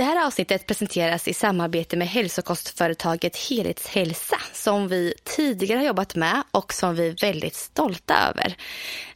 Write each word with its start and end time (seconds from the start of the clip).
Det 0.00 0.04
här 0.04 0.26
avsnittet 0.26 0.66
presenteras 0.66 1.28
i 1.28 1.34
samarbete 1.34 1.96
med 1.96 2.08
hälsokostföretaget 2.08 3.36
Helhetshälsa 3.36 4.36
som 4.52 4.88
vi 4.88 5.14
tidigare 5.24 5.78
har 5.78 5.86
jobbat 5.86 6.14
med 6.14 6.42
och 6.50 6.72
som 6.72 6.94
vi 6.94 7.08
är 7.08 7.16
väldigt 7.20 7.54
stolta 7.54 8.14
över. 8.28 8.56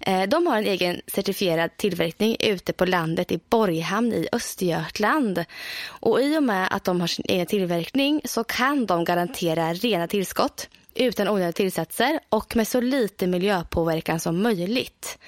Eh, 0.00 0.22
de 0.22 0.46
har 0.46 0.58
en 0.58 0.66
egen 0.66 1.00
certifierad 1.06 1.76
tillverkning 1.76 2.36
ute 2.40 2.72
på 2.72 2.84
landet 2.84 3.32
i 3.32 3.40
Borghamn 3.50 4.12
i 4.12 4.28
Östergötland. 4.32 5.44
Och 5.86 6.22
i 6.22 6.38
och 6.38 6.42
med 6.42 6.68
att 6.70 6.84
de 6.84 7.00
har 7.00 7.06
sin 7.06 7.24
egen 7.28 7.46
tillverkning 7.46 8.20
så 8.24 8.44
kan 8.44 8.86
de 8.86 9.04
garantera 9.04 9.74
rena 9.74 10.06
tillskott 10.06 10.68
utan 10.94 11.28
onödiga 11.28 11.52
tillsatser 11.52 12.20
och 12.28 12.56
med 12.56 12.68
så 12.68 12.80
lite 12.80 13.26
miljöpåverkan 13.26 14.20
som 14.20 14.42
möjligt. 14.42 15.18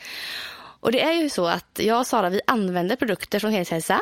Och 0.81 0.93
det 0.93 1.03
är 1.03 1.13
ju 1.13 1.31
så 1.31 1.47
att 1.47 1.81
jag 1.83 2.01
och 2.01 2.07
Sara 2.07 2.31
vi 2.31 2.41
använder 2.47 2.97
produkter 2.97 3.39
från 3.39 3.51
Helhetshälsa 3.51 4.01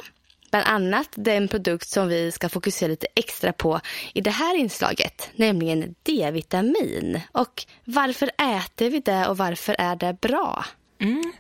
Bland 0.55 0.69
annat 0.69 1.09
den 1.15 1.49
produkt 1.49 1.89
som 1.89 2.09
vi 2.09 2.33
ska 2.33 2.49
fokusera 2.49 2.89
lite 2.89 3.07
extra 3.15 3.53
på 3.53 3.81
i 4.15 4.21
det 4.21 4.31
här 4.31 4.57
inslaget, 4.57 5.31
nämligen 5.37 5.95
D-vitamin. 6.03 7.21
Och 7.33 7.67
varför 7.85 8.31
äter 8.57 8.91
vi 8.91 9.01
det 9.01 9.27
och 9.27 9.37
varför 9.37 9.77
är 9.79 9.97
det 9.97 10.21
bra? 10.21 10.65
Mm. 11.01 11.33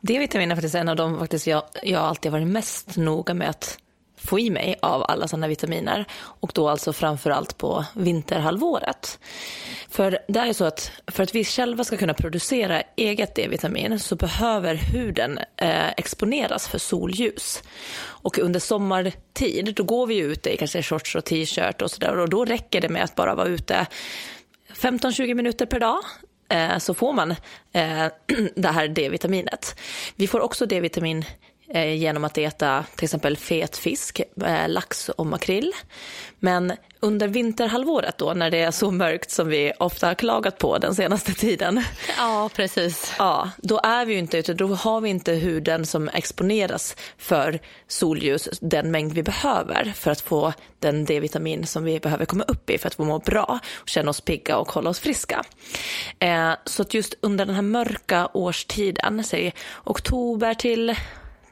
D-vitamin 0.00 0.50
är 0.50 0.56
faktiskt 0.56 0.74
en 0.74 0.88
av 0.88 0.96
de 0.96 1.18
faktiskt 1.18 1.46
jag, 1.46 1.62
jag 1.82 2.00
alltid 2.02 2.32
varit 2.32 2.46
mest 2.46 2.96
noga 2.96 3.34
med 3.34 3.50
att 3.50 3.78
få 4.24 4.38
i 4.38 4.50
mig 4.50 4.76
av 4.82 5.04
alla 5.08 5.28
sådana 5.28 5.48
vitaminer 5.48 6.04
och 6.40 6.52
då 6.54 6.68
alltså 6.68 6.92
framförallt 6.92 7.58
på 7.58 7.84
vinterhalvåret. 7.94 9.18
För 9.88 10.18
det 10.28 10.40
är 10.40 10.52
så 10.52 10.64
att 10.64 10.92
för 11.06 11.22
att 11.22 11.34
vi 11.34 11.44
själva 11.44 11.84
ska 11.84 11.96
kunna 11.96 12.14
producera 12.14 12.82
eget 12.96 13.34
D-vitamin 13.34 13.98
så 13.98 14.16
behöver 14.16 14.74
huden 14.74 15.38
eh, 15.56 15.88
exponeras 15.88 16.68
för 16.68 16.78
solljus. 16.78 17.62
Och 18.04 18.38
under 18.38 18.60
sommartid 18.60 19.74
då 19.76 19.84
går 19.84 20.06
vi 20.06 20.18
ute 20.18 20.54
i 20.54 20.56
kanske 20.56 20.82
shorts 20.82 21.14
och 21.14 21.24
t-shirt 21.24 21.82
och 21.82 21.90
sådär 21.90 22.18
och 22.18 22.28
då 22.28 22.44
räcker 22.44 22.80
det 22.80 22.88
med 22.88 23.04
att 23.04 23.14
bara 23.14 23.34
vara 23.34 23.48
ute 23.48 23.86
15-20 24.74 25.34
minuter 25.34 25.66
per 25.66 25.80
dag 25.80 25.98
eh, 26.48 26.78
så 26.78 26.94
får 26.94 27.12
man 27.12 27.30
eh, 27.72 28.06
det 28.56 28.68
här 28.68 28.88
D-vitaminet. 28.88 29.80
Vi 30.16 30.26
får 30.26 30.40
också 30.40 30.66
D-vitamin 30.66 31.24
Eh, 31.74 31.94
genom 31.94 32.24
att 32.24 32.38
äta 32.38 32.84
till 32.96 33.04
exempel 33.04 33.36
fet 33.36 33.76
fisk, 33.76 34.20
eh, 34.44 34.68
lax 34.68 35.08
och 35.08 35.26
makrill. 35.26 35.72
Men 36.38 36.72
under 37.00 37.28
vinterhalvåret 37.28 38.18
då, 38.18 38.34
när 38.34 38.50
det 38.50 38.60
är 38.60 38.70
så 38.70 38.90
mörkt 38.90 39.30
som 39.30 39.48
vi 39.48 39.72
ofta 39.78 40.06
har 40.06 40.14
klagat 40.14 40.58
på 40.58 40.78
den 40.78 40.94
senaste 40.94 41.34
tiden. 41.34 41.84
Ja, 42.18 42.50
precis. 42.54 43.14
Ja, 43.18 43.50
då 43.56 43.80
är 43.82 44.06
vi 44.06 44.12
ju 44.12 44.18
inte 44.18 44.38
ute, 44.38 44.54
då 44.54 44.66
har 44.66 45.00
vi 45.00 45.10
inte 45.10 45.32
huden 45.32 45.86
som 45.86 46.08
exponeras 46.08 46.96
för 47.18 47.60
solljus 47.88 48.48
den 48.60 48.90
mängd 48.90 49.12
vi 49.12 49.22
behöver 49.22 49.92
för 49.96 50.10
att 50.10 50.20
få 50.20 50.52
den 50.78 51.04
D-vitamin 51.04 51.66
som 51.66 51.84
vi 51.84 52.00
behöver 52.00 52.24
komma 52.24 52.44
upp 52.48 52.70
i 52.70 52.78
för 52.78 52.86
att 52.86 52.94
få 52.94 53.04
må 53.04 53.18
bra, 53.18 53.58
och 53.74 53.88
känna 53.88 54.10
oss 54.10 54.20
pigga 54.20 54.56
och 54.56 54.72
hålla 54.72 54.90
oss 54.90 55.00
friska. 55.00 55.44
Eh, 56.18 56.52
så 56.64 56.82
att 56.82 56.94
just 56.94 57.14
under 57.20 57.46
den 57.46 57.54
här 57.54 57.62
mörka 57.62 58.28
årstiden, 58.32 59.24
säg 59.24 59.54
oktober 59.84 60.54
till 60.54 60.96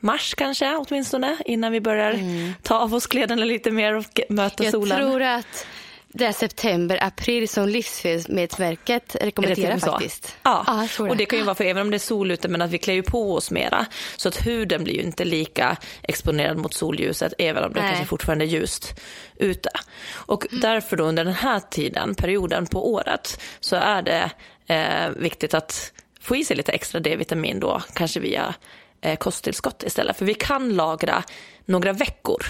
mars 0.01 0.35
kanske 0.35 0.77
åtminstone 0.77 1.37
innan 1.45 1.73
vi 1.73 1.81
börjar 1.81 2.11
mm. 2.11 2.53
ta 2.63 2.79
av 2.79 2.95
oss 2.95 3.07
kläderna 3.07 3.45
lite 3.45 3.71
mer 3.71 3.97
och 3.97 4.21
möta 4.29 4.65
jag 4.65 4.73
solen. 4.73 4.99
Jag 4.99 5.09
tror 5.09 5.23
att 5.23 5.67
det 6.13 6.25
är 6.25 6.33
september, 6.33 6.99
april 7.03 7.49
som 7.49 7.69
Livsmedelsverket 7.69 9.17
rekommenderar 9.21 9.79
faktiskt. 9.79 10.37
Ja, 10.43 10.65
ja 10.67 10.89
det. 10.99 11.11
och 11.11 11.17
det 11.17 11.27
kan 11.27 11.39
ju 11.39 11.45
vara 11.45 11.55
för 11.55 11.65
även 11.65 11.83
om 11.83 11.91
det 11.91 11.97
är 11.97 11.99
sol 11.99 12.31
ute 12.31 12.49
men 12.49 12.63
att 12.63 12.71
vi 12.71 12.79
klär 12.79 12.95
ju 12.95 13.03
på 13.03 13.35
oss 13.35 13.51
mera. 13.51 13.87
Så 14.17 14.29
att 14.29 14.47
huden 14.47 14.85
blir 14.85 14.95
ju 14.95 15.03
inte 15.03 15.25
lika 15.25 15.77
exponerad 16.03 16.57
mot 16.57 16.75
solljuset 16.75 17.33
även 17.39 17.65
om 17.65 17.73
det 17.73 17.81
Nej. 17.81 17.89
kanske 17.89 18.07
fortfarande 18.07 18.45
är 18.45 18.47
ljust 18.47 19.01
ute. 19.37 19.71
Och 20.13 20.47
mm. 20.51 20.61
därför 20.61 20.97
då 20.97 21.05
under 21.05 21.25
den 21.25 21.35
här 21.35 21.61
tiden, 21.61 22.15
perioden 22.15 22.67
på 22.67 22.93
året 22.93 23.41
så 23.61 23.77
är 23.77 24.03
det 24.03 24.31
eh, 24.67 25.11
viktigt 25.17 25.55
att 25.55 25.93
få 26.21 26.37
i 26.37 26.45
sig 26.45 26.57
lite 26.57 26.73
extra 26.73 27.01
D-vitamin 27.01 27.61
då, 27.61 27.83
kanske 27.95 28.21
via 28.21 28.55
eh, 29.01 29.17
kosttillskott 29.17 29.83
istället. 29.83 30.17
För 30.17 30.25
vi 30.25 30.35
kan 30.35 30.75
lagra 30.75 31.23
några 31.65 31.93
veckor. 31.93 32.43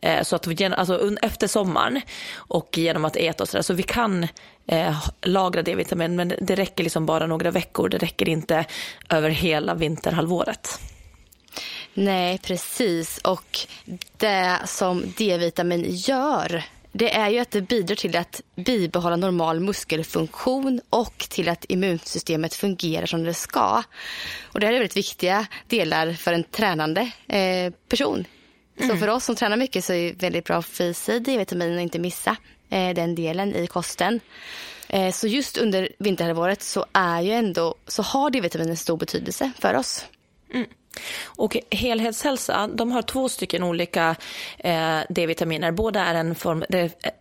Eh, 0.00 0.22
så 0.22 0.36
att 0.36 0.46
vi, 0.46 0.64
alltså, 0.64 1.16
efter 1.22 1.46
sommaren 1.46 2.00
och 2.34 2.78
genom 2.78 3.04
att 3.04 3.16
äta 3.16 3.42
och 3.42 3.48
sådär. 3.48 3.62
Så 3.62 3.74
vi 3.74 3.82
kan 3.82 4.26
eh, 4.66 5.08
lagra 5.22 5.62
D-vitamin 5.62 6.16
men 6.16 6.34
det 6.40 6.54
räcker 6.54 6.84
liksom 6.84 7.06
bara 7.06 7.26
några 7.26 7.50
veckor. 7.50 7.88
Det 7.88 7.98
räcker 7.98 8.28
inte 8.28 8.64
över 9.08 9.30
hela 9.30 9.74
vinterhalvåret. 9.74 10.80
Nej, 11.94 12.38
precis. 12.38 13.18
Och 13.18 13.58
det 14.16 14.58
som 14.66 15.04
D-vitamin 15.16 15.84
gör 15.88 16.64
det 16.92 17.14
är 17.14 17.28
ju 17.28 17.38
att 17.38 17.50
det 17.50 17.60
bidrar 17.60 17.96
till 17.96 18.16
att 18.16 18.40
bibehålla 18.56 19.16
normal 19.16 19.60
muskelfunktion 19.60 20.80
och 20.90 21.18
till 21.18 21.48
att 21.48 21.64
immunsystemet 21.68 22.54
fungerar 22.54 23.06
som 23.06 23.24
det 23.24 23.34
ska. 23.34 23.82
Och 24.42 24.60
det 24.60 24.66
här 24.66 24.72
är 24.72 24.78
väldigt 24.78 24.96
viktiga 24.96 25.46
delar 25.66 26.12
för 26.12 26.32
en 26.32 26.44
tränande 26.44 27.10
eh, 27.28 27.72
person. 27.88 28.24
Mm. 28.76 28.90
Så 28.90 28.96
för 28.96 29.08
oss 29.08 29.24
som 29.24 29.36
tränar 29.36 29.56
mycket 29.56 29.84
så 29.84 29.92
är 29.92 30.08
det 30.08 30.22
väldigt 30.22 30.44
bra 30.44 30.56
att 30.56 30.66
få 30.66 30.82
i 30.82 30.94
sig 30.94 31.20
D-vitamin 31.20 31.74
och 31.74 31.82
inte 31.82 31.98
missa 31.98 32.36
eh, 32.70 32.94
den 32.94 33.14
delen 33.14 33.54
i 33.54 33.66
kosten. 33.66 34.20
Eh, 34.88 35.12
så 35.12 35.26
just 35.26 35.58
under 35.58 35.88
vinterhalvåret 35.98 36.62
så 36.62 36.86
är 36.92 37.20
ju 37.20 37.32
ändå 37.32 37.74
så 37.86 38.02
har 38.02 38.30
D-vitamin 38.30 38.70
en 38.70 38.76
stor 38.76 38.96
betydelse 38.96 39.50
för 39.58 39.74
oss. 39.74 40.06
Mm. 40.54 40.66
Och 41.24 41.56
helhetshälsa, 41.70 42.66
de 42.74 42.92
har 42.92 43.02
två 43.02 43.28
stycken 43.28 43.62
olika 43.62 44.16
eh, 44.58 44.98
D-vitaminer. 45.08 45.72
Båda 45.72 46.04
är 46.04 46.14
en 46.14 46.34
form, 46.34 46.64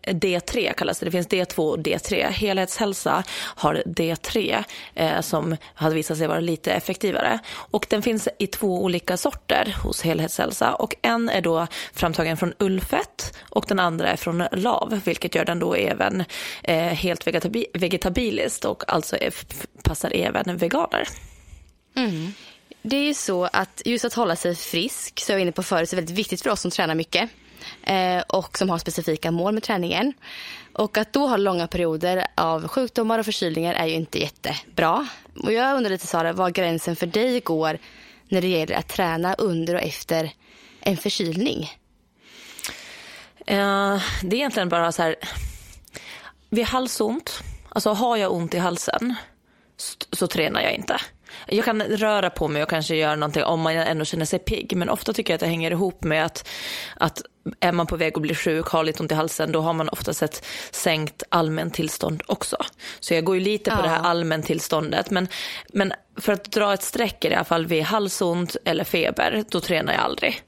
D3 0.06 0.68
eh, 0.68 0.74
kallas 0.74 1.00
det, 1.00 1.06
det 1.06 1.12
finns 1.12 1.28
D2 1.28 1.70
och 1.70 1.78
D3. 1.78 2.30
Helhetshälsa 2.30 3.24
har 3.40 3.84
D3 3.86 4.64
eh, 4.96 5.22
som 5.22 5.58
har 5.74 5.92
visat 5.92 6.18
sig 6.18 6.28
vara 6.28 6.40
lite 6.40 6.74
effektivare. 6.74 7.40
Och 7.50 7.86
den 7.90 8.02
finns 8.02 8.28
i 8.38 8.48
två 8.48 8.84
olika 8.84 9.18
sorter 9.18 9.76
hos 9.84 10.02
helhetshälsa. 10.02 10.74
Och 10.74 10.96
en 11.02 11.30
är 11.30 11.42
då 11.42 11.68
framtagen 11.94 12.38
från 12.38 12.54
ullfett 12.60 13.38
och 13.50 13.66
den 13.68 13.80
andra 13.80 14.08
är 14.08 14.16
från 14.16 14.44
lav, 14.52 15.02
vilket 15.06 15.36
gör 15.36 15.46
den 15.46 15.60
då 15.60 15.76
även 15.76 16.24
eh, 16.64 16.78
helt 16.78 17.28
vegetabi 17.28 17.66
vegetabiliskt 17.74 18.66
och 18.66 18.84
alltså 18.88 19.18
är, 19.18 19.34
passar 19.84 20.12
även 20.16 20.58
veganer. 20.58 21.08
Mm 21.96 22.34
det 22.82 22.96
är 22.96 23.04
ju 23.04 23.14
så 23.14 23.46
att 23.54 23.82
just 23.86 24.06
att 24.06 24.14
hålla 24.14 24.36
sig 24.36 24.56
frisk, 24.56 25.20
så 25.20 25.32
jag 25.32 25.38
var 25.38 25.42
inne 25.42 25.52
på 25.52 25.64
förut, 25.64 25.94
är 25.94 25.96
väldigt 25.96 26.18
viktigt 26.18 26.42
för 26.42 26.50
oss 26.50 26.62
som 26.62 26.72
tränar 26.72 26.96
mycket 26.96 27.30
eh, 27.84 28.22
och 28.28 28.58
som 28.58 28.70
har 28.70 28.78
specifika 28.78 29.32
mål 29.32 29.54
med 29.54 29.64
träningen. 29.64 30.14
Och 30.74 30.98
att 30.98 31.14
då 31.14 31.28
ha 31.28 31.38
långa 31.38 31.68
perioder 31.68 32.28
av 32.36 32.68
sjukdomar 32.68 33.20
och 33.20 33.26
förkylningar 33.26 33.74
är 33.74 33.86
ju 33.86 33.94
inte 33.94 34.20
jättebra. 34.20 35.08
Och 35.44 35.54
jag 35.54 35.78
undrar 35.78 35.90
lite 35.90 36.08
Sara, 36.08 36.34
var 36.34 36.50
gränsen 36.50 36.96
för 36.96 37.08
dig 37.08 37.40
går 37.40 37.78
när 38.30 38.42
det 38.42 38.48
gäller 38.48 38.76
att 38.76 38.88
träna 38.88 39.34
under 39.34 39.76
och 39.76 39.82
efter 39.82 40.32
en 40.80 40.98
förkylning? 40.98 41.70
Eh, 43.46 44.02
det 44.24 44.36
är 44.36 44.40
egentligen 44.40 44.70
bara 44.70 44.92
så 44.92 45.02
här, 45.02 45.16
vid 46.50 46.66
halsont, 46.66 47.44
alltså 47.70 47.90
har 47.90 48.18
jag 48.18 48.34
ont 48.34 48.54
i 48.54 48.58
halsen 48.58 49.16
så 50.12 50.28
tränar 50.28 50.62
jag 50.62 50.74
inte. 50.74 50.98
Jag 51.48 51.66
kan 51.66 51.82
röra 51.82 52.30
på 52.30 52.48
mig 52.48 52.64
och 52.64 52.70
kanske 52.70 52.96
göra 52.96 53.16
någonting 53.16 53.44
om 53.44 53.62
man 53.62 53.76
ändå 53.76 54.06
känner 54.06 54.26
sig 54.26 54.40
pigg. 54.40 54.78
Men 54.78 54.90
ofta 54.90 55.14
tycker 55.14 55.34
jag 55.34 55.36
att 55.36 55.42
det 55.42 55.48
hänger 55.48 55.72
ihop 55.72 56.04
med 56.04 56.26
att, 56.26 56.48
att 56.96 57.22
är 57.60 57.72
man 57.72 57.88
på 57.88 57.96
väg 57.96 58.14
att 58.16 58.22
bli 58.22 58.36
sjuk, 58.36 58.68
har 58.68 58.84
lite 58.84 59.04
ont 59.04 59.12
i 59.12 59.16
halsen, 59.16 59.52
då 59.52 59.62
har 59.62 59.74
man 59.74 59.90
oftast 59.90 60.22
ett 60.22 60.46
sänkt 60.72 61.24
allmäntillstånd 61.30 62.24
också. 62.26 62.58
Så 63.00 63.14
jag 63.14 63.24
går 63.24 63.36
ju 63.36 63.42
lite 63.42 63.72
på 63.72 63.78
ja. 63.78 63.82
det 63.82 63.90
här 63.90 64.02
allmäntillståndet. 64.04 65.10
Men, 65.10 65.28
men 65.74 65.94
för 66.18 66.34
att 66.34 66.52
dra 66.52 66.74
ett 66.74 66.84
streck 66.84 67.26
i 67.26 67.34
alla 67.36 67.44
fall 67.44 67.66
vid 67.66 67.84
halsont 67.84 68.56
eller 68.66 68.84
feber, 68.84 69.44
då 69.50 69.62
tränar 69.62 69.94
jag 69.94 70.02
aldrig. 70.02 70.42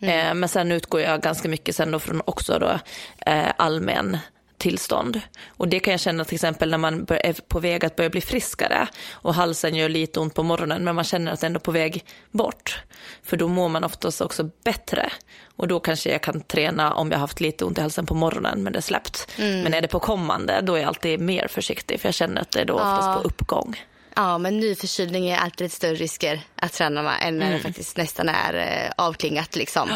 Mm. 0.00 0.28
Eh, 0.28 0.34
men 0.34 0.48
sen 0.48 0.72
utgår 0.72 1.00
jag 1.00 1.22
ganska 1.22 1.48
mycket 1.48 1.76
sen 1.76 1.90
då 1.90 1.98
från 1.98 2.22
också 2.24 2.58
då, 2.58 2.78
eh, 3.26 3.52
allmän 3.56 4.18
tillstånd. 4.58 5.20
Och 5.48 5.68
det 5.68 5.80
kan 5.80 5.90
jag 5.90 6.00
känna 6.00 6.24
till 6.24 6.34
exempel 6.34 6.70
när 6.70 6.78
man 6.78 7.06
är 7.08 7.32
på 7.48 7.60
väg 7.60 7.84
att 7.84 7.96
börja 7.96 8.10
bli 8.10 8.20
friskare 8.20 8.88
och 9.12 9.34
halsen 9.34 9.74
gör 9.74 9.88
lite 9.88 10.20
ont 10.20 10.34
på 10.34 10.42
morgonen 10.42 10.84
men 10.84 10.94
man 10.94 11.04
känner 11.04 11.32
att 11.32 11.42
ändå 11.42 11.58
är 11.58 11.60
på 11.60 11.70
väg 11.70 12.04
bort. 12.30 12.82
För 13.22 13.36
då 13.36 13.48
mår 13.48 13.68
man 13.68 13.84
oftast 13.84 14.20
också 14.20 14.50
bättre. 14.64 15.10
Och 15.56 15.68
då 15.68 15.80
kanske 15.80 16.10
jag 16.10 16.22
kan 16.22 16.40
träna 16.40 16.94
om 16.94 17.10
jag 17.10 17.18
haft 17.18 17.40
lite 17.40 17.64
ont 17.64 17.78
i 17.78 17.80
halsen 17.80 18.06
på 18.06 18.14
morgonen 18.14 18.62
men 18.62 18.72
det 18.72 18.78
är 18.78 18.80
släppt. 18.80 19.28
Mm. 19.38 19.62
Men 19.62 19.74
är 19.74 19.82
det 19.82 19.88
på 19.88 20.00
kommande 20.00 20.60
då 20.62 20.74
är 20.74 20.78
jag 20.78 20.88
alltid 20.88 21.20
mer 21.20 21.48
försiktig 21.48 22.00
för 22.00 22.08
jag 22.08 22.14
känner 22.14 22.40
att 22.40 22.50
det 22.50 22.60
är 22.60 22.64
då 22.64 22.74
oftast 22.74 23.06
ja. 23.06 23.20
på 23.22 23.28
uppgång. 23.28 23.76
Ja, 24.16 24.38
men 24.38 24.60
nyförkylning 24.60 25.28
är 25.28 25.36
alltid 25.36 25.72
större 25.72 25.94
risker 25.94 26.40
att 26.56 26.72
träna 26.72 27.02
med 27.02 27.14
än 27.22 27.38
när 27.38 27.46
mm. 27.46 27.58
det 27.58 27.62
faktiskt 27.62 27.96
nästan 27.96 28.28
är 28.28 28.54
eh, 28.54 28.92
avklingat 28.96 29.56
liksom. 29.56 29.90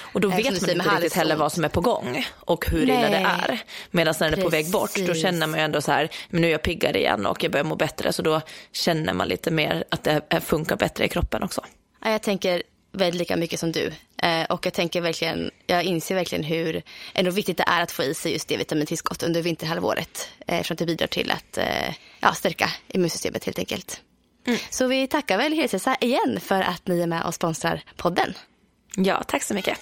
Och 0.00 0.20
då 0.20 0.28
vet 0.28 0.44
man 0.44 0.70
inte 0.70 0.94
riktigt 0.94 1.14
heller 1.14 1.36
vad 1.36 1.52
som 1.52 1.64
är 1.64 1.68
på 1.68 1.80
gång 1.80 2.26
och 2.34 2.66
hur 2.66 2.86
Nej. 2.86 2.96
illa 2.96 3.08
det 3.08 3.16
är. 3.16 3.62
Medan 3.90 4.14
när 4.20 4.30
det 4.30 4.36
är 4.36 4.42
på 4.42 4.48
väg 4.48 4.70
bort, 4.70 4.94
då 5.06 5.14
känner 5.14 5.46
man 5.46 5.58
ju 5.58 5.64
ändå 5.64 5.80
så 5.80 5.92
här, 5.92 6.08
men 6.30 6.40
nu 6.40 6.46
är 6.46 6.52
jag 6.52 6.62
piggare 6.62 6.98
igen 6.98 7.26
och 7.26 7.44
jag 7.44 7.52
börjar 7.52 7.64
må 7.64 7.76
bättre. 7.76 8.12
Så 8.12 8.22
då 8.22 8.40
känner 8.72 9.12
man 9.12 9.28
lite 9.28 9.50
mer 9.50 9.84
att 9.90 10.04
det 10.04 10.40
funkar 10.40 10.76
bättre 10.76 11.04
i 11.04 11.08
kroppen 11.08 11.42
också. 11.42 11.64
Ja, 12.04 12.10
jag 12.10 12.22
tänker 12.22 12.62
väldigt 12.92 13.18
lika 13.18 13.36
mycket 13.36 13.60
som 13.60 13.72
du. 13.72 13.92
Eh, 14.22 14.44
och 14.44 14.66
jag 14.66 14.72
tänker 14.72 15.00
verkligen, 15.00 15.50
jag 15.66 15.84
inser 15.84 16.14
verkligen 16.14 16.44
hur 16.44 16.82
ändå 17.14 17.30
viktigt 17.30 17.56
det 17.56 17.64
är 17.66 17.82
att 17.82 17.90
få 17.90 18.02
i 18.02 18.14
sig 18.14 18.32
just 18.32 18.48
D-vitamintillskott 18.48 19.22
under 19.22 19.42
vinterhalvåret. 19.42 20.28
Eh, 20.46 20.54
eftersom 20.54 20.76
det 20.76 20.86
bidrar 20.86 21.06
till 21.06 21.30
att 21.30 21.58
eh, 21.58 21.94
ja, 22.20 22.34
stärka 22.34 22.70
immunsystemet 22.88 23.44
helt 23.44 23.58
enkelt. 23.58 24.00
Mm. 24.46 24.58
Så 24.70 24.86
vi 24.86 25.06
tackar 25.06 25.38
väl 25.38 25.52
Helsesa 25.52 25.96
igen 26.00 26.40
för 26.40 26.60
att 26.60 26.86
ni 26.86 27.00
är 27.00 27.06
med 27.06 27.22
och 27.22 27.34
sponsrar 27.34 27.82
podden. 27.96 28.34
Ja, 29.04 29.22
tack 29.26 29.42
så 29.42 29.54
mycket. 29.54 29.78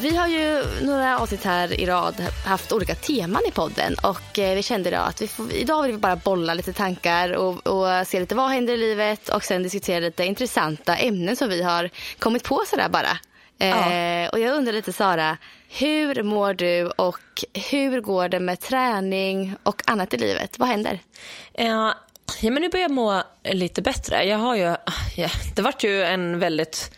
Vi 0.00 0.16
har 0.16 0.28
ju 0.28 0.64
några 0.82 1.18
avsnitt 1.18 1.44
här 1.44 1.80
i 1.80 1.86
rad 1.86 2.14
haft 2.46 2.72
olika 2.72 2.94
teman 2.94 3.42
i 3.48 3.50
podden 3.50 3.94
och 4.02 4.38
eh, 4.38 4.54
vi 4.54 4.62
kände 4.62 4.88
idag 4.88 5.08
att 5.08 5.22
vi 5.22 5.28
får, 5.28 5.52
idag 5.52 5.82
vill 5.82 5.92
vi 5.92 5.98
bara 5.98 6.16
bolla 6.16 6.54
lite 6.54 6.72
tankar 6.72 7.32
och, 7.32 7.66
och, 7.66 8.06
se 8.06 8.20
lite 8.20 8.34
vad 8.34 8.50
händer 8.50 8.74
i 8.74 8.76
livet 8.76 9.28
och 9.28 9.44
sen 9.44 9.62
diskutera 9.62 10.00
lite 10.00 10.24
intressanta 10.24 10.96
ämnen 10.96 11.36
som 11.36 11.48
vi 11.48 11.62
har 11.62 11.90
kommit 12.18 12.44
på 12.44 12.62
sådär 12.66 12.88
bara. 12.88 13.18
Ja. 13.58 13.92
Eh, 13.92 14.28
och 14.28 14.38
jag 14.38 14.56
undrar 14.56 14.72
lite 14.72 14.92
Sara, 14.92 15.36
hur 15.68 16.22
mår 16.22 16.54
du 16.54 16.86
och 16.86 17.44
hur 17.70 18.00
går 18.00 18.28
det 18.28 18.40
med 18.40 18.60
träning 18.60 19.54
och 19.62 19.82
annat 19.86 20.14
i 20.14 20.16
livet? 20.16 20.58
Vad 20.58 20.68
händer? 20.68 20.98
Ja, 21.52 21.94
Ja, 22.40 22.50
men 22.50 22.62
nu 22.62 22.68
börjar 22.68 22.84
jag 22.84 22.90
må 22.90 23.22
lite 23.44 23.82
bättre. 23.82 24.24
Jag 24.24 24.38
har 24.38 24.56
ju, 24.56 24.76
ja, 25.16 25.28
det 25.56 25.62
vart 25.62 25.84
ju 25.84 26.02
en 26.02 26.38
väldigt 26.38 26.90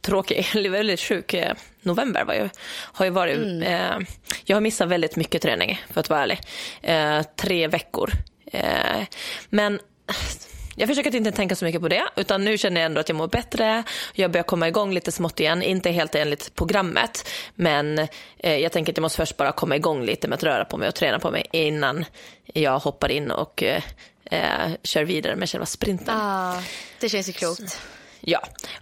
tråkig, 0.00 0.46
väldigt 0.70 1.00
sjuk 1.00 1.34
eh, 1.34 1.54
november 1.82 2.24
var 2.24 2.34
ju, 2.34 2.48
har 2.70 3.04
ju 3.04 3.10
varit, 3.10 3.36
mm. 3.36 3.62
eh, 3.62 4.06
jag 4.44 4.56
har 4.56 4.60
missat 4.60 4.88
väldigt 4.88 5.16
mycket 5.16 5.42
träning 5.42 5.80
för 5.90 6.00
att 6.00 6.10
vara 6.10 6.22
ärlig. 6.22 6.40
Eh, 6.82 7.22
tre 7.36 7.68
veckor. 7.68 8.10
Eh, 8.46 9.02
men 9.48 9.80
jag 10.76 10.88
försöker 10.88 11.10
att 11.10 11.14
inte 11.14 11.32
tänka 11.32 11.56
så 11.56 11.64
mycket 11.64 11.80
på 11.80 11.88
det, 11.88 12.02
utan 12.16 12.44
nu 12.44 12.58
känner 12.58 12.80
jag 12.80 12.86
ändå 12.86 13.00
att 13.00 13.08
jag 13.08 13.16
mår 13.16 13.28
bättre. 13.28 13.82
Jag 14.14 14.30
börjar 14.30 14.44
komma 14.44 14.68
igång 14.68 14.92
lite 14.92 15.12
smått 15.12 15.40
igen, 15.40 15.62
inte 15.62 15.90
helt 15.90 16.14
enligt 16.14 16.54
programmet, 16.54 17.28
men 17.54 17.98
eh, 18.38 18.56
jag 18.56 18.72
tänker 18.72 18.92
att 18.92 18.96
jag 18.96 19.02
måste 19.02 19.16
först 19.16 19.36
bara 19.36 19.52
komma 19.52 19.76
igång 19.76 20.04
lite 20.04 20.28
med 20.28 20.36
att 20.36 20.42
röra 20.42 20.64
på 20.64 20.76
mig 20.76 20.88
och 20.88 20.94
träna 20.94 21.18
på 21.18 21.30
mig 21.30 21.46
innan 21.52 22.04
jag 22.54 22.78
hoppar 22.78 23.10
in 23.10 23.30
och 23.30 23.62
eh, 24.32 24.64
eh, 24.64 24.72
kör 24.82 25.04
vidare 25.04 25.36
med 25.36 25.48
själva 25.48 25.66
sprinten. 25.66 26.14
Ah, 26.18 26.62
det 27.00 27.08
känns 27.08 27.28
ju 27.28 27.32
klokt. 27.32 27.70
Så. 27.70 27.78
Ja, 28.20 28.40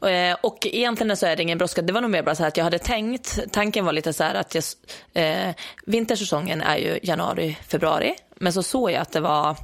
eh, 0.08 0.36
och 0.40 0.66
egentligen 0.66 1.16
så 1.16 1.26
är 1.26 1.36
det 1.36 1.42
ingen 1.42 1.58
brådska. 1.58 1.82
Det 1.82 1.92
var 1.92 2.00
nog 2.00 2.10
mer 2.10 2.22
bara 2.22 2.34
så 2.34 2.44
att 2.44 2.56
jag 2.56 2.64
hade 2.64 2.78
tänkt, 2.78 3.38
tanken 3.52 3.84
var 3.84 3.92
lite 3.92 4.12
så 4.12 4.24
här 4.24 4.34
att 4.34 4.54
jag, 4.54 4.64
eh, 5.12 5.54
vintersäsongen 5.86 6.60
är 6.62 6.76
ju 6.76 6.98
januari, 7.02 7.58
februari. 7.68 8.14
Men 8.36 8.52
så 8.52 8.62
såg 8.62 8.90
jag 8.90 9.00
att 9.00 9.12
det 9.12 9.20
var 9.20 9.56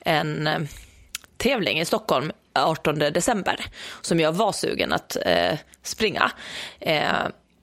en 0.00 0.46
eh, 0.46 0.60
tävling 1.36 1.80
i 1.80 1.84
Stockholm 1.84 2.32
18 2.52 2.98
december 2.98 3.64
som 4.00 4.20
jag 4.20 4.32
var 4.32 4.52
sugen 4.52 4.92
att 4.92 5.16
eh, 5.26 5.58
springa. 5.82 6.32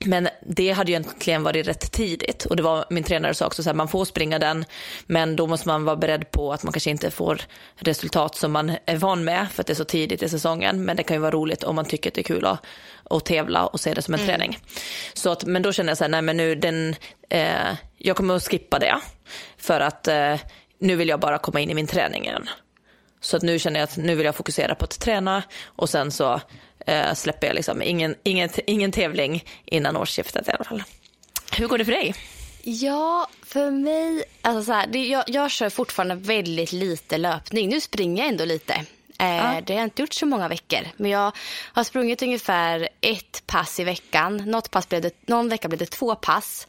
Men 0.06 0.28
det 0.42 0.72
hade 0.72 0.92
ju 0.92 0.98
egentligen 0.98 1.44
varit 1.44 1.68
rätt 1.68 1.92
tidigt 1.92 2.46
och 2.46 2.56
det 2.56 2.64
var 2.64 2.86
min 2.90 3.04
tränare 3.04 3.34
sa 3.34 3.46
också 3.46 3.64
så 3.64 3.70
här, 3.70 3.76
man 3.76 3.88
får 3.88 4.06
springa 4.06 4.40
den 4.40 4.66
men 5.06 5.36
då 5.36 5.48
måste 5.48 5.68
man 5.68 5.86
vara 5.86 5.96
beredd 5.96 6.32
på 6.32 6.54
att 6.54 6.64
man 6.64 6.74
kanske 6.74 6.90
inte 6.90 7.12
får 7.12 7.42
resultat 7.76 8.36
som 8.36 8.52
man 8.52 8.72
är 8.86 8.98
van 8.98 9.24
med 9.24 9.48
för 9.52 9.64
att 9.64 9.68
det 9.68 9.74
är 9.74 9.76
så 9.76 9.84
tidigt 9.84 10.24
i 10.24 10.30
säsongen 10.30 10.86
men 10.86 10.98
det 10.98 11.04
kan 11.04 11.16
ju 11.16 11.22
vara 11.22 11.32
roligt 11.32 11.64
om 11.64 11.76
man 11.76 11.86
tycker 11.86 12.10
att 12.10 12.14
det 12.14 12.22
är 12.22 12.24
kul 12.24 12.46
att, 12.46 12.66
att 13.04 13.26
tävla 13.26 13.68
och 13.68 13.80
se 13.80 13.94
det 13.94 14.02
som 14.02 14.14
en 14.14 14.20
mm. 14.20 14.28
träning. 14.28 14.60
Så 15.14 15.30
att, 15.30 15.46
men 15.46 15.62
då 15.62 15.72
kände 15.72 15.90
jag 15.90 15.98
så 15.98 16.04
här, 16.04 16.10
nej 16.10 16.22
men 16.22 16.38
nu 16.38 16.56
den, 16.56 16.96
eh, 17.30 17.76
jag 17.98 18.16
kommer 18.16 18.36
att 18.36 18.48
skippa 18.48 18.80
det 18.80 18.96
för 19.58 19.80
att 19.80 20.08
eh, 20.08 20.36
nu 20.80 20.96
vill 20.96 21.10
jag 21.10 21.20
bara 21.20 21.38
komma 21.38 21.60
in 21.60 21.70
i 21.70 21.74
min 21.74 21.88
träning 21.88 22.24
igen. 22.24 22.50
Så 23.22 23.38
att 23.38 23.44
nu 23.44 23.60
känner 23.60 23.80
jag 23.80 23.84
att 23.84 23.98
nu 23.98 24.16
vill 24.16 24.26
jag 24.26 24.36
fokusera 24.36 24.76
på 24.76 24.86
att 24.86 25.00
träna 25.00 25.44
och 25.66 25.90
sen 25.90 26.12
så 26.12 26.42
eh, 26.88 27.14
släpper 27.14 27.48
jag 27.48 27.56
liksom 27.56 27.82
ingen, 27.82 28.16
ingen, 28.24 28.50
ingen 28.68 28.92
tävling 28.92 29.44
innan 29.66 29.98
årsskiftet 29.98 30.48
i 30.48 30.52
alla 30.52 30.64
fall. 30.64 30.84
Hur 31.52 31.68
går 31.68 31.78
det 31.78 31.86
för 31.86 31.92
dig? 31.92 32.16
Ja, 32.64 33.28
för 33.44 33.72
mig, 33.72 34.24
alltså 34.42 34.64
så 34.64 34.72
här, 34.74 34.88
det, 34.88 35.08
jag, 35.08 35.24
jag 35.28 35.52
kör 35.52 35.70
fortfarande 35.70 36.16
väldigt 36.16 36.72
lite 36.72 37.18
löpning. 37.18 37.70
Nu 37.70 37.82
springer 37.82 38.24
jag 38.24 38.30
ändå 38.30 38.46
lite. 38.46 38.74
Eh, 39.20 39.36
ja. 39.36 39.62
Det 39.66 39.74
har 39.74 39.80
jag 39.80 39.86
inte 39.86 40.02
gjort 40.02 40.14
så 40.14 40.26
många 40.26 40.48
veckor. 40.48 40.80
Men 40.98 41.12
jag 41.12 41.32
har 41.74 41.84
sprungit 41.84 42.22
ungefär 42.22 42.90
ett 43.02 43.44
pass 43.46 43.80
i 43.80 43.84
veckan. 43.84 44.38
Något 44.38 44.72
pass 44.72 44.90
blev 44.90 45.02
det, 45.02 45.28
någon 45.28 45.50
vecka 45.50 45.68
blev 45.68 45.80
det 45.80 45.86
två 45.86 46.16
pass. 46.16 46.68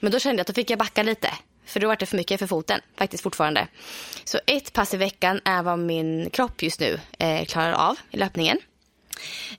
Men 0.00 0.12
då 0.12 0.18
kände 0.18 0.34
jag 0.34 0.40
att 0.40 0.46
då 0.46 0.52
fick 0.52 0.70
jag 0.70 0.78
backa 0.78 1.02
lite. 1.02 1.30
För 1.64 1.80
då 1.80 1.88
var 1.88 1.96
det 1.96 2.06
för 2.06 2.16
mycket 2.16 2.38
för 2.38 2.46
foten, 2.46 2.80
faktiskt 2.96 3.22
fortfarande. 3.22 3.68
Så 4.24 4.38
ett 4.46 4.72
pass 4.72 4.94
i 4.94 4.96
veckan 4.96 5.40
är 5.44 5.62
vad 5.62 5.78
min 5.78 6.30
kropp 6.30 6.62
just 6.62 6.80
nu 6.80 7.00
eh, 7.18 7.44
klarar 7.44 7.72
av 7.72 7.96
i 8.10 8.16
löpningen. 8.16 8.58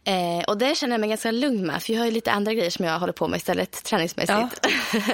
Eh, 0.04 0.44
och 0.48 0.58
det 0.58 0.78
känner 0.78 0.94
jag 0.94 1.00
mig 1.00 1.10
ganska 1.10 1.32
lugn 1.32 1.68
med, 1.68 1.84
för 1.84 1.94
jag 1.94 2.02
har 2.02 2.12
lite 2.12 2.32
andra 2.32 2.54
grejer 2.54 2.70
som 2.70 2.86
jag 2.86 3.00
håller 3.00 3.14
på 3.14 3.28
med 3.28 3.38
istället 3.38 3.84
träningsmässigt. 3.84 4.32
Ja. 4.32 4.50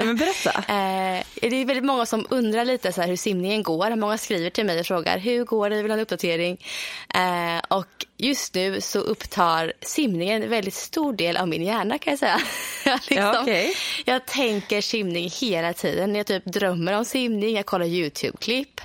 men 0.03 0.15
berätta. 0.15 0.49
eh, 0.57 1.23
det 1.41 1.61
är 1.61 1.65
väldigt 1.65 1.85
många 1.85 2.05
som 2.05 2.27
undrar 2.29 2.65
lite 2.65 2.91
så 2.91 3.01
hur 3.01 3.15
simningen 3.15 3.63
går. 3.63 3.95
Många 3.95 4.17
skriver 4.17 4.49
till 4.49 4.65
mig 4.65 4.79
och 4.79 4.85
frågar 4.85 5.17
hur 5.17 5.45
går 5.45 5.69
det, 5.69 5.75
jag 5.75 5.83
vill 5.83 5.91
ha 5.91 5.97
en 5.97 6.01
uppdatering. 6.01 6.65
Eh, 7.13 7.77
och 7.77 8.05
just 8.17 8.55
nu 8.55 8.81
så 8.81 8.99
upptar 8.99 9.73
simningen 9.81 10.43
en 10.43 10.49
väldigt 10.49 10.73
stor 10.73 11.13
del 11.13 11.37
av 11.37 11.47
min 11.47 11.63
hjärna 11.63 11.97
kan 11.97 12.11
jag 12.11 12.19
säga. 12.19 12.41
jag, 12.85 12.93
liksom, 12.93 13.17
ja, 13.17 13.41
okay. 13.41 13.73
jag 14.05 14.25
tänker 14.25 14.81
simning 14.81 15.29
hela 15.29 15.73
tiden. 15.73 16.15
Jag 16.15 16.25
typ 16.25 16.45
drömmer 16.45 16.93
om 16.93 17.05
simning, 17.05 17.55
jag 17.55 17.65
kollar 17.65 17.85
YouTube-klipp. 17.85 18.81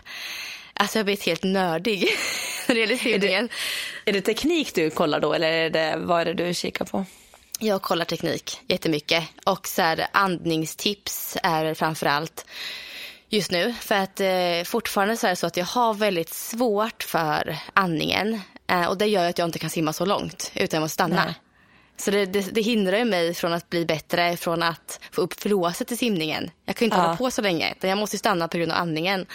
Alltså 0.74 0.98
jag 0.98 1.06
blir 1.06 1.26
helt 1.26 1.42
nördig 1.42 2.08
simningen. 2.74 3.44
Är 4.04 4.04
det, 4.04 4.10
är 4.10 4.12
det 4.12 4.20
teknik 4.20 4.74
du 4.74 4.90
kollar 4.90 5.20
då 5.20 5.32
eller 5.32 5.52
är 5.52 5.70
det, 5.70 5.96
vad 5.98 6.20
är 6.20 6.24
det 6.24 6.46
du 6.46 6.54
kikar 6.54 6.84
på? 6.84 7.04
Jag 7.58 7.82
kollar 7.82 8.04
teknik 8.04 8.60
jättemycket 8.68 9.24
och 9.44 9.66
så 9.66 9.82
här, 9.82 10.06
andningstips 10.12 11.36
är 11.42 11.74
framför 11.74 12.06
allt 12.06 12.46
just 13.28 13.50
nu. 13.50 13.74
För 13.80 13.94
att 13.94 14.20
eh, 14.20 14.64
fortfarande 14.64 15.16
så 15.16 15.26
är 15.26 15.30
det 15.30 15.36
så 15.36 15.46
att 15.46 15.56
jag 15.56 15.64
har 15.64 15.94
väldigt 15.94 16.34
svårt 16.34 17.02
för 17.02 17.56
andningen 17.72 18.40
eh, 18.66 18.86
och 18.86 18.98
det 18.98 19.06
gör 19.06 19.28
att 19.28 19.38
jag 19.38 19.48
inte 19.48 19.58
kan 19.58 19.70
simma 19.70 19.92
så 19.92 20.04
långt 20.04 20.52
utan 20.54 20.76
jag 20.76 20.84
måste 20.84 20.94
stanna. 20.94 21.24
Nej. 21.24 21.34
Så 21.96 22.10
det, 22.10 22.26
det, 22.26 22.54
det, 22.54 22.60
hindrar 22.60 23.04
mig 23.04 23.34
från 23.34 23.52
att 23.52 23.70
bli 23.70 23.86
bättre, 23.86 24.36
från 24.36 24.62
att 24.62 25.00
få 25.10 25.20
upp 25.20 25.40
flåset 25.40 25.92
i 25.92 25.96
simningen. 25.96 26.50
Jag 26.64 26.76
kan 26.76 26.84
inte 26.86 26.96
ja. 26.96 27.02
hålla 27.02 27.16
på 27.16 27.30
så 27.30 27.42
länge, 27.42 27.74
jag 27.80 27.98
måste 27.98 28.18
stanna 28.18 28.48
på 28.48 28.58
grund 28.58 28.72
av 28.72 28.78
andningen 28.78 29.26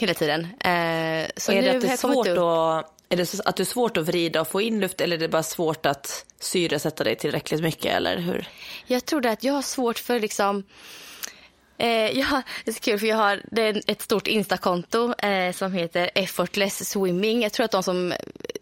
hela 0.00 0.14
tiden. 0.14 0.40
Eh, 0.40 1.30
så 1.36 1.52
är 1.52 1.62
det 1.62 1.70
att 1.70 1.80
det 1.80 1.88
är 1.88 1.96
svårt 1.96 2.28
att, 2.28 2.94
är 3.08 3.16
det 3.16 3.40
att 3.44 3.56
det 3.56 3.62
är 3.62 3.64
svårt 3.64 3.96
att 3.96 4.06
vrida 4.06 4.40
och 4.40 4.48
få 4.48 4.60
in 4.60 4.80
luft 4.80 5.00
eller 5.00 5.16
är 5.16 5.20
det 5.20 5.28
bara 5.28 5.42
svårt 5.42 5.86
att 5.86 6.24
syresätta 6.40 7.04
dig 7.04 7.16
tillräckligt 7.16 7.62
mycket 7.62 7.94
eller 7.94 8.18
hur? 8.18 8.48
Jag 8.86 9.04
tror 9.04 9.20
det 9.20 9.30
att 9.30 9.44
jag 9.44 9.52
har 9.52 9.62
svårt 9.62 9.98
för 9.98 10.20
liksom 10.20 10.64
Eh, 11.78 11.88
ja, 12.18 12.42
det 12.64 12.70
är 12.70 12.74
så 12.74 12.80
kul 12.80 12.98
för 12.98 13.06
jag 13.06 13.16
har 13.16 13.42
ett 13.86 14.02
stort 14.02 14.26
Instakonto 14.26 15.14
eh, 15.18 15.52
som 15.52 15.72
heter 15.72 16.10
Effortless 16.14 16.90
Swimming. 16.90 17.42
Jag 17.42 17.52
tror 17.52 17.64
att 17.64 17.70
de 17.70 17.82
som 17.82 18.14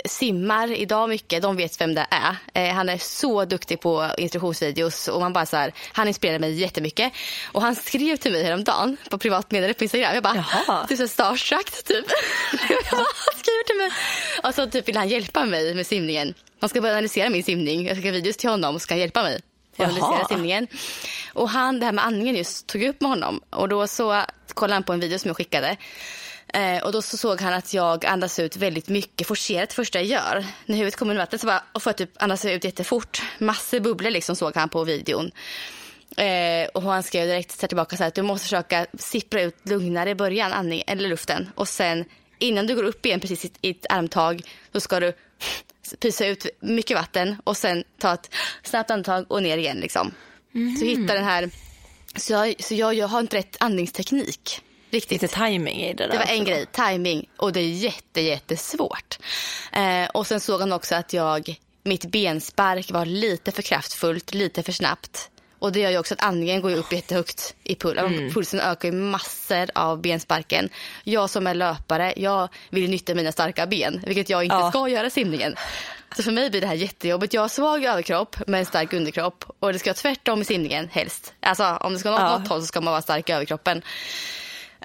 simmar 0.05 0.73
idag 0.73 1.09
mycket, 1.09 1.43
de 1.43 1.57
vet 1.57 1.81
vem 1.81 1.95
det 1.95 2.07
är. 2.11 2.37
Eh, 2.55 2.75
han 2.75 2.89
är 2.89 2.99
så 2.99 3.45
duktig 3.45 3.81
på 3.81 4.11
instruktionsvideos 4.19 5.09
och 5.09 5.21
man 5.21 5.33
bara 5.33 5.47
så 5.47 5.57
här, 5.57 5.73
han 5.93 6.09
inspirerar 6.09 6.39
mig 6.39 6.53
jättemycket. 6.53 7.13
Och 7.53 7.63
han 7.63 7.77
skrev 7.77 8.17
till 8.17 8.33
mig 8.33 8.45
häromdagen 8.45 8.97
på 9.11 9.19
privat 9.19 9.51
meddelande 9.51 9.75
på 9.75 9.85
Instagram. 9.85 10.15
Jag 10.15 10.23
bara, 10.23 10.45
Jaha. 10.67 10.87
du 10.89 10.95
är 10.95 10.99
så 10.99 11.09
starstruck 11.09 11.85
typ. 11.85 12.07
han 12.91 13.05
skriver 13.37 13.65
till 13.67 13.77
mig. 13.77 13.91
Och 14.43 14.55
så 14.55 14.67
typ 14.67 14.89
vill 14.89 14.97
han 14.97 15.09
hjälpa 15.09 15.45
mig 15.45 15.75
med 15.75 15.87
simningen. 15.87 16.35
Han 16.61 16.69
ska 16.69 16.81
börja 16.81 16.95
analysera 16.95 17.31
min 17.31 17.43
simning. 17.43 17.87
Jag 17.87 17.97
ska 17.97 18.11
videos 18.11 18.37
till 18.37 18.51
honom 18.51 18.75
och 18.75 18.83
ska 18.83 18.97
hjälpa 18.97 19.23
mig 19.23 19.41
analysera 19.85 20.25
simningen. 20.28 20.66
Och 21.33 21.49
han, 21.49 21.80
det 21.80 21.87
här 21.87 21.92
med 21.92 22.04
andningen 22.04 22.37
just, 22.37 22.66
tog 22.66 22.83
upp 22.83 23.00
med 23.00 23.11
honom. 23.11 23.40
Och 23.50 23.68
då 23.68 23.87
så 23.87 24.23
kollade 24.54 24.75
han 24.75 24.83
på 24.83 24.92
en 24.92 25.00
video 25.00 25.18
som 25.18 25.28
jag 25.28 25.37
skickade. 25.37 25.76
Eh, 26.54 26.83
och 26.85 26.92
då 26.92 27.02
så 27.02 27.16
såg 27.16 27.40
han 27.40 27.54
att 27.54 27.75
jag 27.75 28.06
andas 28.06 28.38
ut 28.38 28.56
väldigt 28.56 28.88
mycket 28.88 29.26
forcerat 29.26 29.73
första 29.73 29.99
jag 29.99 30.06
gör. 30.06 30.47
När 30.66 30.76
huvudet 30.76 30.97
kommer 30.97 31.14
i 31.14 31.18
vattnet 31.18 31.40
så 31.40 31.47
bara, 31.47 31.62
och 31.73 31.83
får 31.83 31.90
jag 31.90 31.97
typ 31.97 32.23
andas 32.23 32.45
ut 32.45 32.64
jättefort. 32.64 33.23
Massor 33.38 33.80
bubblor 33.80 34.11
liksom 34.11 34.37
såg 34.37 34.56
han 34.56 34.68
på 34.68 34.85
videon. 34.85 35.30
Eh, 36.16 36.68
och 36.75 36.83
han 36.83 37.02
skrev 37.02 37.26
direkt 37.26 37.68
tillbaka 37.68 37.97
så 37.97 38.02
här, 38.02 38.09
att 38.09 38.14
du 38.14 38.23
måste 38.23 38.45
försöka 38.45 38.87
sippra 38.99 39.42
ut 39.42 39.56
lugnare 39.62 40.11
i 40.11 40.14
början, 40.14 40.52
andning, 40.52 40.83
eller 40.87 41.09
luften. 41.09 41.50
Och 41.54 41.68
sen 41.68 42.04
innan 42.38 42.66
du 42.66 42.75
går 42.75 42.85
upp 42.85 43.06
igen 43.06 43.21
precis 43.21 43.52
i 43.61 43.71
ett 43.71 43.87
armtag, 43.88 44.42
då 44.73 44.80
ska 44.80 45.00
du 45.00 45.12
pysa 46.00 46.26
ut 46.26 46.47
mycket 46.61 46.97
vatten 46.97 47.37
och 47.45 47.57
sen 47.57 47.85
ta 47.99 48.14
ett 48.14 48.35
snabbt 48.62 48.90
andetag 48.90 49.26
och 49.28 49.43
ner 49.43 49.59
igen. 49.59 49.76
Liksom. 49.76 50.14
Mm. 50.55 50.76
Så 50.76 50.85
hitta 50.85 51.14
den 51.14 51.25
här... 51.25 51.50
Så, 52.16 52.33
jag, 52.33 52.55
så 52.62 52.75
jag, 52.75 52.95
jag 52.95 53.09
har 53.09 53.21
inte 53.21 53.37
rätt 53.37 53.57
andningsteknik. 53.61 54.62
Riktigt. 54.90 55.23
Lite 55.23 55.35
timing 55.35 55.83
i 55.83 55.95
det 55.95 56.07
där. 56.07 56.12
Det 56.12 56.19
var 56.19 56.26
en 56.26 56.45
grej, 56.45 56.66
timing. 56.66 57.28
Och 57.37 57.52
det 57.52 57.61
är 57.61 57.69
jätte, 57.69 58.21
jättesvårt. 58.21 59.19
Eh, 59.73 60.09
och 60.14 60.26
sen 60.26 60.40
såg 60.40 60.61
han 60.61 60.73
också 60.73 60.95
att 60.95 61.12
jag, 61.12 61.61
mitt 61.83 62.05
benspark 62.05 62.90
var 62.90 63.07
lite 63.07 63.52
för 63.52 63.62
kraftfullt, 63.62 64.35
lite 64.35 64.62
för 64.62 64.73
snabbt. 64.73 65.31
Och 65.59 65.73
det 65.73 65.81
gör 65.81 65.91
ju 65.91 65.99
också 65.99 66.15
att 66.15 66.23
andningen 66.23 66.63
går 66.63 66.75
upp 66.75 66.93
jättehögt 66.93 67.55
i 67.65 67.75
pulsen. 67.75 68.07
Mm. 68.07 68.31
Pulsen 68.33 68.61
ökar 68.61 68.89
ju 68.89 68.95
massor 68.95 69.71
av 69.75 70.01
bensparken. 70.01 70.69
Jag 71.05 71.31
som 71.31 71.47
är 71.47 71.55
löpare, 71.55 72.15
jag 72.17 72.49
vill 72.71 72.91
nyttja 72.91 73.15
mina 73.15 73.33
starka 73.33 73.67
ben, 73.67 74.03
vilket 74.07 74.29
jag 74.29 74.45
inte 74.45 74.57
ja. 74.57 74.71
ska 74.71 74.89
göra 74.89 75.07
i 75.07 75.11
simningen. 75.11 75.55
Så 76.17 76.23
för 76.23 76.33
mig 76.33 76.51
blir 76.51 76.61
det 76.61 76.67
här 76.67 76.75
jättejobbigt. 76.75 77.35
Jag 77.35 77.41
har 77.41 77.49
svag 77.49 77.85
överkropp 77.85 78.37
men 78.47 78.61
en 78.61 78.67
stark 78.67 78.93
underkropp. 78.93 79.45
Och 79.61 79.73
det 79.73 79.79
ska 79.79 79.91
vara 79.91 79.95
tvärtom 79.95 80.43
i 80.43 80.45
simningen 80.45 80.89
helst. 80.93 81.35
Alltså 81.41 81.65
om 81.65 81.93
det 81.93 81.99
ska 81.99 82.11
vara 82.11 82.23
ja. 82.23 82.39
något 82.39 82.49
håll 82.49 82.61
så 82.61 82.67
ska 82.67 82.81
man 82.81 82.93
vara 82.93 83.03
stark 83.03 83.29
i 83.29 83.33
överkroppen. 83.33 83.83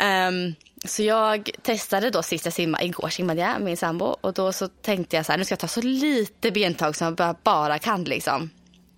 Um, 0.01 0.55
så 0.85 1.03
jag 1.03 1.49
testade 1.61 2.09
då 2.09 2.23
sist 2.23 2.45
jag 2.45 2.53
simmade, 2.53 2.85
igår 2.85 3.09
simmade 3.09 3.41
jag 3.41 3.51
med 3.51 3.61
min 3.61 3.77
sambo 3.77 4.05
och 4.05 4.33
då 4.33 4.53
så 4.53 4.67
tänkte 4.67 5.15
jag 5.15 5.25
så 5.25 5.31
här, 5.31 5.39
nu 5.39 5.45
ska 5.45 5.53
jag 5.53 5.59
ta 5.59 5.67
så 5.67 5.81
lite 5.81 6.51
bentag 6.51 6.95
som 6.95 7.15
jag 7.17 7.35
bara 7.43 7.79
kan 7.79 8.03
liksom. 8.03 8.49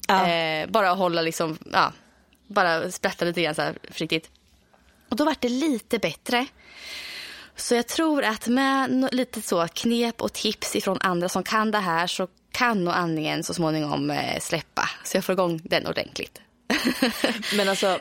Ja. 0.07 0.27
Eh, 0.27 0.69
bara 0.69 0.89
hålla 0.89 1.22
liksom, 1.22 1.57
ja, 1.74 1.91
bara 2.48 2.91
sprätta 2.91 3.25
lite 3.25 3.41
grann 3.41 3.55
så 3.55 3.62
här 3.62 3.77
försiktigt. 3.91 4.29
Och 5.10 5.15
då 5.15 5.25
var 5.25 5.36
det 5.39 5.50
lite 5.50 6.00
bättre. 6.00 6.45
Så 7.55 7.75
jag 7.75 7.88
tror 7.88 8.24
att 8.24 8.48
med 8.48 9.10
lite 9.12 9.41
så 9.41 9.67
knep 9.67 10.22
och 10.22 10.33
tips 10.33 10.75
ifrån 10.75 10.98
andra 11.01 11.29
som 11.29 11.43
kan 11.43 11.72
det 11.72 11.77
här 11.77 12.07
så 12.07 12.27
kan 12.51 12.83
nog 12.83 12.93
andningen 12.93 13.43
så 13.43 13.53
småningom 13.53 14.12
eh, 14.12 14.39
släppa. 14.39 14.89
Så 15.03 15.17
jag 15.17 15.25
får 15.25 15.33
igång 15.33 15.62
den 15.63 15.88
ordentligt. 15.88 16.41
Men 17.57 17.69
alltså, 17.69 18.00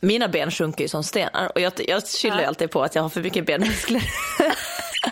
mina 0.00 0.28
ben 0.28 0.50
sjunker 0.50 0.84
ju 0.84 0.88
som 0.88 1.04
stenar 1.04 1.52
och 1.54 1.60
jag, 1.60 1.72
jag 1.88 2.02
skyller 2.06 2.42
ja. 2.42 2.48
alltid 2.48 2.70
på 2.70 2.82
att 2.82 2.94
jag 2.94 3.02
har 3.02 3.08
för 3.08 3.22
mycket 3.22 3.46
benmuskler. 3.46 4.02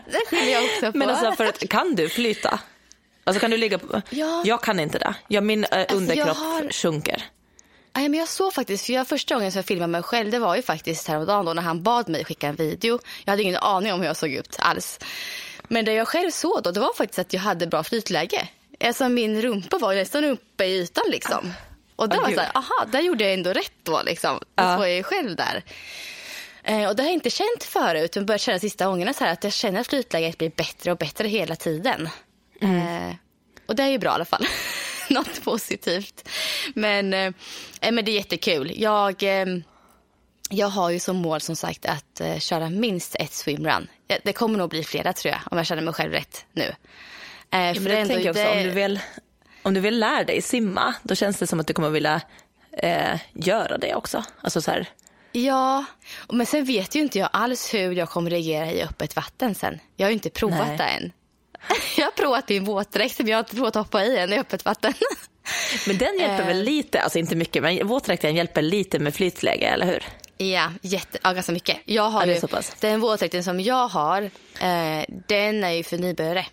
det 0.06 0.20
skyller 0.30 0.52
jag 0.52 0.64
också 0.64 0.92
på. 0.92 0.98
Men 0.98 1.10
alltså, 1.10 1.32
för 1.32 1.44
att, 1.44 1.68
kan 1.68 1.94
du 1.94 2.08
flyta? 2.08 2.60
Alltså 3.28 3.40
kan 3.40 3.50
du 3.50 3.56
ligga 3.56 3.78
på... 3.78 4.02
Ja. 4.10 4.42
Jag 4.44 4.62
kan 4.62 4.80
inte 4.80 4.98
det. 4.98 5.14
Jag, 5.28 5.44
min 5.44 5.64
äh, 5.64 5.86
underkropp 5.94 6.28
alltså 6.28 6.44
har... 6.44 6.72
sjunker. 6.72 7.24
Nej, 7.96 8.08
men 8.08 8.20
jag 8.20 8.28
såg 8.28 8.54
faktiskt, 8.54 8.86
för 8.86 8.92
jag, 8.92 9.08
första 9.08 9.34
gången 9.34 9.52
som 9.52 9.58
jag 9.58 9.66
filmade 9.66 9.90
mig 9.90 10.02
själv 10.02 10.30
det 10.30 10.38
var 10.38 10.56
ju 10.56 10.62
faktiskt 10.62 11.08
häromdagen 11.08 11.44
då 11.44 11.52
när 11.52 11.62
han 11.62 11.82
bad 11.82 12.08
mig 12.08 12.24
skicka 12.24 12.48
en 12.48 12.54
video. 12.54 12.98
Jag 13.24 13.32
hade 13.32 13.42
ingen 13.42 13.56
aning 13.56 13.92
om 13.92 14.00
hur 14.00 14.06
jag 14.06 14.16
såg 14.16 14.30
ut 14.30 14.56
alls. 14.58 14.98
Men 15.68 15.84
det 15.84 15.92
jag 15.92 16.08
själv 16.08 16.30
såg 16.30 16.62
då 16.62 16.70
det 16.70 16.80
var 16.80 16.94
faktiskt 16.94 17.18
att 17.18 17.32
jag 17.32 17.40
hade 17.40 17.66
bra 17.66 17.82
flytläge. 17.82 18.48
Alltså 18.84 19.08
min 19.08 19.42
rumpa 19.42 19.78
var 19.78 19.94
nästan 19.94 20.24
uppe 20.24 20.64
i 20.64 20.78
ytan 20.78 21.04
liksom. 21.08 21.52
Och 21.96 22.08
då 22.08 22.16
oh, 22.16 22.22
var 22.22 22.30
så 22.30 22.40
här, 22.40 22.50
aha, 22.54 22.86
där 22.92 23.00
gjorde 23.00 23.24
jag 23.24 23.34
ändå 23.34 23.50
rätt 23.50 23.72
då 23.82 24.02
liksom. 24.04 24.40
Uh. 24.60 24.76
får 24.76 24.86
jag 24.86 24.96
ju 24.96 25.02
själv 25.02 25.36
där. 25.36 25.64
Eh, 26.64 26.88
och 26.88 26.96
det 26.96 27.02
har 27.02 27.08
jag 27.08 27.14
inte 27.14 27.30
känt 27.30 27.64
förut, 27.64 28.14
men 28.14 28.26
börjat 28.26 28.40
känna 28.40 28.58
sista 28.58 28.86
gångerna 28.86 29.12
så 29.12 29.24
här 29.24 29.32
att 29.32 29.44
jag 29.44 29.52
känner 29.52 29.80
att 29.80 29.86
flytläget 29.86 30.38
blir 30.38 30.50
bättre 30.50 30.92
och 30.92 30.98
bättre 30.98 31.28
hela 31.28 31.56
tiden. 31.56 32.08
Mm. 32.60 33.08
Eh, 33.10 33.16
och 33.66 33.76
det 33.76 33.82
är 33.82 33.88
ju 33.88 33.98
bra 33.98 34.10
i 34.10 34.14
alla 34.14 34.24
fall. 34.24 34.46
Något 35.10 35.44
positivt. 35.44 36.28
Men, 36.74 37.14
eh, 37.14 37.32
men 37.80 38.04
det 38.04 38.10
är 38.10 38.14
jättekul. 38.14 38.72
Jag, 38.76 39.22
eh, 39.22 39.46
jag 40.50 40.68
har 40.68 40.90
ju 40.90 40.98
som 40.98 41.16
mål 41.16 41.40
som 41.40 41.56
sagt 41.56 41.86
att 41.86 42.20
eh, 42.20 42.38
köra 42.38 42.70
minst 42.70 43.16
ett 43.18 43.32
swimrun. 43.32 43.88
Det 44.22 44.32
kommer 44.32 44.58
nog 44.58 44.70
bli 44.70 44.84
flera 44.84 45.12
tror 45.12 45.32
jag, 45.32 45.40
om 45.50 45.56
jag 45.56 45.66
känner 45.66 45.82
mig 45.82 45.94
själv 45.94 46.12
rätt 46.12 46.44
nu. 46.52 46.74
Eh, 47.50 47.66
ja, 47.66 47.74
för 47.74 47.80
det 47.80 47.98
ändå, 47.98 48.14
också, 48.14 48.32
det... 48.32 48.50
om, 48.50 48.62
du 48.62 48.70
vill, 48.70 49.00
om 49.62 49.74
du 49.74 49.80
vill 49.80 49.98
lära 49.98 50.24
dig 50.24 50.42
simma, 50.42 50.94
då 51.02 51.14
känns 51.14 51.38
det 51.38 51.46
som 51.46 51.60
att 51.60 51.66
du 51.66 51.72
kommer 51.72 51.90
vilja 51.90 52.20
eh, 52.72 53.20
göra 53.32 53.78
det 53.78 53.94
också. 53.94 54.24
Alltså 54.40 54.60
så 54.60 54.70
här... 54.70 54.88
Ja, 55.32 55.84
men 56.32 56.46
sen 56.46 56.64
vet 56.64 56.94
ju 56.94 57.00
inte 57.00 57.18
jag 57.18 57.28
alls 57.32 57.74
hur 57.74 57.92
jag 57.92 58.08
kommer 58.08 58.30
reagera 58.30 58.72
i 58.72 58.82
öppet 58.82 59.16
vatten 59.16 59.54
sen. 59.54 59.78
Jag 59.96 60.06
har 60.06 60.10
ju 60.10 60.14
inte 60.14 60.30
provat 60.30 60.68
Nej. 60.68 60.76
det 60.76 60.84
än. 60.84 61.12
Jag 61.96 62.04
har 62.04 62.10
provat 62.10 62.48
min 62.48 62.64
våtdräkt 62.64 63.18
men 63.18 63.28
jag 63.28 63.36
har 63.36 63.42
inte 63.42 63.54
provat 63.54 63.76
att 63.76 63.86
hoppa 63.86 64.04
i 64.04 64.18
en 64.18 64.32
i 64.32 64.38
öppet 64.38 64.64
vatten. 64.64 64.94
Men 65.86 65.98
den 65.98 66.18
hjälper 66.18 66.46
väl 66.46 66.58
eh. 66.58 66.64
lite, 66.64 67.00
alltså 67.00 67.18
inte 67.18 67.36
mycket, 67.36 67.62
men 67.62 67.86
våtdräkten 67.86 68.34
hjälper 68.34 68.62
lite 68.62 68.98
med 68.98 69.14
flytläge, 69.14 69.66
eller 69.66 69.86
hur? 69.86 70.04
Ja, 70.36 70.72
jätte, 70.82 71.18
ja 71.22 71.32
ganska 71.32 71.52
mycket. 71.52 71.76
Jag 71.84 72.10
har 72.10 72.26
ja, 72.26 72.34
ju, 72.34 72.40
den 72.80 73.00
våtdräkten 73.00 73.44
som 73.44 73.60
jag 73.60 73.88
har, 73.88 74.22
eh, 74.60 75.04
den 75.08 75.64
är 75.64 75.70
ju 75.70 75.82
för 75.82 75.98
nybörjare. 75.98 76.46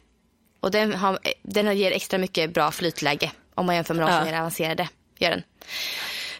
Och 0.60 0.72
den, 0.72 0.94
har, 0.94 1.20
den 1.42 1.78
ger 1.78 1.92
extra 1.92 2.18
mycket 2.18 2.54
bra 2.54 2.72
flytläge 2.72 3.32
om 3.56 3.66
man 3.66 3.76
jämför 3.76 3.94
med 3.94 4.08
de 4.08 4.12
som 4.12 4.28
är 4.28 4.40
avancerade. 4.40 4.90
Gör 5.18 5.30
den. 5.30 5.44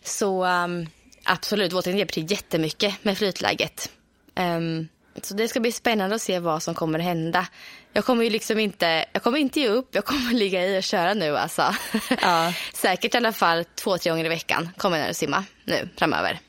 Så 0.04 0.46
um, 0.46 0.90
absolut, 1.24 1.74
våtdräkten 1.74 1.98
hjälper 1.98 2.14
till 2.14 2.32
jättemycket 2.32 3.04
med 3.04 3.18
flytläget. 3.18 3.92
Um, 4.36 4.88
så 5.22 5.34
det 5.34 5.48
ska 5.48 5.60
bli 5.60 5.72
spännande 5.72 6.16
att 6.16 6.22
se 6.22 6.40
vad 6.40 6.64
som 6.64 6.76
kommer 6.76 7.00
hända. 7.00 7.48
Jag 7.96 8.06
kommer 8.06 8.24
ju 8.24 8.30
liksom 8.30 8.60
inte, 8.60 9.06
jag 9.14 9.24
kommer 9.24 9.38
inte 9.38 9.60
ge 9.60 9.68
upp, 9.68 9.88
jag 9.92 10.06
kommer 10.06 10.34
ligga 10.34 10.68
i 10.68 10.80
och 10.80 10.84
köra 10.84 11.14
nu 11.14 11.38
alltså. 11.38 11.76
Ja. 12.22 12.54
Säkert 12.74 13.14
i 13.14 13.18
alla 13.18 13.34
fall 13.34 13.66
två, 13.76 13.98
tre 13.98 14.10
gånger 14.10 14.26
i 14.26 14.30
veckan 14.30 14.70
kommer 14.78 14.98
jag 14.98 15.10
att 15.10 15.18
simma 15.18 15.44
nu 15.66 15.90
framöver. 15.98 16.40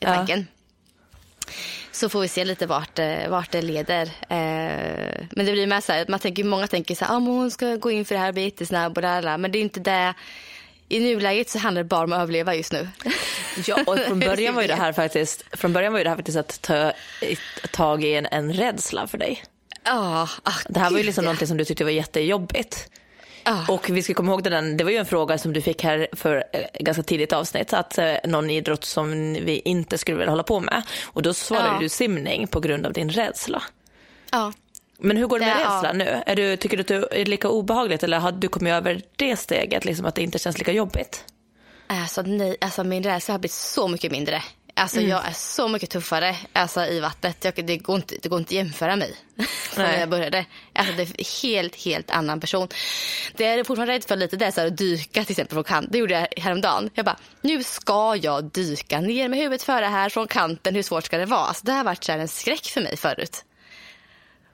I 0.00 0.04
tanken. 0.04 0.46
Ja. 1.46 1.52
Så 1.92 2.08
får 2.08 2.20
vi 2.20 2.28
se 2.28 2.44
lite 2.44 2.66
vart, 2.66 2.98
eh, 2.98 3.28
vart 3.28 3.50
det 3.50 3.62
leder. 3.62 4.02
Eh, 4.02 5.26
men 5.30 5.46
det 5.46 5.52
blir 5.52 5.66
med 5.66 5.84
så 5.84 5.92
här, 5.92 6.04
man 6.08 6.20
tänker, 6.20 6.44
många 6.44 6.66
tänker 6.66 6.94
så 6.94 7.04
här, 7.04 7.16
ah, 7.16 7.18
hon 7.18 7.50
ska 7.50 7.76
gå 7.76 7.90
in 7.90 8.04
för 8.04 8.14
det 8.14 8.20
här 8.20 8.28
och 8.28 8.34
bli 8.34 8.44
jättesnabb 8.44 8.98
och 8.98 9.02
där, 9.02 9.38
men 9.38 9.52
det 9.52 9.58
är 9.58 9.62
inte 9.62 9.80
det. 9.80 10.14
I 10.88 11.00
nuläget 11.00 11.50
så 11.50 11.58
handlar 11.58 11.82
det 11.82 11.88
bara 11.88 12.04
om 12.04 12.12
att 12.12 12.20
överleva 12.22 12.54
just 12.54 12.72
nu. 12.72 12.88
Ja, 13.66 13.78
och 13.86 13.98
från 13.98 14.20
början 14.20 14.54
var 14.54 14.62
ju 14.62 14.68
det 14.68 14.74
här 14.74 14.92
faktiskt, 14.92 15.44
från 15.52 15.72
början 15.72 15.92
var 15.92 16.00
ju 16.00 16.04
det 16.04 16.10
här 16.10 16.16
faktiskt 16.16 16.38
att 16.38 16.62
ta 16.62 16.92
tag 17.70 18.04
i 18.04 18.14
en, 18.14 18.26
en 18.26 18.52
rädsla 18.52 19.06
för 19.06 19.18
dig. 19.18 19.44
Ja, 19.84 20.28
ah, 20.42 20.52
Det 20.68 20.80
här 20.80 20.90
var 20.90 20.98
ju 20.98 21.04
liksom 21.04 21.24
någonting 21.24 21.48
som 21.48 21.56
du 21.56 21.64
tyckte 21.64 21.84
var 21.84 21.90
jättejobbigt. 21.90 22.88
Ah. 23.44 23.72
Och 23.72 23.90
vi 23.90 24.02
ska 24.02 24.14
komma 24.14 24.32
ihåg 24.32 24.42
den, 24.42 24.76
det 24.76 24.84
var 24.84 24.90
ju 24.90 24.96
en 24.96 25.06
fråga 25.06 25.38
som 25.38 25.52
du 25.52 25.60
fick 25.60 25.82
här 25.82 26.08
för 26.12 26.44
eh, 26.52 26.60
ganska 26.80 27.02
tidigt 27.02 27.32
avsnitt, 27.32 27.72
att 27.72 27.98
eh, 27.98 28.14
någon 28.24 28.50
idrott 28.50 28.84
som 28.84 29.32
vi 29.32 29.62
inte 29.64 29.98
skulle 29.98 30.16
vilja 30.16 30.30
hålla 30.30 30.42
på 30.42 30.60
med. 30.60 30.82
Och 31.04 31.22
då 31.22 31.34
svarade 31.34 31.78
du 31.78 31.88
simning 31.88 32.46
på 32.46 32.60
grund 32.60 32.86
av 32.86 32.92
din 32.92 33.10
rädsla. 33.10 33.62
Ja. 34.32 34.52
Men 34.98 35.16
hur 35.16 35.26
går 35.26 35.38
det 35.38 35.46
med 35.46 35.56
rädsla 35.56 35.84
ja. 35.84 35.92
nu? 35.92 36.22
Är 36.26 36.36
du, 36.36 36.56
tycker 36.56 36.76
du 36.76 36.80
att 36.80 37.10
det 37.10 37.20
är 37.20 37.24
lika 37.24 37.48
obehagligt 37.48 38.02
eller 38.02 38.18
har 38.18 38.32
du 38.32 38.48
kommit 38.48 38.72
över 38.72 39.02
det 39.16 39.36
steget, 39.36 39.84
liksom 39.84 40.06
att 40.06 40.14
det 40.14 40.22
inte 40.22 40.38
känns 40.38 40.58
lika 40.58 40.72
jobbigt? 40.72 41.24
Alltså, 41.86 42.22
nej, 42.22 42.56
alltså 42.60 42.84
min 42.84 43.02
rädsla 43.02 43.34
har 43.34 43.38
blivit 43.38 43.52
så 43.52 43.88
mycket 43.88 44.12
mindre. 44.12 44.42
Alltså 44.76 44.98
mm. 44.98 45.10
jag 45.10 45.26
är 45.28 45.32
så 45.32 45.68
mycket 45.68 45.90
tuffare 45.90 46.36
alltså, 46.52 46.86
i 46.86 47.00
vattnet. 47.00 47.44
Jag, 47.44 47.66
det, 47.66 47.76
går 47.76 47.96
inte, 47.96 48.16
det 48.22 48.28
går 48.28 48.38
inte 48.38 48.48
att 48.48 48.52
jämföra 48.52 48.96
mig 48.96 49.16
från 49.48 49.84
när 49.84 50.00
jag 50.00 50.08
började. 50.08 50.46
Alltså, 50.72 50.94
det 50.96 51.02
är 51.02 51.42
helt, 51.42 51.76
helt 51.76 52.10
annan 52.10 52.40
person. 52.40 52.68
Det 53.36 53.44
är 53.44 53.64
fortfarande 53.64 53.94
rädd 53.94 54.04
för 54.04 54.16
lite 54.16 54.36
det 54.36 54.52
så 54.52 54.60
här, 54.60 54.68
att 54.68 54.76
dyka 54.76 55.24
till 55.24 55.32
exempel 55.32 55.54
från 55.54 55.64
kanten. 55.64 55.92
Det 55.92 55.98
gjorde 55.98 56.14
jag 56.14 56.42
häromdagen. 56.42 56.90
Jag 56.94 57.04
bara, 57.04 57.18
nu 57.40 57.62
ska 57.62 58.16
jag 58.16 58.44
dyka 58.44 59.00
ner 59.00 59.28
med 59.28 59.38
huvudet 59.38 59.62
före 59.62 59.84
här 59.84 60.08
från 60.08 60.26
kanten. 60.26 60.74
Hur 60.74 60.82
svårt 60.82 61.04
ska 61.04 61.18
det 61.18 61.26
vara? 61.26 61.40
Alltså, 61.40 61.66
det 61.66 61.72
har 61.72 61.84
varit 61.84 62.04
så 62.04 62.12
en 62.12 62.28
skräck 62.28 62.64
för 62.64 62.80
mig 62.80 62.96
förut. 62.96 63.44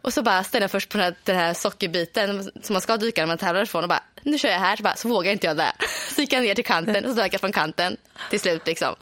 Och 0.03 0.15
så 0.15 0.23
bara 0.23 0.45
ställer 0.45 0.65
jag 0.65 0.71
först 0.71 0.89
på 0.89 0.99
den 0.99 1.05
här, 1.05 1.15
den 1.25 1.37
här 1.37 1.55
sockerbiten 1.55 2.51
som 2.63 2.73
man 2.73 2.81
ska 2.81 2.97
dyka 2.97 3.23
när 3.23 3.27
man 3.27 3.39
tävlar 3.39 3.63
ifrån 3.63 3.83
och 3.83 3.89
bara, 3.89 4.03
nu 4.23 4.39
kör 4.39 4.49
jag 4.49 4.59
här, 4.59 4.77
så, 4.77 4.83
bara, 4.83 4.97
så 4.97 5.09
vågar 5.09 5.33
inte 5.33 5.47
jag 5.47 5.57
det. 5.57 5.73
Så 6.15 6.21
gick 6.21 6.33
jag 6.33 6.43
ner 6.43 6.55
till 6.55 6.65
kanten 6.65 7.05
och 7.05 7.11
så 7.11 7.17
dök 7.17 7.35
jag 7.35 7.41
från 7.41 7.53
kanten 7.53 7.97
till 8.31 8.41
slut 8.41 8.67
liksom. 8.67 8.95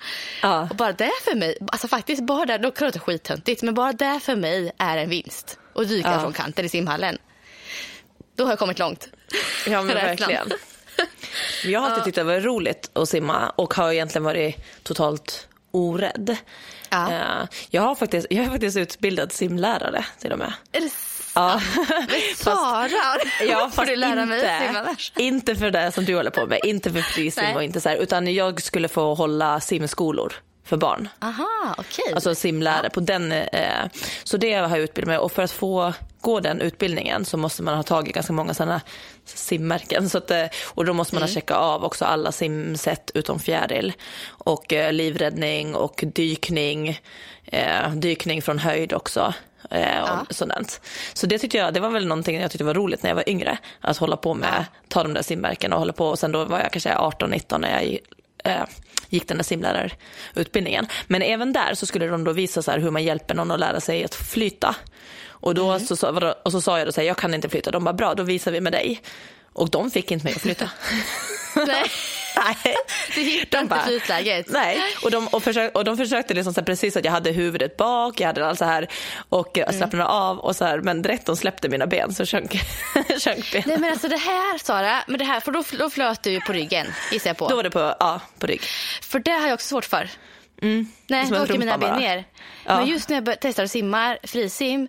Ja. 0.43 0.69
Och 0.71 0.77
bara 0.77 0.93
det 0.93 1.11
för 1.25 1.35
mig, 1.35 1.59
alltså 1.73 1.89
faktiskt 1.89 2.23
bara 2.23 2.47
det, 2.47 2.59
då 2.59 2.71
kan 2.71 2.87
det 2.89 2.95
låta 2.95 3.01
skittöntigt, 3.01 3.63
men 3.63 3.75
bara 3.75 3.93
det 3.93 4.21
för 4.23 4.37
mig 4.37 4.73
är 4.79 4.97
en 4.97 5.09
vinst. 5.09 5.59
Att 5.75 5.89
dyka 5.89 6.13
ja. 6.13 6.21
från 6.21 6.33
kanten 6.33 6.65
i 6.65 6.69
simhallen. 6.69 7.19
Då 8.37 8.45
har 8.45 8.51
jag 8.51 8.59
kommit 8.59 8.79
långt. 8.79 9.09
Ja 9.67 9.83
men 9.83 9.95
verkligen. 9.95 10.53
Jag 11.65 11.81
har 11.81 11.89
alltid 11.89 12.05
tyckt 12.05 12.15
det 12.15 12.25
var 12.25 12.41
roligt 12.41 12.91
att 12.93 13.09
simma 13.09 13.51
och 13.51 13.75
har 13.75 13.93
egentligen 13.93 14.25
varit 14.25 14.57
totalt 14.83 15.49
orädd. 15.71 16.37
Ja. 16.91 17.13
Eh, 17.13 17.49
jag, 17.71 17.83
har 17.83 17.95
faktiskt, 17.95 18.27
jag 18.31 18.45
är 18.45 18.51
faktiskt 18.51 18.77
utbildad 18.77 19.33
simlärare 19.33 20.05
till 20.19 20.33
och 20.33 20.39
med. 20.39 20.53
Är 20.73 20.81
det 20.81 20.91
Ja. 21.35 21.61
Sara, 22.37 23.19
ja, 23.49 23.71
får 23.73 23.85
du 23.85 23.97
lära 23.97 24.27
mig 24.27 24.39
inte, 24.39 25.23
inte 25.23 25.57
för 25.57 25.71
det 25.71 25.93
som 25.93 26.05
du 26.05 26.17
håller 26.17 26.31
på 26.31 26.47
med, 26.47 26.61
inte 26.65 26.93
för 26.93 27.01
frisim 27.01 27.57
och 27.57 27.63
inte 27.63 27.81
så 27.81 27.89
här, 27.89 27.97
utan 27.97 28.35
jag 28.35 28.63
skulle 28.63 28.89
få 28.89 29.15
hålla 29.15 29.61
simskolor 29.61 30.33
för 30.65 30.77
barn. 30.77 31.09
Aha, 31.21 31.75
okej. 31.79 32.15
Alltså 32.15 32.35
simlärare 32.35 32.91
på 32.91 33.01
den. 33.01 33.33
Eh, 33.33 33.87
så 34.25 34.37
det 34.37 34.55
har 34.55 34.69
jag 34.69 34.79
utbildat 34.79 35.09
mig 35.09 35.19
och 35.19 35.33
för 35.33 35.43
att 35.43 35.53
få 35.53 35.93
gå 36.21 36.41
den 36.41 36.61
utbildningen 36.61 37.25
så 37.25 37.37
måste 37.37 37.63
man 37.63 37.75
ha 37.77 37.83
tagit 37.83 38.15
ganska 38.15 38.33
många 38.33 38.55
sådana 38.55 38.81
simmärken. 39.25 40.09
Så 40.11 40.19
att, 40.19 40.31
eh, 40.31 40.45
och 40.65 40.85
då 40.85 40.93
måste 40.93 41.15
man 41.15 41.23
ha 41.23 41.29
checkat 41.29 41.57
av 41.57 41.85
också 41.85 42.05
alla 42.05 42.33
simsätt 42.33 43.11
utom 43.15 43.39
fjäril 43.39 43.93
och 44.29 44.73
eh, 44.73 44.93
livräddning 44.93 45.75
och 45.75 46.05
dykning, 46.15 47.01
eh, 47.45 47.91
dykning 47.95 48.43
från 48.43 48.59
höjd 48.59 48.93
också. 48.93 49.35
Eh, 49.71 50.03
och 50.03 50.09
Ja. 50.09 50.27
sådant. 50.31 50.81
Så 51.15 51.27
det 51.27 51.39
tyckte 51.39 51.57
jag, 51.57 51.75
det 51.75 51.81
var 51.81 51.91
väl 51.91 52.07
någonting 52.07 52.41
jag 52.41 52.51
tyckte 52.51 52.65
var 52.65 52.75
roligt 52.75 53.03
när 53.03 53.11
jag 53.11 53.15
var 53.15 53.29
yngre. 53.29 53.59
Att 53.81 53.97
hålla 53.97 54.17
på 54.17 54.35
med, 54.35 54.65
ta 54.89 55.03
de 55.03 55.15
där 55.15 55.23
simmärken 55.23 55.73
och 55.73 55.79
hålla 55.79 55.93
på. 55.93 56.09
Och 56.09 56.19
sen 56.19 56.33
då 56.33 56.45
var 56.45 56.61
jag 56.61 56.73
kanske 56.73 56.95
18-19 56.95 57.59
när 57.59 57.83
jag 57.83 57.99
eh, 58.45 58.65
gick 59.09 59.29
den 59.29 59.37
där 59.37 59.45
simlärarutbildningen. 59.45 60.87
Men 61.07 61.23
även 61.23 61.53
där 61.53 61.75
så 61.75 61.87
skulle 61.87 62.07
de 62.07 62.25
då 62.25 62.33
visa 62.33 62.63
så 62.63 62.73
hur 62.73 62.91
man 62.91 63.05
hjälper 63.05 63.35
någon 63.35 63.51
att 63.51 63.61
lära 63.61 63.81
sig 63.81 64.05
att 64.05 64.15
flyta. 64.15 64.75
Och, 65.41 65.55
då 65.55 65.79
så, 65.79 65.97
sa- 65.97 66.13
vadå- 66.13 66.35
och 66.45 66.53
så 66.53 66.61
sa 66.61 66.79
jag 66.79 66.89
då 66.89 66.93
så 66.93 67.01
här, 67.01 67.09
jag 67.09 67.17
kan 67.17 67.35
inte 67.35 67.49
flyta. 67.49 67.71
De 67.71 67.85
bara, 67.85 67.93
bra, 67.95 68.15
då 68.15 68.23
visar 68.23 68.51
vi 68.51 68.61
med 68.61 68.73
dig. 68.73 69.01
Och 69.53 69.71
de 69.71 69.91
fick 69.91 70.11
inte 70.11 70.25
mig 70.25 70.35
att 70.35 70.43
flyta. 70.43 70.71
Nej, 71.57 71.67
Nej. 72.37 72.75
du 73.15 73.21
hittade 73.21 73.67
De 73.67 73.75
inte 73.75 73.87
flytläget. 73.87 74.47
Nej, 74.49 74.81
och 75.05 75.11
de, 75.11 75.29
och, 75.29 75.43
försök, 75.43 75.75
och 75.75 75.85
de 75.85 75.97
försökte 75.97 76.35
liksom 76.35 76.55
så 76.55 76.63
precis 76.63 76.97
att 76.97 77.05
jag 77.05 77.13
hade 77.13 77.31
huvudet 77.31 77.77
bak, 77.77 78.21
jag 78.21 78.27
hade 78.27 78.47
allt 78.47 78.59
så 78.59 78.65
här 78.65 78.89
och 79.29 79.51
jag 79.55 79.75
slappnade 79.75 80.05
av 80.05 80.39
och 80.39 80.57
så 80.57 80.65
här, 80.65 80.81
men 80.81 81.03
direkt 81.03 81.27
de 81.27 81.37
släppte 81.37 81.69
mina 81.69 81.87
ben 81.87 82.15
så 82.15 82.27
sjönk, 82.27 82.53
sjönk 83.25 83.53
benen. 83.53 83.65
Nej 83.69 83.79
men 83.79 83.91
alltså 83.91 84.09
det 84.09 84.17
här 84.17 84.59
Sara, 84.59 85.05
men 85.07 85.19
det 85.19 85.25
här, 85.25 85.41
för 85.41 85.53
då, 85.53 85.63
då 85.79 85.91
flöt 85.91 86.23
du 86.23 86.31
ju 86.31 86.41
på 86.41 86.53
ryggen 86.53 86.87
gissar 87.13 87.31
jag 87.31 87.37
på. 87.37 87.49
Då 87.49 87.57
var 87.57 87.63
det 87.63 87.71
på, 87.71 87.95
ja, 88.01 88.21
på 88.39 88.47
rygg. 88.47 88.63
För 89.03 89.19
det 89.19 89.31
har 89.31 89.43
jag 89.49 89.55
också 89.55 89.67
svårt 89.69 89.85
för. 89.85 90.11
Nej, 91.07 91.27
Som 91.27 91.37
då 91.37 91.43
åker 91.43 91.59
mina 91.59 91.79
ben 91.79 91.91
bara. 91.91 91.99
ner. 91.99 92.25
Ja. 92.67 92.77
Men 92.79 92.87
just 92.87 93.09
när 93.09 93.23
jag 93.27 93.37
testar 93.41 93.65
att 93.65 93.71
simma 93.71 94.17
frisim, 94.23 94.89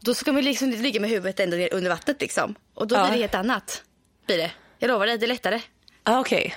då 0.00 0.14
ska 0.14 0.32
man 0.32 0.42
liksom 0.44 0.70
ligga 0.70 1.00
med 1.00 1.10
huvudet 1.10 1.40
ändå 1.40 1.56
ner 1.56 1.74
under 1.74 1.90
vattnet 1.90 2.20
liksom. 2.20 2.54
Och 2.74 2.86
då 2.86 2.94
Ja. 2.96 3.02
blir 3.04 3.12
det 3.12 3.18
helt 3.20 3.34
annat. 3.34 3.82
Blir 4.26 4.38
det. 4.38 4.50
Jag 4.78 4.88
lovar 4.88 5.06
dig, 5.06 5.18
det 5.18 5.26
är 5.26 5.28
lättare. 5.28 5.60
Ah, 6.02 6.20
Okej. 6.20 6.54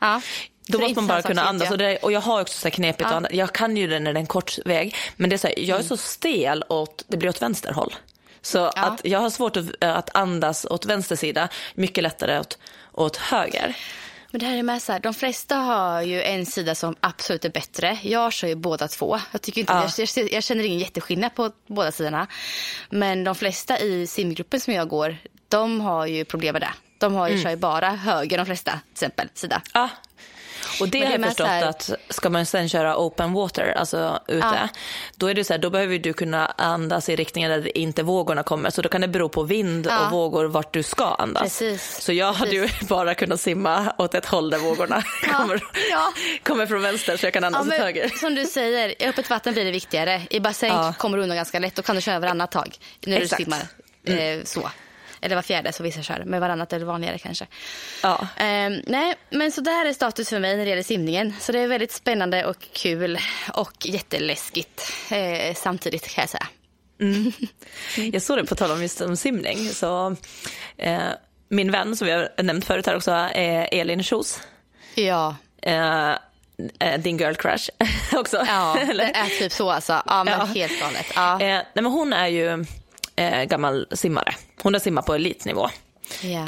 Ja. 0.00 0.20
Då 0.66 0.78
måste 0.78 0.94
man 0.94 1.06
bara 1.06 1.22
kunna 1.22 1.42
andas. 1.42 1.70
Och, 1.70 1.78
det, 1.78 1.96
och 1.96 2.12
jag 2.12 2.20
har 2.20 2.40
också 2.40 2.58
så 2.58 2.64
här 2.68 2.70
knepigt 2.70 3.08
Ja. 3.10 3.16
att. 3.16 3.32
Jag 3.32 3.52
kan 3.52 3.76
ju 3.76 3.86
det 3.86 3.98
när 4.00 4.12
det 4.12 4.18
är 4.18 4.20
en 4.20 4.26
kort 4.26 4.58
väg. 4.64 4.96
Men 5.16 5.30
det 5.30 5.36
är 5.36 5.38
så 5.38 5.46
här, 5.46 5.58
jag 5.58 5.78
är 5.78 5.82
så 5.82 5.96
stel 5.96 6.64
åt, 6.68 7.04
det 7.08 7.16
blir 7.16 7.28
åt 7.28 7.42
vänster 7.42 7.72
håll. 7.72 7.94
Så 8.42 8.58
Ja. 8.58 8.70
att 8.74 9.00
jag 9.04 9.18
har 9.18 9.30
svårt 9.30 9.56
att, 9.56 9.84
att 9.84 10.16
andas 10.16 10.64
åt 10.64 10.84
vänster 10.86 11.16
sida, 11.16 11.48
mycket 11.74 12.02
lättare 12.02 12.38
åt, 12.38 12.58
åt 12.92 13.16
höger. 13.16 13.76
Men 14.30 14.40
det 14.40 14.46
här 14.46 14.56
är 14.56 14.62
med 14.62 14.82
så 14.82 14.92
här, 14.92 15.00
de 15.00 15.14
flesta 15.14 15.56
har 15.56 16.02
ju 16.02 16.22
en 16.22 16.46
sida 16.46 16.74
som 16.74 16.94
absolut 17.00 17.44
är 17.44 17.48
bättre. 17.50 17.98
Jag 18.02 18.32
kör 18.32 18.48
ju 18.48 18.54
båda 18.54 18.88
två. 18.88 19.18
Jag, 19.32 19.42
tycker 19.42 19.60
inte, 19.60 19.72
Ja. 19.72 19.90
jag, 19.98 20.08
jag, 20.16 20.32
jag 20.32 20.44
känner 20.44 20.64
ingen 20.64 20.78
jätteskillnad 20.78 21.34
på 21.34 21.50
båda 21.66 21.92
sidorna. 21.92 22.26
Men 22.90 23.24
de 23.24 23.34
flesta 23.34 23.78
i 23.78 24.06
simgruppen 24.06 24.60
som 24.60 24.74
jag 24.74 24.88
går, 24.88 25.16
de 25.48 25.80
har 25.80 26.06
ju 26.06 26.24
problem 26.24 26.52
med 26.52 26.62
det. 26.62 26.72
De 26.98 27.14
har 27.14 27.28
ju, 27.28 27.32
Mm. 27.32 27.42
kör 27.44 27.50
ju 27.50 27.56
bara 27.56 27.90
höger, 27.90 28.38
de 28.38 28.46
flesta, 28.46 28.70
till 28.70 28.92
exempel, 28.92 29.28
sida. 29.34 29.62
Ja. 29.74 29.88
Och 30.80 30.88
det 30.88 30.98
det 31.00 31.04
har 31.06 31.12
jag 31.12 31.24
förstått 31.24 31.46
här- 31.46 31.64
att 31.68 31.90
ska 32.08 32.30
man 32.30 32.46
sen 32.46 32.68
köra 32.68 32.96
open 32.98 33.32
water, 33.32 33.74
alltså 33.76 34.20
ute, 34.28 34.46
Ja. 34.46 34.68
då 35.16 35.26
är 35.30 35.34
det 35.34 35.44
så 35.44 35.52
här, 35.52 35.58
då 35.58 35.70
behöver 35.70 35.98
du 35.98 36.12
kunna 36.12 36.46
andas 36.46 37.08
i 37.08 37.16
riktningen 37.16 37.50
där 37.50 37.78
inte 37.78 38.02
vågorna 38.02 38.42
kommer. 38.42 38.70
Så 38.70 38.82
då 38.82 38.88
kan 38.88 39.00
det 39.00 39.08
bero 39.08 39.28
på 39.28 39.42
vind 39.42 39.86
Ja. 39.90 40.04
och 40.06 40.10
vågor 40.12 40.44
vart 40.44 40.72
du 40.74 40.82
ska 40.82 41.04
andas. 41.04 41.42
Precis. 41.42 42.00
Så 42.00 42.12
jag 42.12 42.32
hade 42.32 42.50
ju 42.54 42.68
bara 42.88 43.14
kunnat 43.14 43.40
simma 43.40 43.92
åt 43.98 44.14
ett 44.14 44.26
håll 44.26 44.50
där 44.50 44.58
vågorna 44.58 45.02
Ja. 45.30 45.36
kommer, 45.36 45.60
kommer 46.42 46.66
från 46.66 46.82
vänster 46.82 47.16
så 47.16 47.26
jag 47.26 47.32
kan 47.32 47.44
andas 47.44 47.66
Ja, 47.68 47.74
åt 47.74 47.80
höger. 47.80 48.08
som 48.08 48.34
du 48.34 48.44
säger, 48.46 49.02
i 49.02 49.06
öppet 49.06 49.30
vatten 49.30 49.52
blir 49.52 49.64
det 49.64 49.70
viktigare. 49.70 50.22
I 50.30 50.40
bassäng 50.40 50.92
kommer 50.98 51.16
du 51.16 51.22
undan 51.22 51.36
ganska 51.36 51.58
lätt. 51.58 51.74
Då 51.74 51.82
kan 51.82 51.96
du 51.96 52.02
köra 52.02 52.18
varannat 52.18 52.50
tag 52.50 52.76
när 53.06 53.20
Exakt. 53.20 53.46
Mm. 53.46 53.58
du 54.02 54.10
simmar. 54.12 54.20
Eh, 54.38 54.44
så. 54.44 54.70
Eller 55.22 55.34
var 55.34 55.42
fjärde, 55.42 55.72
så 55.72 55.82
vissa 55.82 56.02
kör. 56.02 56.22
Men 56.26 56.40
varannat 56.40 56.72
är 56.72 56.78
det 56.78 56.84
vanligare 56.84 57.18
kanske. 57.18 57.46
Ja. 58.02 58.26
Ehm, 58.36 58.82
nej, 58.86 59.14
men 59.30 59.52
så 59.52 59.60
där 59.60 59.86
är 59.86 59.92
status 59.92 60.28
för 60.28 60.38
mig 60.38 60.56
när 60.56 60.64
det 60.64 60.70
gäller 60.70 60.82
simningen. 60.82 61.34
Så 61.40 61.52
det 61.52 61.58
är 61.58 61.68
väldigt 61.68 61.92
spännande 61.92 62.44
och 62.46 62.56
kul 62.72 63.18
och 63.54 63.72
jätteläskigt 63.86 64.92
eh, 65.10 65.54
samtidigt 65.54 66.08
kan 66.14 66.22
jag 66.22 66.28
säga. 66.30 66.46
Jag 68.12 68.22
såg 68.22 68.36
det 68.38 68.44
på 68.44 68.54
tal 68.54 68.70
om 68.70 68.82
just 68.82 69.00
om 69.00 69.16
simning. 69.16 69.68
Så, 69.68 70.16
eh, 70.78 70.98
min 71.48 71.70
vän 71.70 71.96
som 71.96 72.06
vi 72.06 72.12
har 72.12 72.42
nämnt 72.42 72.64
förut 72.64 72.86
här 72.86 72.96
också 72.96 73.10
är 73.34 73.68
Elin 73.74 74.02
Kjos. 74.02 74.40
Ja, 74.94 75.36
Eh, 75.62 76.10
eh, 76.78 76.98
din 76.98 77.18
girl 77.18 77.34
crush 77.34 77.70
också. 78.12 78.44
ja 78.48 78.76
det 78.80 78.90
Eller? 78.90 79.04
är 79.04 79.38
typ 79.38 79.52
så 79.52 79.70
alltså. 79.70 80.02
Ja, 80.06 80.24
men 80.24 80.38
Ja. 80.38 80.44
helt 80.44 80.80
galet. 80.80 81.06
Ja. 81.14 81.32
Eh, 81.32 81.38
nej, 81.48 81.64
men 81.74 81.86
hon 81.86 82.12
är 82.12 82.26
ju 82.26 82.64
eh, 83.16 83.44
gammal 83.44 83.86
simmare. 83.92 84.34
Hon 84.62 84.74
har 84.74 84.80
simmat 84.80 85.06
på 85.06 85.14
elitnivå. 85.14 85.68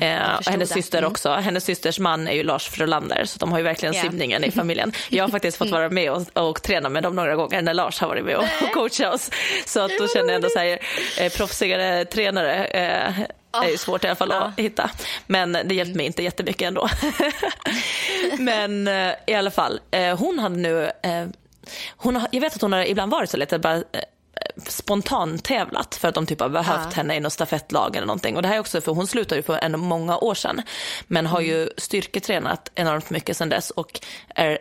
Eh, 0.01 0.35
och 0.39 0.45
hennes 0.47 0.69
det. 0.69 0.75
syster 0.75 0.99
Mm. 0.99 1.11
också. 1.11 1.31
Hennes 1.33 1.65
systers 1.65 1.99
man 1.99 2.29
är 2.29 2.33
ju 2.33 2.43
Lars 2.43 2.69
Frölander 2.69 3.25
så 3.25 3.39
de 3.39 3.51
har 3.53 3.59
ju 3.59 3.65
verkligen 3.65 3.95
Ja. 3.95 4.03
simningen 4.03 4.45
i 4.45 4.51
familjen. 4.61 4.93
Jag 5.09 5.25
har 5.25 5.29
faktiskt 5.29 5.57
fått 5.59 5.71
vara 5.71 5.91
med 5.91 6.11
och, 6.13 6.49
och 6.49 6.63
träna 6.63 6.89
med 6.89 7.03
dem 7.03 7.17
några 7.17 7.37
gånger 7.37 7.63
när 7.63 7.75
Lars 7.75 8.01
har 8.01 8.09
varit 8.09 8.25
med 8.25 8.37
och, 8.37 8.45
och 8.63 8.71
coachat 8.75 9.15
oss. 9.15 9.31
Så 9.67 9.81
att 9.81 9.91
då 9.99 10.09
känner 10.09 10.27
jag 10.29 10.35
ändå 10.35 10.49
så 10.49 10.59
här, 10.59 10.79
eh, 11.21 11.33
proffsigare 11.33 12.05
tränare 12.05 12.65
eh, 12.65 13.21
är 13.65 13.69
ju 13.71 13.77
svårt 13.77 14.05
i 14.05 14.07
alla 14.07 14.17
fall 14.17 14.29
Ja. 14.33 14.41
att 14.45 14.59
hitta. 14.59 14.91
Men 15.27 15.53
det 15.53 15.75
hjälpte 15.75 15.97
mig 15.97 16.07
inte 16.07 16.23
jättemycket 16.23 16.69
ändå. 16.69 16.89
Men 18.39 18.89
eh, 18.89 19.13
i 19.27 19.35
alla 19.35 19.51
fall, 19.51 19.81
eh, 19.91 20.19
hon 20.19 20.39
hade 20.39 20.57
nu, 20.57 20.85
eh, 21.03 21.27
hon 21.97 22.17
har, 22.17 22.29
jag 22.33 22.41
vet 22.41 22.55
att 22.55 22.63
hon 22.63 22.73
har 22.73 22.85
ibland 22.85 23.13
varit 23.13 23.31
så 23.31 23.37
lite 23.37 23.59
bara 23.59 23.83
eh, 24.47 24.63
spontant 24.67 25.45
tävlat 25.45 25.95
för 25.95 26.09
att 26.09 26.15
de 26.15 26.27
typ 26.27 26.41
har 26.41 26.49
behövt 26.49 26.81
Ja. 26.85 26.97
henne 26.97 27.17
i 27.17 27.21
något 27.21 27.33
stafettlag 27.33 27.97
eller 27.97 28.07
någonting. 28.07 28.37
Och 28.37 28.43
det 28.43 28.49
här 28.49 28.55
är 28.55 28.61
också 28.61 28.81
för 28.81 28.93
hon 28.93 29.07
slutade 29.07 29.37
ju 29.37 29.43
för 29.43 29.59
en 29.59 29.81
många 29.81 30.19
år 30.19 30.35
sedan. 30.35 30.63
Men 31.07 31.27
har 31.27 31.41
ju 31.41 31.69
styrketränat 31.79 32.71
enormt 32.75 33.11
mycket 33.11 33.37
sedan 33.37 33.49
dess 33.49 33.71
och 33.71 34.01
är 34.35 34.59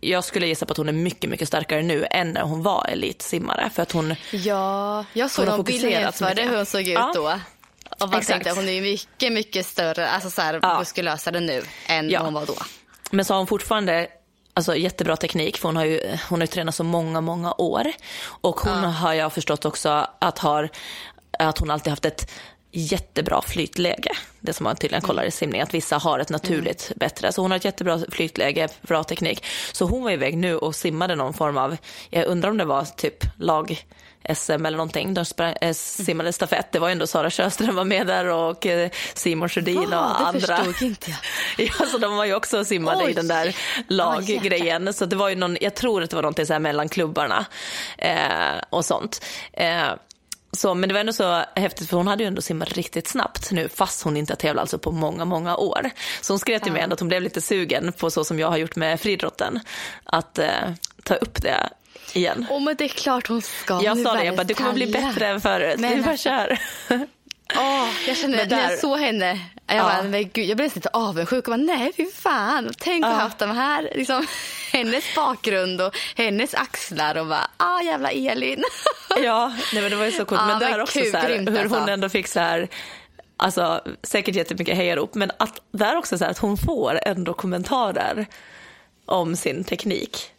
jag 0.00 0.24
skulle 0.24 0.46
gissa 0.46 0.66
på 0.66 0.72
att 0.72 0.76
hon 0.76 0.88
är 0.88 0.92
mycket, 0.92 1.30
mycket 1.30 1.48
starkare 1.48 1.82
nu 1.82 2.06
än 2.10 2.30
när 2.32 2.42
hon 2.42 2.62
var 2.62 2.86
elitsimmare. 2.92 3.70
För 3.74 3.82
att 3.82 3.92
hon, 3.92 4.14
Ja, 4.32 5.04
jag 5.12 5.30
såg 5.30 5.44
Hon 5.44 5.56
någon 5.56 5.64
bild 5.64 5.84
jämförde 5.84 6.42
hur 6.42 6.56
hon 6.56 6.66
såg 6.66 6.80
ut 6.80 6.88
Ja. 6.88 7.12
då. 7.14 7.40
Och 8.00 8.08
bara 8.10 8.18
Exakt. 8.18 8.26
tänkte 8.44 8.60
hon 8.60 8.68
är 8.68 8.82
mycket, 8.82 9.32
mycket 9.32 9.66
större, 9.66 10.08
alltså 10.08 10.30
så 10.30 10.42
här 10.42 10.58
Ja. 10.62 10.78
muskulösare 10.78 11.40
nu 11.40 11.62
än 11.86 12.10
Ja. 12.10 12.20
hon 12.22 12.34
var 12.34 12.46
då. 12.46 12.54
men 13.10 13.24
så 13.24 13.34
har 13.34 13.38
hon 13.38 13.46
fortfarande 13.46 14.08
alltså, 14.54 14.76
jättebra 14.76 15.16
teknik 15.16 15.58
för 15.58 15.68
hon 15.68 15.76
har 15.76 15.84
ju, 15.84 16.00
hon 16.28 16.40
har 16.40 16.46
ju 16.46 16.46
tränat 16.46 16.74
så 16.74 16.84
många, 16.84 17.20
många 17.20 17.54
år. 17.58 17.92
Och 18.26 18.60
hon 18.60 18.84
har 18.84 19.12
jag 19.12 19.32
förstått 19.32 19.64
också 19.64 20.06
att, 20.18 20.38
har, 20.38 20.68
att 21.38 21.58
hon 21.58 21.70
alltid 21.70 21.90
haft 21.90 22.04
ett 22.04 22.30
jättebra 22.74 23.42
flytläge. 23.42 24.10
Det 24.40 24.52
som 24.52 24.64
man 24.64 24.76
tydligen 24.76 25.02
kollar 25.02 25.24
i 25.24 25.30
simning, 25.30 25.60
att 25.60 25.74
vissa 25.74 25.98
har 25.98 26.18
ett 26.18 26.30
naturligt 26.30 26.92
bättre. 26.96 27.32
Så 27.32 27.42
hon 27.42 27.50
har 27.50 27.56
ett 27.58 27.64
jättebra 27.64 28.00
flytläge, 28.10 28.68
bra 28.82 29.04
teknik. 29.04 29.44
Så 29.72 29.84
hon 29.84 30.02
var 30.02 30.10
iväg 30.10 30.36
nu 30.36 30.56
och 30.56 30.74
simmade 30.74 31.14
någon 31.14 31.34
form 31.34 31.56
av, 31.56 31.76
jag 32.10 32.26
undrar 32.26 32.50
om 32.50 32.58
det 32.58 32.64
var 32.64 32.84
typ 32.84 33.24
lag 33.38 33.84
SM 34.34 34.52
eller 34.66 34.70
någonting. 34.70 35.14
De 35.14 35.24
sprang, 35.24 35.54
eh, 35.60 35.72
simmade 35.74 36.32
stafett. 36.32 36.72
Det 36.72 36.78
var 36.78 36.88
ju 36.88 36.92
ändå 36.92 37.06
Sara 37.06 37.30
Sjöström 37.30 37.74
var 37.76 37.84
med 37.84 38.06
där 38.06 38.26
och 38.26 38.66
eh, 38.66 38.90
Simon 39.14 39.48
Sjödin 39.48 39.78
och 39.78 39.94
Ah, 39.94 40.18
det 40.18 40.24
andra. 40.26 40.56
förstod 40.56 40.82
inte 40.88 41.10
jag. 41.10 41.18
Ja, 41.80 41.86
så 41.86 41.98
de 41.98 42.16
var 42.16 42.24
ju 42.24 42.34
också 42.34 42.64
simmade 42.64 43.04
Oj. 43.04 43.10
i 43.10 43.14
den 43.14 43.28
där 43.28 43.56
laggrejen. 43.88 44.92
så 44.94 45.06
det 45.06 45.16
var 45.16 45.28
ju 45.28 45.34
någon, 45.34 45.56
jag 45.60 45.74
tror 45.74 46.02
att 46.02 46.10
det 46.10 46.16
var 46.16 46.22
någonting 46.22 46.46
så 46.46 46.52
här 46.52 46.60
mellan 46.60 46.88
klubbarna 46.88 47.44
eh, 47.98 48.62
och 48.70 48.84
sånt. 48.84 49.24
Eh, 49.52 49.86
så, 50.52 50.74
men 50.74 50.88
det 50.88 50.92
var 50.92 51.00
ändå 51.00 51.12
så 51.12 51.42
häftigt 51.56 51.90
för 51.90 51.96
hon 51.96 52.06
hade 52.06 52.22
ju 52.22 52.26
ändå 52.26 52.42
simmat 52.42 52.72
riktigt 52.72 53.08
snabbt 53.08 53.50
nu 53.50 53.68
fast 53.68 54.02
hon 54.02 54.16
inte 54.16 54.32
har 54.32 54.36
tävlat 54.36 54.60
alltså 54.60 54.78
på 54.78 54.90
många, 54.90 55.24
många 55.24 55.56
år. 55.56 55.90
Så 56.20 56.32
hon 56.32 56.38
skrev 56.38 56.58
till 56.58 56.72
mig 56.72 56.82
ändå 56.82 56.94
att 56.94 57.00
hon 57.00 57.08
blev 57.08 57.22
lite 57.22 57.40
sugen 57.40 57.92
på 57.92 58.10
så 58.10 58.24
som 58.24 58.38
jag 58.38 58.48
har 58.48 58.56
gjort 58.56 58.76
med 58.76 59.00
friidrotten. 59.00 59.60
Att 60.04 60.38
eh, 60.38 60.48
ta 61.04 61.14
upp 61.14 61.42
det 61.42 61.68
igen. 62.12 62.46
Åh, 62.50 62.60
men 62.62 62.76
det 62.76 62.84
är 62.84 62.88
klart 62.88 63.26
hon 63.28 63.42
ska. 63.42 63.80
Jag 63.82 63.98
sa 63.98 64.14
det, 64.14 64.24
jag 64.24 64.36
bara, 64.36 64.44
du 64.44 64.54
kommer 64.54 64.72
bli 64.72 64.86
bättre 64.86 65.26
än 65.26 65.40
förut. 65.40 65.78
Men 65.80 65.96
Vi 65.96 66.02
bara 66.02 66.16
kör. 66.16 66.58
Åh, 67.56 67.88
jag 68.06 68.16
kände 68.16 68.36
Men 68.36 68.48
när 68.48 68.56
där- 68.56 68.70
jag 68.70 68.78
såg 68.78 68.98
henne, 68.98 69.40
jag, 69.66 69.76
Ja. 69.76 69.82
bara, 69.82 70.02
men 70.02 70.28
gud, 70.32 70.44
jag 70.44 70.56
blev 70.56 70.74
lite 70.74 70.88
avundsjuk. 70.92 71.48
Och 71.48 71.52
bara, 71.52 71.56
nej, 71.56 71.92
fy 71.96 72.06
fan. 72.10 72.72
Tänk 72.78 73.04
att 73.04 73.10
Ja. 73.10 73.16
ha 73.16 73.22
haft 73.22 73.38
de 73.38 73.50
här, 73.50 73.90
liksom, 73.94 74.26
hennes 74.72 75.04
bakgrund 75.16 75.80
och 75.80 75.96
hennes 76.16 76.54
axlar 76.54 77.14
och 77.16 77.26
bara, 77.26 77.50
ah 77.56 77.80
jävla 77.82 78.10
Elin. 78.10 78.64
Ja, 79.22 79.52
nej, 79.72 79.82
men 79.82 79.90
det 79.90 79.96
var 79.96 80.04
ju 80.04 80.12
så 80.12 80.24
coolt. 80.24 80.40
Ja, 80.40 80.46
men 80.46 80.58
där 80.58 80.70
men 80.70 80.80
också 80.80 80.98
kul, 81.00 81.10
så 81.10 81.16
här, 81.16 81.28
grymt 81.28 81.48
hur 81.50 81.64
hon 81.64 81.72
alltså. 81.74 81.90
ändå 81.90 82.08
fick 82.08 82.28
så 82.28 82.40
här, 82.40 82.68
alltså 83.36 83.82
säkert 84.02 84.34
jättemycket 84.34 84.76
hejarop, 84.76 85.14
men 85.14 85.30
att 85.38 85.60
där 85.72 85.96
också 85.96 86.18
så 86.18 86.24
här, 86.24 86.30
att 86.30 86.38
hon 86.38 86.56
får 86.56 87.00
ändå 87.02 87.34
kommentarer 87.34 88.26
om 89.06 89.36
sin 89.36 89.64
teknik 89.64 90.30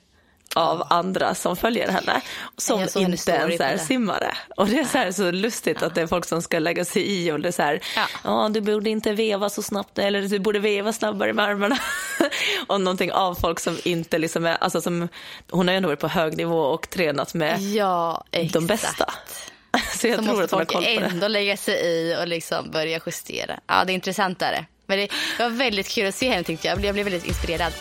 av 0.56 0.88
andra 0.90 1.36
som 1.36 1.56
följer 1.56 1.92
henne 1.92 2.22
som 2.58 2.82
inte 2.82 3.32
ens 3.32 3.62
är 3.62 3.78
simmare. 3.78 4.38
Och 4.58 4.68
det 4.68 4.80
är 4.80 4.86
så, 4.86 4.98
här 4.98 5.12
så 5.12 5.32
lustigt 5.32 5.84
att 5.84 5.96
det 5.96 6.02
är 6.02 6.08
folk 6.08 6.26
som 6.26 6.42
ska 6.42 6.60
lägga 6.60 6.86
sig 6.86 7.02
i 7.12 7.32
och 7.32 7.40
det 7.40 7.48
är 7.48 7.52
så 7.52 7.62
här, 7.62 7.80
Ja. 7.96 8.08
ja 8.24 8.50
du 8.54 8.62
borde 8.62 8.90
inte 8.90 9.14
veva 9.14 9.50
så 9.50 9.62
snabbt 9.62 10.00
eller 10.00 10.22
du 10.22 10.40
borde 10.40 10.60
veva 10.60 10.94
snabbare 10.94 11.34
med 11.34 11.46
armarna. 11.46 11.78
och 12.68 12.82
någonting 12.82 13.12
av 13.12 13.36
folk 13.36 13.60
som 13.60 13.78
inte 13.84 14.18
liksom 14.18 14.46
är, 14.46 14.58
alltså 14.62 14.82
som, 14.82 15.08
hon 15.52 15.68
har 15.68 15.74
ju 15.74 15.78
ändå 15.78 15.90
varit 15.90 16.00
på 16.00 16.08
hög 16.08 16.38
nivå 16.38 16.60
och 16.60 16.90
tränat 16.90 17.34
med 17.34 17.62
ja, 17.62 18.24
de 18.54 18.68
bästa. 18.68 19.14
Så 19.96 20.08
jag 20.08 20.20
Så 20.20 20.24
tror 20.26 20.44
att 20.44 20.52
hon 20.52 20.60
har 20.60 20.66
koll 20.66 20.84
på 20.84 20.90
det. 20.90 21.06
ändå 21.06 21.28
lägga 21.28 21.58
sig 21.58 21.76
i 21.86 22.16
och 22.22 22.28
liksom 22.28 22.72
börja 22.72 23.00
justera. 23.06 23.60
Ja, 23.68 23.86
det 23.86 23.92
är 23.92 23.96
intressantare. 23.96 24.66
Men 24.86 24.98
det, 24.98 25.10
var 25.40 25.50
väldigt 25.50 25.90
kul 25.90 26.08
att 26.08 26.16
se 26.16 26.30
henne 26.30 26.44
tyckte 26.44 26.68
jag. 26.68 26.86
Jag 26.86 26.94
blev 26.94 27.06
väldigt 27.06 27.26
inspirerad. 27.26 27.74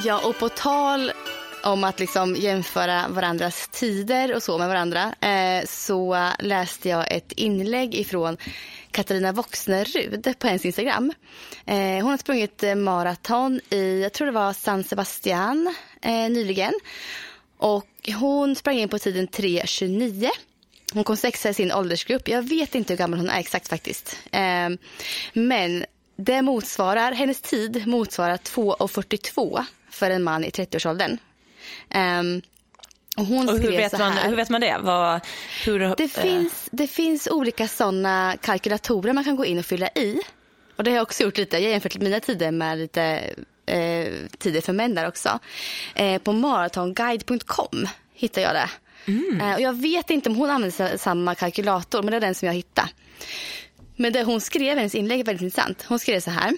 Ja, 0.00 0.28
och 0.28 0.38
på 0.38 0.48
tal 0.48 1.12
om 1.62 1.84
att 1.84 2.00
liksom 2.00 2.36
jämföra 2.36 3.08
varandras 3.08 3.68
tider 3.68 4.34
och 4.34 4.42
så 4.42 4.58
med 4.58 4.68
varandra 4.68 5.14
eh, 5.20 5.64
så 5.66 6.28
läste 6.38 6.88
jag 6.88 7.12
ett 7.12 7.32
inlägg 7.32 7.94
ifrån 7.94 8.36
Katarina 8.90 9.32
Voxnerud 9.32 10.34
på 10.38 10.46
hennes 10.46 10.64
Instagram. 10.64 11.12
Eh, 11.66 11.76
hon 11.76 12.10
har 12.10 12.16
sprungit 12.16 12.62
eh, 12.62 12.74
maraton 12.74 13.60
i, 13.70 14.02
jag 14.02 14.12
tror 14.12 14.26
det 14.26 14.32
var 14.32 14.52
San 14.52 14.84
Sebastian 14.84 15.74
eh, 16.02 16.30
nyligen. 16.30 16.72
Och 17.58 18.10
hon 18.20 18.56
sprang 18.56 18.78
in 18.78 18.88
på 18.88 18.98
tiden 18.98 19.28
3.29. 19.28 20.28
Hon 20.92 21.04
kom 21.04 21.16
sexa 21.16 21.48
i 21.48 21.54
sin 21.54 21.72
åldersgrupp. 21.72 22.28
Jag 22.28 22.42
vet 22.42 22.74
inte 22.74 22.92
hur 22.92 22.98
gammal 22.98 23.18
hon 23.18 23.30
är 23.30 23.38
exakt 23.38 23.68
faktiskt. 23.68 24.18
Eh, 24.30 24.68
men 25.32 25.84
det 26.16 26.42
motsvarar, 26.42 27.12
hennes 27.12 27.40
tid 27.40 27.86
motsvarar 27.86 28.36
2.42 28.36 29.64
för 29.92 30.10
en 30.10 30.22
man 30.22 30.44
i 30.44 30.50
30-årsåldern. 30.50 31.18
Um, 31.94 32.42
och 33.16 33.26
hon 33.26 33.48
Och 33.48 33.58
hur, 33.58 33.70
vet 33.70 33.98
man, 33.98 34.12
hur 34.12 34.36
vet 34.36 34.50
man 34.50 34.60
det? 34.60 34.78
Vad, 34.82 35.20
hur, 35.64 35.96
Det, 35.96 36.02
eh, 36.02 36.22
finns, 36.22 36.68
det 36.72 36.86
finns 36.86 37.28
olika 37.28 37.68
sådana 37.68 38.36
kalkylatorer 38.42 39.12
man 39.12 39.24
kan 39.24 39.36
gå 39.36 39.44
in 39.44 39.58
och 39.58 39.66
fylla 39.66 39.88
i. 39.88 40.20
Och 40.76 40.84
det 40.84 40.90
har 40.90 40.96
jag 40.96 41.02
också 41.02 41.22
gjort 41.22 41.38
lite. 41.38 41.56
Jag 41.56 41.64
har 41.64 41.70
jämfört 41.70 41.98
mina 41.98 42.20
tider 42.20 42.50
med 42.50 42.78
lite 42.78 43.02
eh, 43.66 44.12
tider 44.38 44.60
för 44.60 44.72
män 44.72 44.94
där 44.94 45.08
också. 45.08 45.38
Eh, 45.94 46.22
på 46.22 46.32
maratonguide.com 46.32 47.88
hittar 48.14 48.42
jag 48.42 48.54
det. 48.54 48.68
Eh, 49.40 49.54
och 49.54 49.60
jag 49.60 49.80
vet 49.80 50.10
inte 50.10 50.28
om 50.28 50.36
hon 50.36 50.50
använder 50.50 50.96
samma 50.96 51.34
kalkylator, 51.34 52.02
men 52.02 52.10
det 52.10 52.16
är 52.16 52.20
den 52.20 52.34
som 52.34 52.46
jag 52.46 52.54
hittade. 52.54 52.88
Men 53.96 54.12
det 54.12 54.22
hon 54.22 54.40
skrev, 54.40 54.78
hennes 54.78 54.94
inlägg 54.94 55.20
är 55.20 55.24
väldigt 55.24 55.42
intressant. 55.42 55.84
Hon 55.88 55.98
skrev 55.98 56.20
så 56.20 56.30
här. 56.30 56.56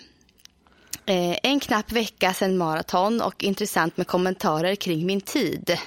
Eh, 1.07 1.39
en 1.43 1.61
knapp 1.61 1.93
vecka 1.93 2.35
sedan 2.35 2.57
maraton 2.57 3.21
och 3.21 3.45
intressant 3.45 3.97
med 3.97 4.07
kommentarer 4.07 4.75
kring 4.75 5.07
min 5.07 5.21
tid. 5.21 5.79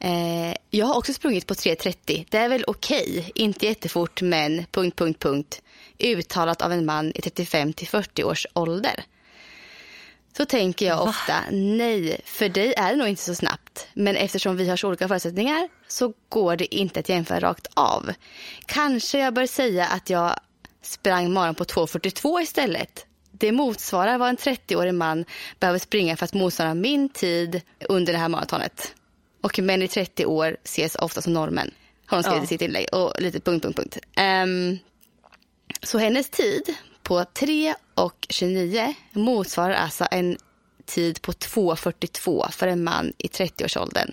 Eh, 0.00 0.54
jag 0.70 0.86
har 0.86 0.96
också 0.96 1.12
sprungit 1.12 1.46
på 1.46 1.54
3.30. 1.54 2.26
Det 2.30 2.38
är 2.38 2.48
väl 2.48 2.64
okej. 2.66 3.32
Inte 3.34 3.66
jättefort, 3.66 4.22
men... 4.22 4.64
Punkt, 4.70 4.98
punkt, 4.98 5.22
punkt. 5.22 5.62
Uttalat 5.98 6.62
av 6.62 6.72
en 6.72 6.86
man 6.86 7.12
i 7.14 7.20
35 7.20 7.72
till 7.72 7.88
40 7.88 8.24
års 8.24 8.46
ålder. 8.52 9.04
Så 10.36 10.44
tänker 10.44 10.86
jag 10.86 11.02
ofta, 11.02 11.34
nej, 11.50 12.20
för 12.24 12.48
dig 12.48 12.74
är 12.76 12.90
det 12.90 12.96
nog 12.96 13.08
inte 13.08 13.22
så 13.22 13.34
snabbt. 13.34 13.86
Men 13.94 14.16
eftersom 14.16 14.56
vi 14.56 14.68
har 14.68 14.76
så 14.76 14.88
olika 14.88 15.08
förutsättningar 15.08 15.68
så 15.88 16.12
går 16.28 16.56
det 16.56 16.74
inte 16.74 17.00
att 17.00 17.08
jämföra 17.08 17.40
rakt 17.40 17.66
av. 17.74 18.12
Kanske 18.66 19.18
jag 19.18 19.34
bör 19.34 19.46
säga 19.46 19.86
att 19.86 20.10
jag 20.10 20.40
sprang 20.82 21.32
maraton 21.32 21.54
på 21.54 21.64
2.42 21.64 22.42
istället. 22.42 23.07
Det 23.38 23.52
motsvarar 23.52 24.18
vad 24.18 24.28
en 24.28 24.36
30-årig 24.36 24.94
man 24.94 25.24
behöver 25.60 25.78
springa 25.78 26.16
för 26.16 26.24
att 26.24 26.34
motsvara 26.34 26.74
min 26.74 27.08
tid 27.08 27.60
under 27.88 28.12
det 28.12 28.18
här 28.18 28.28
maratonet. 28.28 28.94
Och 29.40 29.58
män 29.58 29.82
i 29.82 29.88
30 29.88 30.26
år 30.26 30.56
ses 30.64 30.94
ofta 30.94 31.22
som 31.22 31.32
normen. 31.32 31.70
Har 32.06 32.16
hon 32.16 32.22
skrivit 32.24 32.40
Ja. 32.40 32.44
i 32.44 32.46
sitt 32.46 32.62
inlägg. 32.62 32.86
Och 32.92 33.20
lite 33.22 33.40
punkt, 33.40 33.62
punkt, 33.62 33.76
punkt. 33.76 33.98
Ehm, 34.16 34.78
så 35.82 35.98
hennes 35.98 36.30
tid 36.30 36.74
på 37.02 37.24
3 37.24 37.74
och 37.94 38.26
29 38.28 38.94
motsvarar 39.12 39.74
alltså 39.74 40.06
en 40.10 40.38
tid 40.86 41.22
på 41.22 41.32
2.42 41.32 42.50
för 42.50 42.66
en 42.66 42.84
man 42.84 43.12
i 43.18 43.26
30-årsåldern. 43.26 44.12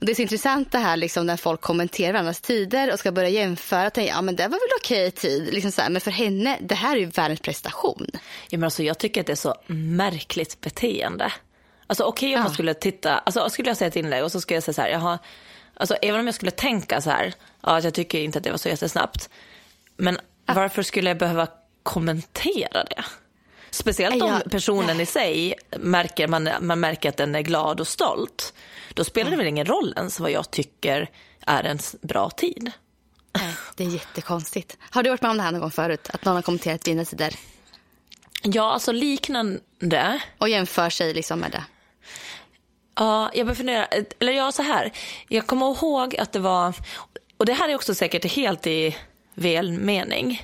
Och 0.00 0.06
det 0.06 0.12
är 0.12 0.14
så 0.14 0.22
intressant 0.22 0.72
det 0.72 0.78
här 0.78 0.96
liksom, 0.96 1.26
när 1.26 1.36
folk 1.36 1.60
kommenterar 1.60 2.12
varandras 2.12 2.40
tider 2.40 2.92
och 2.92 2.98
ska 2.98 3.12
börja 3.12 3.28
jämföra. 3.28 3.90
Tänka, 3.90 4.12
ja, 4.12 4.22
men 4.22 4.36
det 4.36 4.42
var 4.42 4.50
väl 4.50 4.78
okej 4.82 5.10
tid. 5.10 5.54
Liksom 5.54 5.72
så 5.72 5.82
här. 5.82 5.90
Men 5.90 6.00
för 6.00 6.10
henne, 6.10 6.58
det 6.60 6.74
här 6.74 6.96
är 6.96 7.00
ju 7.00 7.06
världens 7.06 7.40
prestation. 7.40 8.06
Ja, 8.48 8.58
men 8.58 8.64
alltså, 8.64 8.82
jag 8.82 8.98
tycker 8.98 9.20
att 9.20 9.26
det 9.26 9.32
är 9.32 9.36
så 9.36 9.54
märkligt 9.66 10.60
beteende. 10.60 11.32
Alltså 11.86 12.04
okej 12.04 12.28
om 12.28 12.32
Ja. 12.32 12.42
man 12.42 12.52
skulle 12.54 12.74
titta, 12.74 13.18
alltså 13.18 13.50
skulle 13.50 13.68
jag 13.70 13.76
säga 13.76 13.88
ett 13.88 13.96
inlägg 13.96 14.24
och 14.24 14.32
så 14.32 14.40
skulle 14.40 14.56
jag 14.56 14.62
säga 14.62 14.74
så 14.74 14.82
här, 14.82 14.88
jaha, 14.88 15.18
alltså 15.74 15.94
även 15.94 16.20
om 16.20 16.26
jag 16.26 16.34
skulle 16.34 16.50
tänka 16.50 17.00
så 17.00 17.10
här, 17.10 17.34
ja, 17.62 17.76
att 17.76 17.84
jag 17.84 17.94
tycker 17.94 18.18
inte 18.20 18.38
att 18.38 18.44
det 18.44 18.50
var 18.50 18.58
så 18.58 18.68
jättesnabbt. 18.68 19.30
Men 19.96 20.18
varför 20.46 20.82
skulle 20.82 21.10
jag 21.10 21.18
behöva 21.18 21.46
kommentera 21.82 22.84
det? 22.84 23.04
Speciellt 23.70 24.22
om 24.22 24.28
Ja. 24.28 24.40
personen 24.50 25.00
i 25.00 25.06
sig 25.06 25.54
märker, 25.76 26.28
man, 26.28 26.48
man 26.60 26.80
märker 26.80 27.08
att 27.08 27.16
den 27.16 27.34
är 27.34 27.40
glad 27.42 27.80
och 27.80 27.88
stolt. 27.88 28.54
Då 28.94 29.04
spelar 29.04 29.30
det 29.30 29.36
väl 29.36 29.46
ingen 29.46 29.66
roll 29.66 29.94
ens 29.96 30.20
vad 30.20 30.30
jag 30.30 30.50
tycker 30.50 31.10
är 31.46 31.64
en 31.64 31.78
bra 32.02 32.30
tid. 32.30 32.70
Det 33.76 33.84
är 33.84 33.88
jättekonstigt. 33.88 34.78
Har 34.90 35.02
du 35.02 35.10
varit 35.10 35.22
med 35.22 35.30
om 35.30 35.36
det 35.36 35.42
här 35.42 35.52
någon 35.52 35.60
gång 35.60 35.70
förut? 35.70 36.10
Att 36.12 36.24
någon 36.24 36.34
har 36.34 36.42
kommenterat 36.42 36.80
dina 36.80 37.04
sidor 37.04 37.28
Ja, 38.42 38.72
alltså 38.72 38.92
liknande. 38.92 40.20
och 40.38 40.48
jämför 40.48 40.90
sig 40.90 41.14
liksom 41.14 41.38
med 41.38 41.50
det? 41.50 41.64
Ja, 42.94 43.30
jag 43.34 43.46
börjar 43.46 43.56
fundera, 43.56 43.86
eller 44.18 44.32
ja 44.32 44.52
så 44.52 44.62
här. 44.62 44.92
Jag 45.28 45.46
kommer 45.46 45.66
ihåg 45.66 46.16
att 46.16 46.32
det 46.32 46.38
var, 46.38 46.74
och 47.36 47.46
det 47.46 47.52
här 47.52 47.68
är 47.68 47.74
också 47.74 47.94
säkert 47.94 48.24
helt 48.32 48.66
i 48.66 48.96
välmening. 49.34 50.42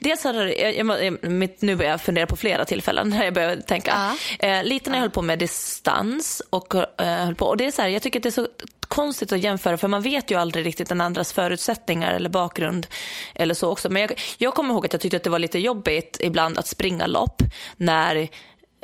Dels 0.00 0.24
hade 0.24 0.44
det, 0.44 0.54
jag, 0.54 1.02
jag, 1.02 1.24
mitt, 1.30 1.62
nu 1.62 1.76
börjar 1.76 1.90
jag 1.90 2.00
fundera 2.00 2.26
på 2.26 2.36
flera 2.36 2.64
tillfällen 2.64 3.08
när 3.08 3.24
jag 3.24 3.34
börjar 3.34 3.56
tänka. 3.56 4.16
Eh, 4.38 4.64
lite 4.64 4.90
när 4.90 4.96
jag 4.96 5.02
höll 5.02 5.10
på 5.10 5.22
med 5.22 5.38
distans 5.38 6.42
och 6.50 6.74
eh, 6.74 7.24
höll 7.24 7.34
på. 7.34 7.46
Och 7.46 7.56
det 7.56 7.66
är 7.66 7.70
så 7.70 7.82
här, 7.82 7.88
jag 7.88 8.02
tycker 8.02 8.18
att 8.18 8.22
det 8.22 8.28
är 8.28 8.30
så 8.30 8.48
konstigt 8.88 9.32
att 9.32 9.40
jämföra 9.40 9.76
för 9.76 9.88
man 9.88 10.02
vet 10.02 10.30
ju 10.30 10.40
aldrig 10.40 10.66
riktigt 10.66 10.88
den 10.88 11.00
andras 11.00 11.32
förutsättningar 11.32 12.12
eller 12.14 12.30
bakgrund 12.30 12.86
eller 13.34 13.54
så 13.54 13.70
också. 13.70 13.90
Men 13.90 14.02
jag, 14.02 14.20
jag 14.38 14.54
kommer 14.54 14.74
ihåg 14.74 14.86
att 14.86 14.92
jag 14.92 15.02
tyckte 15.02 15.16
att 15.16 15.22
det 15.22 15.30
var 15.30 15.38
lite 15.38 15.58
jobbigt 15.58 16.16
ibland 16.20 16.58
att 16.58 16.66
springa 16.66 17.06
lopp 17.06 17.42
när 17.76 18.28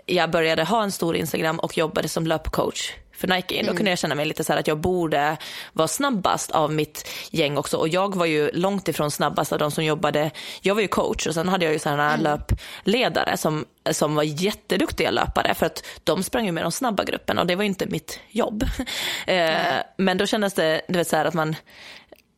jag 0.07 0.31
började 0.31 0.65
ha 0.65 0.83
en 0.83 0.93
stor 0.93 1.17
Instagram 1.17 1.59
och 1.59 1.79
jobbade 1.79 2.09
som 2.09 2.27
löpcoach 2.27 2.93
för 3.17 3.29
Nike. 3.29 3.63
Då 3.63 3.75
kunde 3.75 3.91
jag 3.91 3.99
känna 3.99 4.15
mig 4.15 4.27
lite 4.27 4.45
så 4.45 4.53
här 4.53 4.61
att 4.61 4.67
jag 4.67 4.79
borde 4.79 5.37
vara 5.73 5.89
snabbast 5.89 6.51
av 6.51 6.73
mitt 6.73 7.09
gäng 7.31 7.57
också. 7.57 7.77
Och 7.77 7.89
jag 7.89 8.15
var 8.15 8.27
ju 8.27 8.51
långt 8.53 8.89
ifrån 8.89 9.11
snabbast 9.11 9.53
av 9.53 9.59
de 9.59 9.71
som 9.71 9.85
jobbade. 9.85 10.31
Jag 10.63 10.75
var 10.75 10.83
ju 10.83 10.89
coach 10.89 11.27
och 11.27 11.35
sen 11.35 11.49
hade 11.49 11.65
jag 11.65 11.73
ju 11.73 11.79
sådana 11.79 12.09
här 12.09 12.19
löpledare 12.19 13.37
som, 13.37 13.65
som 13.91 14.15
var 14.15 14.23
jätteduktiga 14.23 15.11
löpare 15.11 15.55
för 15.55 15.67
att 15.67 15.87
de 16.05 16.23
sprang 16.23 16.47
ju 16.47 16.53
med 16.53 16.65
de 16.65 16.73
snabba 16.73 17.05
grupperna 17.05 17.41
och 17.41 17.47
det 17.47 17.57
var 17.57 17.63
ju 17.63 17.69
inte 17.69 17.87
mitt 17.87 18.21
jobb. 18.31 18.65
eh, 19.27 19.77
men 19.97 20.19
då 20.19 20.27
kändes 20.27 20.55
det, 20.55 20.81
du 20.89 20.99
vet 20.99 21.09
så 21.09 21.17
att 21.17 21.35
man 21.35 21.57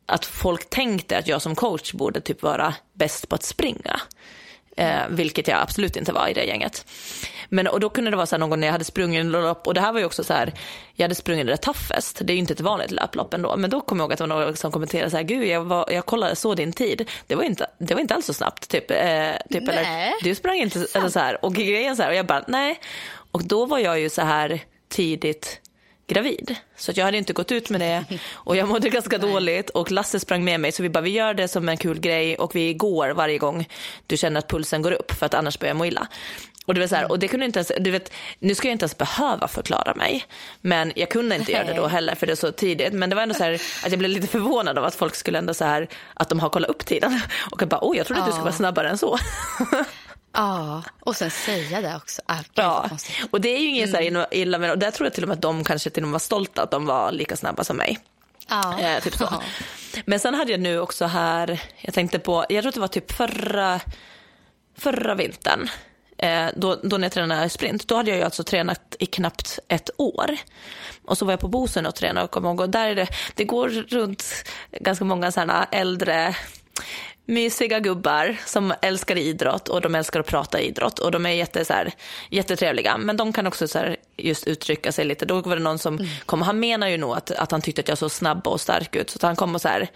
att 0.05 0.25
folk 0.25 0.69
tänkte 0.69 1.17
att 1.17 1.27
jag 1.27 1.41
som 1.41 1.55
coach 1.55 1.93
borde 1.93 2.21
typ 2.21 2.43
vara 2.43 2.73
bäst 2.93 3.29
på 3.29 3.35
att 3.35 3.43
springa. 3.43 4.01
Eh, 4.77 5.01
vilket 5.09 5.47
jag 5.47 5.61
absolut 5.61 5.95
inte 5.95 6.11
var 6.11 6.27
i 6.27 6.33
det 6.33 6.43
gänget. 6.43 6.85
Men 7.49 7.67
och 7.67 7.79
då 7.79 7.89
kunde 7.89 8.11
det 8.11 8.17
vara 8.17 8.25
så 8.25 8.35
här 8.35 8.39
någon 8.39 8.49
gång 8.49 8.59
när 8.59 8.67
jag 8.67 8.71
hade 8.71 8.83
sprungit 8.83 9.19
en 9.19 9.31
lopp 9.31 9.67
och 9.67 9.73
det 9.73 9.81
här 9.81 9.91
var 9.91 9.99
ju 9.99 10.05
också 10.05 10.23
så 10.23 10.33
här, 10.33 10.53
jag 10.93 11.03
hade 11.03 11.15
sprungit 11.15 11.47
det 11.47 11.57
toughest, 11.57 12.21
det 12.23 12.33
är 12.33 12.35
ju 12.35 12.39
inte 12.39 12.53
ett 12.53 12.61
vanligt 12.61 12.91
löplopp 12.91 13.33
ändå, 13.33 13.57
men 13.57 13.69
då 13.69 13.81
kom 13.81 13.99
jag 13.99 14.03
ihåg 14.03 14.13
att 14.13 14.17
det 14.17 14.27
var 14.27 14.45
någon 14.45 14.55
som 14.55 14.71
kommenterade 14.71 15.09
så 15.09 15.17
här, 15.17 15.23
gud 15.23 15.47
jag, 15.47 15.63
var, 15.63 15.89
jag 15.91 16.05
kollade 16.05 16.35
så 16.35 16.55
din 16.55 16.73
tid, 16.73 17.09
det 17.27 17.35
var 17.35 17.43
inte, 17.43 17.67
det 17.77 17.93
var 17.93 18.01
inte 18.01 18.15
alls 18.15 18.25
så 18.25 18.33
snabbt, 18.33 18.69
typ, 18.69 18.91
eh, 18.91 19.31
typ 19.49 19.69
eller, 19.69 19.83
Nej. 19.83 20.13
du 20.23 20.35
sprang 20.35 20.57
inte, 20.57 20.87
eller 20.93 21.09
så 21.09 21.19
här, 21.19 21.45
och 21.45 21.55
grejen 21.55 21.95
så 21.95 22.03
här, 22.03 22.09
och 22.09 22.15
jag 22.15 22.25
bara, 22.25 22.43
nej, 22.47 22.79
och 23.31 23.43
då 23.43 23.65
var 23.65 23.79
jag 23.79 23.99
ju 23.99 24.09
så 24.09 24.21
här 24.21 24.61
tidigt 24.89 25.61
gravid. 26.07 26.55
Så 26.75 26.91
att 26.91 26.97
jag 26.97 27.05
hade 27.05 27.17
inte 27.17 27.33
gått 27.33 27.51
ut 27.51 27.69
med 27.69 27.81
det 27.81 28.05
och 28.33 28.55
jag 28.55 28.67
mådde 28.67 28.89
ganska 28.89 29.17
dåligt 29.27 29.69
och 29.69 29.91
Lasse 29.91 30.19
sprang 30.19 30.43
med 30.43 30.59
mig 30.59 30.71
så 30.71 30.83
vi 30.83 30.89
bara 30.89 31.01
vi 31.01 31.09
gör 31.09 31.33
det 31.33 31.47
som 31.47 31.69
en 31.69 31.77
kul 31.77 31.99
grej 31.99 32.35
och 32.35 32.55
vi 32.55 32.73
går 32.73 33.09
varje 33.09 33.37
gång 33.37 33.67
du 34.07 34.17
känner 34.17 34.39
att 34.39 34.47
pulsen 34.47 34.81
går 34.81 34.91
upp 34.91 35.11
för 35.11 35.25
att 35.25 35.33
annars 35.33 35.59
börjar 35.59 35.69
jag 35.69 35.77
må 35.77 35.85
illa. 35.85 36.07
Och 36.65 36.73
det 36.73 36.79
var 36.79 36.87
så 36.87 36.95
här, 36.95 37.11
och 37.11 37.19
det 37.19 37.27
kunde 37.27 37.45
inte 37.45 37.59
ens, 37.59 37.71
du 37.79 37.91
vet, 37.91 38.11
nu 38.39 38.55
ska 38.55 38.67
jag 38.67 38.73
inte 38.73 38.83
ens 38.83 38.97
behöva 38.97 39.47
förklara 39.47 39.93
mig. 39.95 40.25
Men 40.61 40.93
jag 40.95 41.09
kunde 41.09 41.35
inte 41.35 41.51
göra 41.51 41.63
det 41.63 41.73
då 41.73 41.87
heller 41.87 42.15
för 42.15 42.25
det 42.27 42.33
är 42.33 42.35
så 42.35 42.51
tidigt. 42.51 42.93
Men 42.93 43.09
det 43.09 43.15
var 43.15 43.23
ändå 43.23 43.35
så 43.35 43.43
här 43.43 43.53
att 43.83 43.89
jag 43.89 43.99
blev 43.99 44.11
lite 44.11 44.27
förvånad 44.27 44.77
av 44.77 44.85
att 44.85 44.95
folk 44.95 45.15
skulle 45.15 45.37
ändå 45.37 45.53
så 45.53 45.65
här, 45.65 45.87
att 46.13 46.29
de 46.29 46.39
har 46.39 46.49
kollat 46.49 46.69
upp 46.69 46.85
tiden. 46.85 47.21
Och 47.51 47.61
jag 47.61 47.69
bara, 47.69 47.79
oj 47.81 47.97
jag 47.97 48.07
trodde 48.07 48.21
att 48.21 48.27
du 48.27 48.31
skulle 48.31 48.43
vara 48.43 48.53
snabbare 48.53 48.89
än 48.89 48.97
så. 48.97 49.17
Ja, 50.33 50.83
och 50.99 51.15
sen 51.15 51.31
säga 51.31 51.81
det 51.81 51.95
också. 51.95 52.21
Ah, 52.25 52.39
Ja, 52.53 52.89
och 53.31 53.41
det 53.41 53.49
är 53.49 53.59
ju 53.59 53.67
inget 53.67 53.91
så 53.91 53.97
här 53.97 54.27
illa 54.33 54.57
med 54.57 54.71
och 54.71 54.77
där 54.77 54.91
tror 54.91 55.05
jag 55.05 55.13
till 55.13 55.23
och 55.23 55.27
med 55.27 55.35
att 55.35 55.41
de 55.41 55.63
kanske 55.63 55.89
till 55.89 56.03
och 56.03 56.07
med 56.07 56.11
var 56.13 56.19
stolta 56.19 56.63
att 56.63 56.71
de 56.71 56.85
var 56.85 57.11
lika 57.11 57.35
snabba 57.35 57.63
som 57.63 57.77
mig. 57.77 57.99
Ja. 58.49 58.79
Eh, 58.79 59.03
typ 59.03 59.15
så. 59.15 59.29
Men 60.05 60.19
sen 60.19 60.33
hade 60.33 60.51
jag 60.51 60.59
nu 60.59 60.79
också 60.79 61.05
här, 61.05 61.61
jag 61.81 61.93
tänkte 61.93 62.19
på, 62.19 62.45
jag 62.49 62.63
tror 62.63 62.69
att 62.69 62.73
det 62.73 62.79
var 62.81 62.87
typ 62.87 63.11
förra, 63.11 63.79
förra 64.77 65.15
vintern, 65.15 65.69
eh, 66.17 66.45
då, 66.55 66.75
då 66.83 66.97
när 66.97 67.05
jag 67.05 67.11
tränade 67.11 67.49
sprint, 67.49 67.87
då 67.87 67.95
hade 67.95 68.09
jag 68.09 68.17
ju 68.17 68.23
alltså 68.23 68.43
tränat 68.43 68.95
i 68.99 69.05
knappt 69.05 69.59
ett 69.67 69.89
år. 69.97 70.37
Och 71.05 71.17
så 71.17 71.25
var 71.25 71.33
jag 71.33 71.39
på 71.39 71.47
Bosön 71.47 71.85
och 71.85 71.95
tränade 71.95 72.23
och 72.25 72.31
kom 72.31 72.45
ihåg, 72.45 72.59
och 72.59 72.69
där 72.69 72.87
är 72.87 72.95
det, 72.95 73.07
det 73.35 73.43
går 73.43 73.69
runt 73.69 74.25
ganska 74.71 75.05
många 75.05 75.31
sådana 75.31 75.67
äldre 75.71 76.35
mysiga 77.27 77.79
gubbar 77.79 78.37
som 78.45 78.73
älskar 78.81 79.17
idrott 79.17 79.67
och 79.67 79.81
de 79.81 79.95
älskar 79.95 80.19
att 80.19 80.25
prata 80.25 80.59
idrott 80.59 80.99
och 80.99 81.11
de 81.11 81.25
är 81.25 81.29
jätte, 81.29 81.65
så 81.65 81.73
här, 81.73 81.91
jättetrevliga. 82.29 82.97
Men 82.97 83.17
de 83.17 83.33
kan 83.33 83.47
också 83.47 83.67
så 83.67 83.79
här, 83.79 83.97
just 84.17 84.47
uttrycka 84.47 84.91
sig 84.91 85.05
lite. 85.05 85.25
Då 85.25 85.41
var 85.41 85.55
det 85.55 85.61
någon 85.61 85.79
som 85.79 85.95
mm. 85.95 86.07
kom, 86.25 86.41
han 86.41 86.59
menar 86.59 86.87
ju 86.87 86.97
nog 86.97 87.17
att, 87.17 87.31
att 87.31 87.51
han 87.51 87.61
tyckte 87.61 87.81
att 87.81 87.87
jag 87.87 87.97
såg 87.97 88.11
snabb 88.11 88.47
och 88.47 88.61
stark 88.61 88.95
ut. 88.95 89.09
Så 89.09 89.27
han 89.27 89.35
kom 89.35 89.55
och 89.55 89.61
så 89.61 89.67
här, 89.67 89.87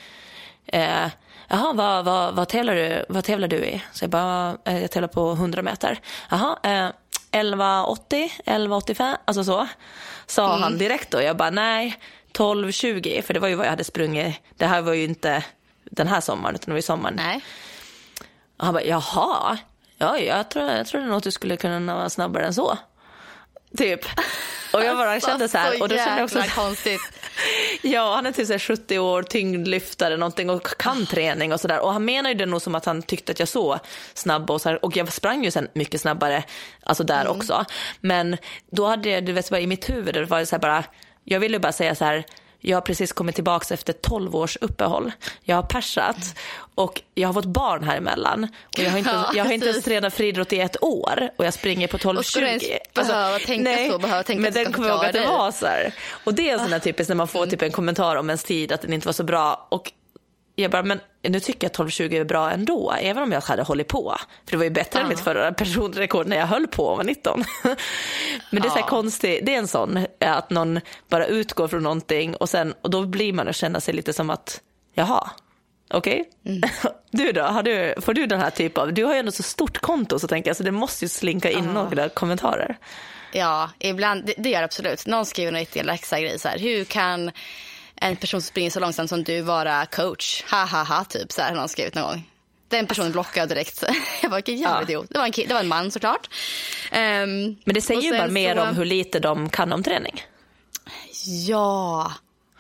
eh, 0.66 1.08
jaha, 1.48 1.74
vad, 1.74 2.06
vad, 2.06 2.36
vad, 2.36 2.48
tävlar 2.48 2.76
du, 2.76 3.06
vad 3.10 3.24
tävlar 3.24 3.48
du 3.48 3.58
i? 3.58 3.84
Så 3.94 4.04
jag 4.04 4.12
bara, 4.12 4.58
eh, 4.66 4.82
jag 4.82 4.92
tävlar 4.92 5.08
på 5.08 5.32
100 5.32 5.62
meter. 5.62 6.00
Jaha, 6.30 6.58
eh, 6.64 6.90
11.80, 7.32 8.30
11.85, 8.46 9.18
alltså 9.26 9.44
så. 9.44 9.68
Sa 10.26 10.50
mm. 10.50 10.64
han 10.64 10.78
direkt 10.78 11.12
då. 11.12 11.22
Jag 11.22 11.38
bara, 11.38 11.50
nej, 11.50 11.98
12.20, 12.34 13.22
för 13.22 13.34
det 13.34 13.40
var 13.40 13.48
ju 13.48 13.56
vad 13.56 13.66
jag 13.66 13.72
hade 13.72 13.84
sprungit. 13.84 14.36
Det 14.58 14.66
här 14.66 14.82
var 14.82 14.94
ju 14.94 15.04
inte 15.04 15.44
den 15.92 16.08
här 16.08 16.22
sommaren, 16.22 16.56
utan 16.56 16.66
det 16.66 16.72
var 16.72 16.78
ju 16.78 16.82
sommaren. 16.82 17.16
Nej. 17.16 17.42
Och 18.58 18.66
han 18.66 18.74
bara, 18.74 18.84
jaha, 18.84 19.58
ja, 19.98 20.18
jag 20.18 20.50
tror, 20.50 20.70
jag 20.70 20.88
trodde 20.88 21.06
nog 21.06 21.18
att 21.18 21.24
du 21.24 21.32
skulle 21.32 21.58
kunna 21.58 21.96
vara 21.96 22.10
snabbare 22.10 22.46
än 22.46 22.54
så. 22.54 22.78
Typ. 23.78 24.06
Och 24.74 24.84
jag 24.84 24.98
bara 24.98 25.20
kände 25.20 25.50
så 25.50 25.58
här. 25.58 25.82
Och 25.82 25.90
då 25.90 25.96
kände 25.96 26.16
jag 26.16 26.24
också 26.24 26.44
konstigt. 26.56 27.02
ja, 27.82 28.16
han 28.16 28.26
är 28.26 28.32
typ 28.32 28.48
så 28.48 28.60
70 28.60 29.00
år, 29.00 29.24
tyngdlyftare 29.24 30.18
någonting 30.18 30.50
och 30.50 30.68
kan 30.78 31.06
träning 31.06 31.54
och 31.54 31.60
sådär. 31.60 31.80
Och 31.80 31.94
han 31.94 32.06
menar 32.06 32.30
ju 32.30 32.36
det 32.36 32.46
nog 32.46 32.62
som 32.62 32.76
att 32.76 32.86
han 32.86 33.02
tyckte 33.02 33.32
att 33.32 33.40
jag 33.40 33.48
såg 33.48 33.80
snabb 34.14 34.52
och 34.52 34.62
så 34.62 34.70
här. 34.70 34.86
Och 34.86 34.98
jag 34.98 35.14
sprang 35.14 35.44
ju 35.44 35.52
sen 35.52 35.68
mycket 35.74 36.02
snabbare, 36.02 36.44
alltså 36.84 37.04
där 37.04 37.22
mm. 37.22 37.38
också. 37.38 37.66
Men 38.02 38.38
då 38.72 38.88
hade 38.88 39.10
jag, 39.10 39.26
du 39.26 39.32
vet, 39.32 39.50
bara 39.50 39.60
i 39.60 39.68
mitt 39.68 39.90
huvud, 39.90 40.14
det 40.14 40.26
var 40.26 40.46
så 40.46 40.56
här 40.56 40.62
bara, 40.62 40.84
jag 41.24 41.40
ville 41.40 41.60
bara 41.60 41.72
säga 41.72 41.96
så 41.96 42.06
här, 42.06 42.26
jag 42.62 42.78
har 42.78 42.82
precis 42.82 43.12
kommit 43.12 43.36
tillbaka 43.36 43.74
efter 43.74 43.94
12 43.94 44.36
års 44.36 44.58
uppehåll. 44.62 45.12
Jag 45.44 45.56
har 45.56 45.64
persat 45.64 46.36
och 46.76 47.02
jag 47.16 47.28
har 47.28 47.34
fått 47.34 47.46
barn 47.46 47.84
här 47.84 47.98
emellan. 47.98 48.48
Och 48.78 48.80
jag 48.80 48.92
har 48.92 48.98
inte, 48.98 49.10
ja, 49.10 49.32
jag 49.36 49.46
har 49.46 49.52
inte 49.52 49.68
ens 49.68 49.84
tränat 49.84 50.14
friidrott 50.14 50.54
i 50.54 50.60
ett 50.60 50.84
år 50.84 51.30
och 51.38 51.46
jag 51.46 51.54
springer 51.54 51.88
på 51.88 51.98
12-20. 51.98 52.18
Och 52.18 52.26
skulle 52.26 52.46
du 52.46 52.52
ens 52.52 52.64
alltså, 52.94 53.48
tänka 53.48 53.64
nej, 53.64 53.90
så? 53.90 53.98
Behöva 53.98 54.24
tänka 54.24 54.42
men 54.42 54.54
den 54.54 54.74
kommer 54.74 54.90
ihåg 54.90 55.06
att 55.06 55.14
det 55.14 55.28
var 55.28 55.52
så 55.52 55.66
här. 55.66 55.94
Och 56.24 56.34
det 56.34 56.50
är 56.50 56.54
en 56.54 56.60
sån 56.60 56.74
här 56.74 56.80
typisk 56.80 57.10
när 57.10 57.16
man 57.16 57.28
får 57.28 57.46
typ 57.46 57.62
en 57.62 57.72
kommentar 57.72 58.16
om 58.16 58.30
ens 58.30 58.44
tid 58.44 58.72
att 58.72 58.82
den 58.82 58.94
inte 58.94 59.08
var 59.08 59.14
så 59.14 59.24
bra. 59.24 59.68
Och 59.70 59.92
jag 60.56 60.72
bara, 60.72 60.84
men 60.84 61.00
nu 61.22 61.40
tycker 61.40 61.70
jag 61.78 61.88
12-20 61.88 62.20
är 62.20 62.24
bra 62.24 62.52
ändå, 62.52 62.92
även 62.92 63.24
om 63.24 63.32
jag 63.32 63.42
hade 63.42 63.64
hållit 63.64 63.88
på. 63.88 64.16
För 64.46 64.52
det 64.52 64.58
var 64.58 64.64
ju 64.64 64.70
bättre 64.70 65.00
ja. 65.00 65.04
än 65.04 65.10
mitt 65.10 65.20
förra 65.20 65.54
personrekord 65.54 66.28
när 66.28 66.38
jag 66.38 66.48
höll 66.48 66.68
på 66.68 66.86
och 66.86 66.98
var 66.98 67.04
19. 67.04 67.44
men 68.52 68.62
det 68.62 68.68
är 68.68 68.70
så 68.70 68.76
här 68.76 68.88
konstigt, 68.88 69.46
det 69.46 69.56
är 69.56 69.60
en 69.60 69.68
sån, 69.68 70.06
att 70.20 70.50
någon 70.50 70.80
bara 71.10 71.26
utgår 71.26 71.68
från 71.68 71.84
någonting 71.84 72.36
och, 72.36 72.50
sen, 72.50 72.74
och 72.82 72.90
då 72.90 73.06
blir 73.06 73.34
man 73.34 73.48
att 73.48 73.56
känna 73.56 73.80
sig 73.80 73.94
lite 73.94 74.14
som 74.14 74.30
att, 74.30 74.62
jaha, 74.94 75.30
okej. 75.90 76.30
Okay. 76.44 76.56
Mm. 76.56 76.70
Du 77.14 77.32
då, 77.32 77.42
har 77.42 77.64
du, 77.64 77.96
får 78.02 78.14
du 78.14 78.26
den 78.26 78.40
här 78.40 78.50
typen 78.50 78.84
av, 78.84 78.94
du 78.94 79.06
har 79.06 79.14
ju 79.14 79.20
ändå 79.20 79.32
så 79.32 79.44
stort 79.44 79.78
konto 79.78 80.20
så 80.20 80.28
tänker 80.28 80.50
jag, 80.50 80.58
så 80.58 80.64
det 80.64 80.72
måste 80.72 81.06
ju 81.06 81.10
slinka 81.10 81.52
in 81.52 81.66
ja. 81.66 81.72
några 81.72 82.10
kommentarer. 82.10 82.78
Ja, 83.32 83.70
ibland, 83.80 84.26
det, 84.26 84.34
det 84.38 84.50
gör 84.50 84.64
absolut. 84.64 85.08
Någon 85.08 85.26
skriver 85.26 85.52
något 85.52 85.76
elaka 85.76 86.20
grej 86.20 86.40
så 86.40 86.48
här, 86.48 86.60
hur 86.60 86.84
kan 86.84 87.32
en 88.02 88.16
person 88.16 88.42
som 88.42 88.48
springer 88.48 88.70
så 88.70 88.80
långsamt 88.80 89.10
som 89.10 89.24
du 89.24 89.42
vara 89.42 89.86
coach. 89.86 90.44
Ha 90.52 90.66
ha 90.66 90.84
ha, 90.84 91.04
typ 91.04 91.32
så 91.32 91.42
här 91.42 91.50
har 91.50 91.56
någon 91.56 91.70
skrivit 91.70 91.96
någon 91.96 92.04
gång. 92.04 92.30
Den 92.68 92.88
personen 92.88 93.12
blockade 93.12 93.40
jag 93.40 93.50
direkt. 93.50 93.84
jag 94.22 94.30
var 94.30 94.38
vilken 94.38 94.58
jävla 94.58 94.82
idiot. 94.82 95.08
Det 95.10 95.18
var, 95.18 95.26
en, 95.26 95.32
det 95.32 95.54
var 95.54 95.60
en 95.60 95.68
man 95.68 95.92
såklart. 95.92 96.30
Um, 96.92 96.98
Men 97.64 97.74
det 97.74 97.82
säger 97.82 98.02
ju 98.02 98.12
bara 98.18 98.28
mer 98.28 98.56
så... 98.56 98.62
om 98.62 98.76
hur 98.76 98.86
lite 98.86 99.20
de 99.20 99.50
kan 99.50 99.74
om 99.74 99.84
träning. 99.84 100.24
Ja. 101.48 102.12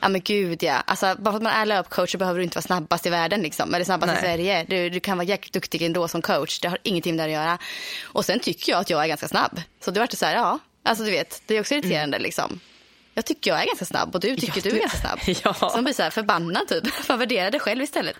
Ja 0.01 0.09
men 0.09 0.21
gud 0.21 0.63
ja. 0.63 0.73
Alltså, 0.73 1.15
bara 1.19 1.31
för 1.31 1.37
att 1.37 1.43
man 1.43 1.53
är 1.53 1.65
löpcoach 1.65 2.11
så 2.11 2.17
behöver 2.17 2.39
du 2.39 2.43
inte 2.43 2.55
vara 2.55 2.63
snabbast 2.63 3.05
i 3.05 3.09
världen 3.09 3.41
liksom. 3.41 3.73
Eller 3.73 3.85
snabbast 3.85 4.13
Nej. 4.13 4.17
i 4.17 4.21
Sverige. 4.21 4.65
Du, 4.69 4.89
du 4.89 4.99
kan 4.99 5.17
vara 5.17 5.27
jäkligt 5.27 5.53
duktig 5.53 5.81
ändå 5.81 6.07
som 6.07 6.21
coach. 6.21 6.59
Det 6.59 6.67
har 6.67 6.77
ingenting 6.83 7.15
med 7.15 7.29
det 7.29 7.35
att 7.35 7.45
göra. 7.45 7.57
Och 8.03 8.25
sen 8.25 8.39
tycker 8.39 8.71
jag 8.71 8.81
att 8.81 8.89
jag 8.89 9.03
är 9.03 9.07
ganska 9.07 9.27
snabb. 9.27 9.61
Så 9.79 9.91
det 9.91 9.99
vart 9.99 10.11
så 10.11 10.25
här, 10.25 10.35
ja. 10.35 10.59
Alltså 10.83 11.03
du 11.03 11.11
vet, 11.11 11.41
det 11.45 11.55
är 11.55 11.59
också 11.59 11.73
irriterande 11.73 12.17
mm. 12.17 12.23
liksom 12.23 12.59
jag 13.13 13.25
tycker 13.25 13.51
jag 13.51 13.61
är 13.61 13.65
ganska 13.65 13.85
snabb 13.85 14.15
och 14.15 14.21
du 14.21 14.35
tycker 14.35 14.57
ja, 14.57 14.61
du, 14.63 14.69
du 14.69 14.75
är 14.75 14.79
ganska 14.79 14.97
snabb. 14.97 15.19
Ja. 15.43 15.53
Så 15.53 15.75
man 15.75 15.83
blir 15.83 15.93
så 15.93 16.03
här 16.03 16.09
förbannad 16.09 16.67
typ. 16.67 16.83
Man 17.09 17.19
värderar 17.19 17.51
det 17.51 17.59
själv 17.59 17.81
istället. 17.81 18.15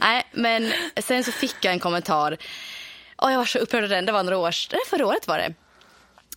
Nej, 0.00 0.26
men 0.32 0.72
sen 1.02 1.24
så 1.24 1.32
fick 1.32 1.56
jag 1.60 1.72
en 1.72 1.80
kommentar. 1.80 2.36
Och 3.16 3.32
jag 3.32 3.38
var 3.38 3.44
så 3.44 3.58
upprörd 3.58 3.84
av 3.84 3.90
den. 3.90 4.06
Det 4.06 4.12
var 4.12 4.22
några 4.22 4.38
år, 4.38 4.54
förra 4.90 5.06
året 5.06 5.28
var 5.28 5.38
det. 5.38 5.54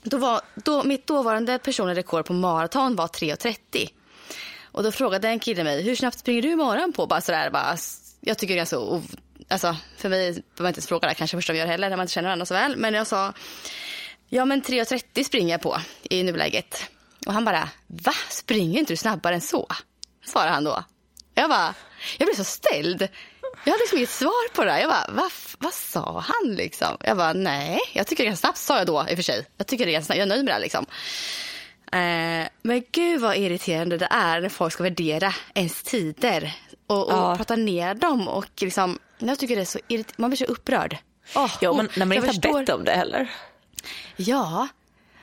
Då 0.04 0.18
var, 0.18 0.42
då, 0.56 0.84
mitt 0.84 1.08
dåvarande 1.08 1.60
personliga 1.60 1.96
rekord 1.96 2.26
på 2.26 2.34
maraton 2.34 2.96
var 2.96 3.08
3.30. 3.08 3.89
Och 4.62 4.84
då 4.84 4.92
frågade 4.92 5.28
en 5.28 5.39
kille 5.39 5.63
mig, 5.63 5.84
hur 5.84 5.96
snabbt 5.96 6.20
springer 6.20 6.42
du 6.42 6.56
morgon 6.56 6.94
på? 6.94 7.08
Bara 7.08 7.22
sådär, 7.22 7.50
bara, 7.50 7.78
jag 8.22 8.38
tycker 8.38 8.56
det 8.56 8.62
är 8.62 8.66
så, 8.66 9.02
alltså 9.48 9.76
för 9.98 10.10
mig 10.10 10.20
behöver 10.20 10.44
man 10.58 10.68
inte 10.68 10.78
ens 10.78 10.88
fråga 10.88 11.08
det 11.08 11.13
kanske 11.13 11.38
första 11.38 11.54
vi 11.54 11.60
gör 11.60 11.66
heller 11.66 11.89
när 11.89 11.98
man 11.98 12.04
inte 12.04 12.13
känner 12.13 12.28
varandra 12.28 12.46
så 12.46 12.54
väl. 12.54 12.78
Men 12.78 12.94
jag 12.94 13.08
sa, 13.08 13.34
ja 14.30 14.46
men 14.46 14.62
3.30 14.62 15.24
springer 15.24 15.54
jag 15.54 15.62
på 15.62 15.78
i 16.04 16.24
nuläget. 16.24 16.89
Och 17.25 17.33
han 17.33 17.45
bara, 17.45 17.69
va? 17.88 18.13
Springer 18.29 18.79
inte 18.79 18.93
du 18.93 18.97
snabbare 18.97 19.36
än 19.36 19.41
så? 19.41 19.67
Svarade 20.25 20.51
han 20.51 20.63
då. 20.63 20.83
Jag 21.33 21.49
bara, 21.49 21.73
jag 22.17 22.27
blev 22.27 22.36
så 22.36 22.43
ställd. 22.43 23.07
Jag 23.65 23.71
hade 23.71 23.83
liksom 23.83 23.97
inget 23.97 24.09
svar 24.09 24.53
på 24.53 24.65
det. 24.65 24.79
Jag 24.81 24.89
bara, 24.89 25.05
va, 25.09 25.29
vad 25.59 25.73
sa 25.73 26.19
han 26.27 26.55
liksom? 26.55 26.97
Jag 26.99 27.17
bara, 27.17 27.33
nej, 27.33 27.79
jag 27.93 28.07
tycker 28.07 28.23
det 28.23 28.27
är 28.27 28.29
ganska 28.29 28.47
snabbt, 28.47 28.57
sa 28.57 28.77
jag 28.77 28.88
då 28.88 29.05
i 29.09 29.13
och 29.13 29.17
för 29.17 29.23
sig. 29.23 29.47
Jag 29.57 29.67
tycker 29.67 29.86
det 29.86 29.91
är 29.91 29.93
ganska 29.93 30.05
snabbt, 30.05 30.17
jag 30.17 30.25
är 30.25 30.29
nöjd 30.29 30.45
med 30.45 30.55
det 30.55 30.59
liksom. 30.59 30.86
Eh, 31.91 32.47
men 32.62 32.83
gud 32.91 33.21
vad 33.21 33.38
irriterande 33.38 33.97
det 33.97 34.07
är 34.12 34.41
när 34.41 34.49
folk 34.49 34.73
ska 34.73 34.83
värdera 34.83 35.33
ens 35.53 35.83
tider 35.83 36.55
och, 36.88 37.07
och 37.07 37.13
ja. 37.13 37.36
prata 37.38 37.55
ner 37.55 37.95
dem. 37.95 38.27
Och 38.27 38.62
liksom, 38.62 38.99
jag 39.19 39.39
tycker 39.39 39.55
det 39.55 39.62
är 39.62 39.65
så 39.65 39.79
irriterande, 39.88 40.21
man 40.21 40.29
blir 40.29 40.38
så 40.38 40.45
upprörd. 40.45 40.97
Oh, 41.36 41.51
ja, 41.62 41.73
men 41.73 41.89
när 41.95 42.05
man 42.05 42.17
inte 42.17 42.27
förstår... 42.27 42.53
har 42.53 42.59
bett 42.59 42.69
om 42.69 42.83
det 42.83 42.91
heller. 42.91 43.31
Ja, 44.15 44.67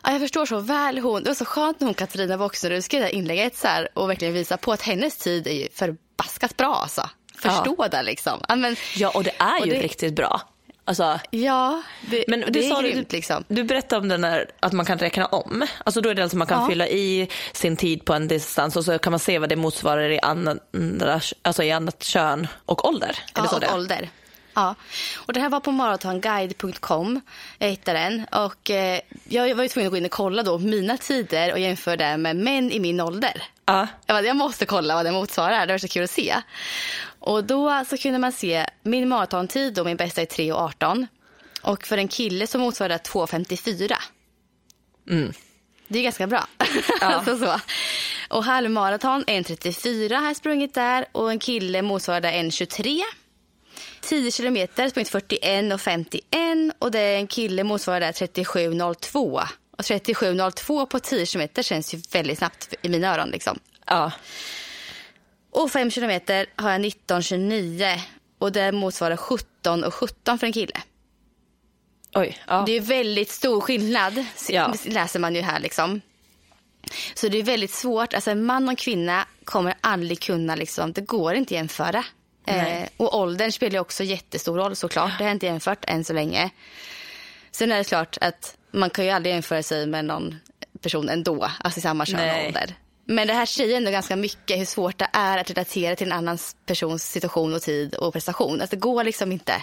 Ja, 0.02 0.12
jag 0.12 0.20
förstår 0.20 0.46
så 0.46 0.60
väl 0.60 0.98
hon. 0.98 1.22
Det 1.22 1.30
var 1.30 1.34
så 1.34 1.44
skönt 1.44 1.80
när 1.80 1.86
hon 1.86 1.94
Katarina 1.94 2.36
Voxnerud 2.36 2.84
skrev 2.84 3.02
det 3.02 3.10
inlägget 3.10 3.56
så 3.56 3.66
här 3.66 3.88
och 3.94 4.10
verkligen 4.10 4.34
visa 4.34 4.56
på 4.56 4.72
att 4.72 4.82
hennes 4.82 5.16
tid 5.16 5.46
är 5.46 5.52
ju 5.52 5.68
förbaskat 5.74 6.56
bra 6.56 6.74
alltså. 6.74 7.08
Förstå 7.34 7.74
ja. 7.78 7.88
det 7.88 8.02
liksom. 8.02 8.40
Ja, 8.48 8.56
men, 8.56 8.76
ja 8.96 9.10
och 9.14 9.24
det 9.24 9.34
är 9.38 9.66
ju 9.66 9.72
det... 9.72 9.80
riktigt 9.80 10.14
bra. 10.14 10.40
Alltså, 10.84 11.20
ja, 11.30 11.82
det, 12.10 12.24
men 12.28 12.40
det, 12.40 12.50
det 12.50 12.66
är 12.66 12.82
grymt. 12.82 13.10
Du, 13.10 13.16
liksom. 13.16 13.44
du 13.48 13.64
berättade 13.64 14.02
om 14.02 14.08
den 14.08 14.20
där, 14.20 14.50
att 14.60 14.72
man 14.72 14.86
kan 14.86 14.98
räkna 14.98 15.26
om. 15.26 15.66
Alltså 15.84 16.00
då 16.00 16.08
är 16.08 16.14
det 16.14 16.22
alltså 16.22 16.36
man 16.36 16.46
kan 16.46 16.62
ja. 16.62 16.68
fylla 16.68 16.88
i 16.88 17.28
sin 17.52 17.76
tid 17.76 18.04
på 18.04 18.14
en 18.14 18.28
distans 18.28 18.76
och 18.76 18.84
så 18.84 18.98
kan 18.98 19.12
man 19.12 19.20
se 19.20 19.38
vad 19.38 19.48
det 19.48 19.56
motsvarar 19.56 20.10
i, 20.10 20.20
andra, 20.20 21.20
alltså 21.42 21.62
i 21.62 21.70
annat 21.70 22.02
kön 22.02 22.46
och 22.66 22.88
ålder. 22.88 23.18
Ja, 23.34 23.54
och 23.54 23.60
det? 23.60 23.72
ålder. 23.72 24.10
Ja, 24.54 24.74
och 25.16 25.32
det 25.32 25.40
här 25.40 25.48
var 25.48 25.60
på 25.60 25.72
maratonguide.com. 25.72 27.20
Jag 27.58 27.68
hittade 27.68 27.98
den 27.98 28.26
och 28.32 28.70
eh, 28.70 29.00
jag 29.28 29.54
var 29.54 29.62
ju 29.62 29.68
tvungen 29.68 29.86
att 29.86 29.92
gå 29.92 29.96
in 29.96 30.04
och 30.04 30.10
kolla 30.10 30.42
då 30.42 30.58
mina 30.58 30.96
tider 30.96 31.52
och 31.52 31.58
jämföra 31.58 31.96
det 31.96 32.16
med 32.16 32.36
män 32.36 32.72
i 32.72 32.80
min 32.80 33.00
ålder. 33.00 33.42
Ja. 33.64 33.86
Jag, 34.06 34.16
bara, 34.16 34.26
jag 34.26 34.36
måste 34.36 34.66
kolla 34.66 34.94
vad 34.94 35.06
det 35.06 35.12
motsvarar, 35.12 35.66
det 35.66 35.72
var 35.72 35.78
så 35.78 35.88
kul 35.88 36.04
att 36.04 36.10
se. 36.10 36.36
Och 37.18 37.44
då 37.44 37.84
så 37.88 37.96
kunde 37.96 38.18
man 38.18 38.32
se 38.32 38.66
min 38.82 39.08
maratontid, 39.08 39.74
då 39.74 39.84
min 39.84 39.96
bästa 39.96 40.22
är 40.22 40.26
3.18 40.26 41.06
och 41.62 41.86
för 41.86 41.98
en 41.98 42.08
kille 42.08 42.46
så 42.46 42.58
motsvarar 42.58 42.88
det 42.88 43.10
2.54. 43.10 43.92
Mm. 45.10 45.32
Det 45.88 45.98
är 45.98 46.02
ganska 46.02 46.26
bra. 46.26 46.46
Ja. 47.00 47.06
alltså 47.06 47.38
så. 47.38 47.60
Och 48.28 48.44
halvmaraton 48.44 49.24
1.34 49.24 50.14
har 50.14 50.26
jag 50.26 50.36
sprungit 50.36 50.74
där 50.74 51.06
och 51.12 51.30
en 51.30 51.38
kille 51.38 51.82
motsvarar 51.82 52.20
1.23. 52.20 53.00
10 54.00 54.30
kilometer, 54.30 54.88
sprungit 54.88 55.08
41 55.08 55.72
och 55.72 55.80
51 55.80 56.74
och 56.78 56.90
det 56.90 57.00
är 57.00 57.16
en 57.16 57.26
kille 57.26 57.64
motsvarar 57.64 58.00
där 58.00 58.12
37,02. 58.12 59.42
Och 59.70 59.84
37,02 59.84 60.86
på 60.86 60.98
10 60.98 61.26
kilometer 61.26 61.62
känns 61.62 61.94
ju 61.94 62.02
väldigt 62.12 62.38
snabbt 62.38 62.74
i 62.82 62.88
mina 62.88 63.14
öron 63.14 63.30
liksom. 63.30 63.58
Ja. 63.86 64.12
Och 65.50 65.70
5 65.70 65.90
kilometer 65.90 66.46
har 66.56 66.70
jag 66.70 66.80
19,29 66.80 68.00
och 68.38 68.52
det 68.52 68.72
motsvarar 68.72 69.16
17 69.16 69.84
och 69.84 69.94
17 69.94 70.38
för 70.38 70.46
en 70.46 70.52
kille. 70.52 70.80
Oj, 72.14 72.38
ja. 72.46 72.62
Det 72.66 72.72
är 72.72 72.80
väldigt 72.80 73.30
stor 73.30 73.60
skillnad, 73.60 74.24
ja. 74.48 74.74
läser 74.84 75.18
man 75.18 75.34
ju 75.34 75.40
här 75.40 75.60
liksom. 75.60 76.00
Så 77.14 77.28
det 77.28 77.38
är 77.38 77.42
väldigt 77.42 77.70
svårt, 77.70 78.14
alltså 78.14 78.30
en 78.30 78.44
man 78.44 78.64
och 78.64 78.70
en 78.70 78.76
kvinna 78.76 79.26
kommer 79.44 79.74
aldrig 79.80 80.20
kunna 80.20 80.54
liksom, 80.54 80.92
det 80.92 81.00
går 81.00 81.34
inte 81.34 81.54
att 81.54 81.58
jämföra. 81.58 82.04
Eh, 82.50 82.88
och 82.96 83.18
åldern 83.18 83.52
spelar 83.52 83.80
också 83.80 84.04
jättestor 84.04 84.56
roll 84.56 84.76
såklart. 84.76 85.18
Det 85.18 85.24
har 85.24 85.28
jag 85.28 85.36
inte 85.36 85.46
jämfört 85.46 85.84
än 85.88 86.04
så 86.04 86.12
länge. 86.12 86.50
Sen 87.50 87.72
är 87.72 87.78
det 87.78 87.84
klart 87.84 88.18
att 88.20 88.56
man 88.70 88.90
kan 88.90 89.04
ju 89.04 89.10
aldrig 89.10 89.34
jämföra 89.34 89.62
sig 89.62 89.86
med 89.86 90.04
någon 90.04 90.36
person 90.82 91.08
ändå, 91.08 91.50
alltså 91.60 91.78
i 91.78 91.82
samma 91.82 92.06
kön 92.06 92.40
och 92.40 92.46
ålder. 92.46 92.74
Men 93.04 93.26
det 93.26 93.34
här 93.34 93.46
säger 93.46 93.76
ändå 93.76 93.90
ganska 93.90 94.16
mycket 94.16 94.58
hur 94.58 94.64
svårt 94.64 94.98
det 94.98 95.08
är 95.12 95.38
att 95.38 95.50
relatera 95.50 95.96
till 95.96 96.06
en 96.06 96.12
annan 96.12 96.38
persons 96.66 97.10
situation 97.10 97.54
och 97.54 97.62
tid 97.62 97.94
och 97.94 98.12
prestation. 98.12 98.60
Alltså 98.60 98.76
det 98.76 98.80
går 98.80 99.04
liksom 99.04 99.32
inte. 99.32 99.62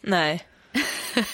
Nej. 0.00 0.46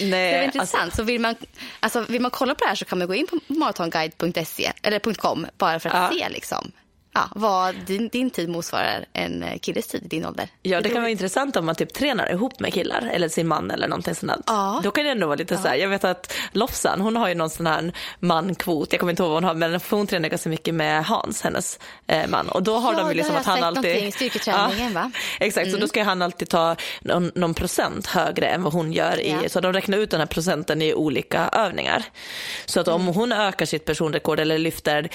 Nej, 0.00 0.08
det 0.10 0.16
är 0.16 0.44
intressant. 0.44 0.82
Alltså... 0.82 0.96
Så 0.96 1.02
vill 1.02 1.20
man, 1.20 1.34
alltså, 1.80 2.04
vill 2.08 2.22
man 2.22 2.30
kolla 2.30 2.54
på 2.54 2.64
det 2.64 2.68
här 2.68 2.74
så 2.74 2.84
kan 2.84 2.98
man 2.98 3.08
gå 3.08 3.14
in 3.14 3.26
på 3.26 3.38
maratonguide.se 3.46 4.72
eller 4.82 5.14
.com 5.14 5.46
bara 5.58 5.80
för 5.80 5.88
att 5.88 6.12
ja. 6.12 6.18
se 6.18 6.28
liksom 6.28 6.72
ja, 7.12 7.28
vad 7.34 7.74
din, 7.86 8.08
din 8.08 8.30
tid 8.30 8.48
motsvarar 8.48 9.04
en 9.12 9.42
eh, 9.42 9.58
killes 9.58 9.86
tid 9.86 10.04
i 10.04 10.08
din 10.08 10.26
ålder. 10.26 10.48
Ja, 10.62 10.80
det 10.80 10.88
kan 10.88 11.02
vara 11.02 11.10
intressant 11.10 11.56
om 11.56 11.66
man 11.66 11.74
typ 11.74 11.92
tränar 11.92 12.32
ihop 12.32 12.60
med 12.60 12.74
killar 12.74 13.10
eller 13.12 13.28
sin 13.28 13.48
man 13.48 13.70
eller 13.70 13.88
någonting 13.88 14.14
sånt. 14.14 14.44
Ja. 14.46 14.80
Då 14.84 14.90
kan 14.90 15.04
det 15.04 15.10
ändå 15.10 15.26
vara 15.26 15.36
lite 15.36 15.54
ja. 15.54 15.62
så 15.62 15.68
här, 15.68 15.76
jag 15.76 15.88
vet 15.88 16.04
att 16.04 16.34
Lofsan, 16.52 17.00
hon 17.00 17.16
har 17.16 17.28
ju 17.28 17.34
någon 17.34 17.50
sån 17.50 17.66
här 17.66 17.92
mankvot, 18.20 18.92
jag 18.92 19.00
kommer 19.00 19.10
inte 19.10 19.22
ihåg 19.22 19.30
vad 19.30 19.36
hon 19.36 19.44
har, 19.44 19.54
men 19.54 19.80
hon 19.90 20.06
tränar 20.06 20.28
ganska 20.28 20.48
mycket 20.48 20.74
med 20.74 21.04
Hans, 21.04 21.42
hennes 21.42 21.78
eh, 22.06 22.28
man. 22.28 22.48
Och 22.48 22.62
då 22.62 22.76
har 22.76 22.92
ja, 22.92 22.98
de 22.98 23.08
ju 23.08 23.14
liksom 23.14 23.36
att 23.36 23.46
han 23.46 23.62
alltid... 23.62 24.14
styrketräningen 24.14 24.92
ja, 24.92 25.00
va? 25.00 25.10
Exakt, 25.40 25.66
mm. 25.66 25.74
så 25.74 25.80
då 25.80 25.88
ska 25.88 26.02
han 26.02 26.22
alltid 26.22 26.48
ta 26.48 26.76
någon, 27.00 27.32
någon 27.34 27.54
procent 27.54 28.06
högre 28.06 28.46
än 28.46 28.62
vad 28.62 28.72
hon 28.72 28.92
gör 28.92 29.20
i, 29.20 29.48
så 29.48 29.60
de 29.60 29.72
räknar 29.72 29.98
ut 29.98 30.10
den 30.10 30.20
här 30.20 30.26
procenten 30.26 30.82
i 30.82 30.94
olika 30.94 31.48
övningar. 31.52 32.04
Så 32.66 32.80
att 32.80 32.88
om 32.88 33.02
mm. 33.02 33.14
hon 33.14 33.32
ökar 33.32 33.66
sitt 33.66 33.84
personrekord 33.84 34.40
eller 34.40 34.58
lyfter 34.58 35.08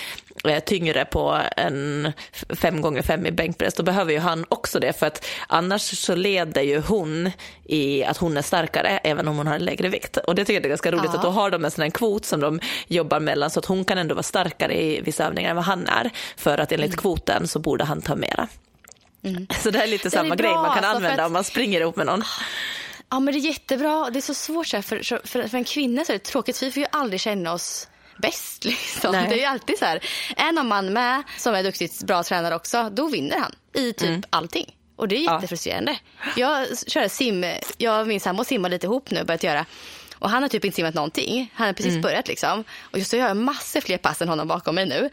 tyngre 0.65 1.06
på 1.06 1.41
en 1.58 2.12
fem 2.50 2.82
gånger 2.82 3.02
fem 3.02 3.26
i 3.26 3.32
bänkpress, 3.32 3.74
då 3.74 3.84
behöver 3.84 4.13
ju 4.13 4.19
han 4.19 4.45
också 4.50 4.80
det 4.80 4.93
för 4.93 5.08
att 5.08 5.26
annars 5.48 5.82
så 5.82 6.15
leder 6.15 6.62
ju 6.62 6.82
hon 6.82 7.32
i 7.65 8.04
att 8.04 8.17
hon 8.17 8.38
är 8.38 8.41
starkare 8.41 9.00
även 9.04 9.28
om 9.28 9.38
hon 9.38 9.48
har 9.48 9.56
en 9.56 9.65
lägre 9.65 9.89
vikt. 9.89 10.17
Och 10.17 10.36
det 10.36 10.45
tycker 10.45 10.54
jag 10.54 10.65
är 10.65 10.69
ganska 10.69 10.91
roligt 10.91 11.06
ja. 11.06 11.15
att 11.15 11.21
då 11.21 11.30
har 11.30 11.50
de 11.52 11.65
en 11.65 11.71
sån 11.71 11.82
här 11.82 11.89
kvot 11.89 12.26
som 12.26 12.39
de 12.39 12.60
jobbar 12.88 13.19
mellan 13.19 13.50
så 13.50 13.60
att 13.60 13.65
hon 13.65 13.86
kan 13.86 13.98
ändå 13.98 14.15
vara 14.15 14.24
starkare 14.24 14.82
i 14.82 15.02
vissa 15.02 15.26
övningar 15.26 15.50
än 15.50 15.56
vad 15.56 15.65
han 15.65 15.88
är. 15.88 16.12
För 16.38 16.58
att 16.58 16.71
enligt 16.71 16.88
mm. 16.88 16.98
kvoten 16.98 17.48
så 17.48 17.60
borde 17.60 17.84
han 17.84 18.02
ta 18.02 18.15
mera. 18.15 18.48
Mm. 19.24 19.48
Så 19.63 19.69
det 19.69 19.84
är 19.84 19.88
lite 19.88 20.12
samma 20.12 20.34
är 20.34 20.38
grej 20.38 20.52
man 20.52 20.65
kan 20.65 20.71
alltså, 20.71 20.95
använda 20.95 21.24
att... 21.24 21.28
om 21.28 21.34
man 21.34 21.43
springer 21.43 21.82
ihop 21.82 21.95
med 21.95 22.06
någon. 22.06 22.24
Ja 23.10 23.19
men 23.19 23.34
det 23.34 23.39
är 23.39 23.41
jättebra. 23.41 24.10
Det 24.10 24.19
är 24.19 24.21
så 24.21 24.34
svårt 24.34 24.67
så 24.67 24.78
här, 24.78 24.82
för, 24.82 25.28
för, 25.28 25.48
för 25.48 25.58
en 25.58 25.63
kvinna 25.63 26.06
så 26.06 26.12
är 26.12 26.13
det 26.13 26.24
tråkigt. 26.24 26.63
Vi 26.63 26.71
får 26.71 26.82
ju 26.82 26.88
aldrig 26.91 27.21
känna 27.21 27.54
oss 27.54 27.88
bäst. 28.17 28.65
Liksom. 28.65 29.12
Det 29.12 29.43
är 29.43 29.49
alltid 29.49 29.78
så 29.80 29.86
här. 29.86 29.99
Är 30.38 30.51
någon 30.51 30.67
man 30.67 30.93
med 30.93 31.23
som 31.38 31.56
är 31.56 31.63
duktigt 31.63 32.04
bra 32.04 32.23
tränare 32.23 32.56
också, 32.56 32.89
då 32.89 33.08
vinner 33.08 33.39
han 33.39 33.51
i 33.73 33.93
typ 33.93 34.10
mm. 34.10 34.23
allting. 34.30 34.75
Och 34.95 35.08
det 35.08 35.15
är 35.15 35.34
jättefrustrerande. 35.34 35.97
Ja. 36.36 36.60
Jag 36.67 36.78
kör 36.88 37.08
sim, 37.08 37.45
jag 37.78 38.01
och 38.01 38.08
min 38.08 38.19
sambo 38.19 38.43
simmar 38.43 38.69
lite 38.69 38.86
ihop 38.86 39.12
nu 39.12 39.23
börjat 39.23 39.43
göra. 39.43 39.65
Och 40.19 40.30
han 40.30 40.41
har 40.41 40.49
typ 40.49 40.65
inte 40.65 40.75
simmat 40.75 40.93
någonting. 40.93 41.51
Han 41.54 41.67
har 41.67 41.73
precis 41.73 41.91
mm. 41.91 42.01
börjat 42.01 42.28
liksom. 42.28 42.63
Och 42.80 42.97
just 42.97 43.12
så 43.12 43.17
gör 43.17 43.28
jag 43.28 43.38
massor 43.38 43.82
fler 43.82 43.97
pass 43.97 44.21
än 44.21 44.30
honom 44.30 44.47
bakom 44.47 44.75
mig 44.75 44.86
nu. 44.86 45.10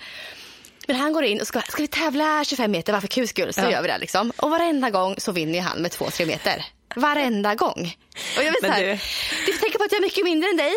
Men 0.86 0.96
han 0.96 1.12
går 1.12 1.24
in 1.24 1.40
och 1.40 1.46
ska, 1.46 1.60
ska 1.60 1.82
vi 1.82 1.88
tävla 1.88 2.44
25 2.44 2.70
meter, 2.70 2.92
varför 2.92 3.08
kul 3.08 3.28
skull? 3.28 3.52
Så 3.52 3.60
ja. 3.60 3.70
gör 3.70 3.82
vi 3.82 3.88
det 3.88 3.98
liksom. 3.98 4.32
Och 4.36 4.50
varenda 4.50 4.90
gång 4.90 5.14
så 5.18 5.32
vinner 5.32 5.60
han 5.60 5.82
med 5.82 5.90
2-3 5.90 6.26
meter. 6.26 6.64
Varenda 6.96 7.54
gång. 7.54 7.96
Och 8.36 8.44
jag 8.44 8.52
vet 8.52 8.60
så 8.60 8.66
här, 8.66 8.82
du... 8.82 8.98
du 9.46 9.58
tänker 9.58 9.78
på 9.78 9.84
att 9.84 9.92
jag 9.92 9.98
är 9.98 10.02
mycket 10.02 10.24
mindre 10.24 10.50
än 10.50 10.56
dig. 10.56 10.72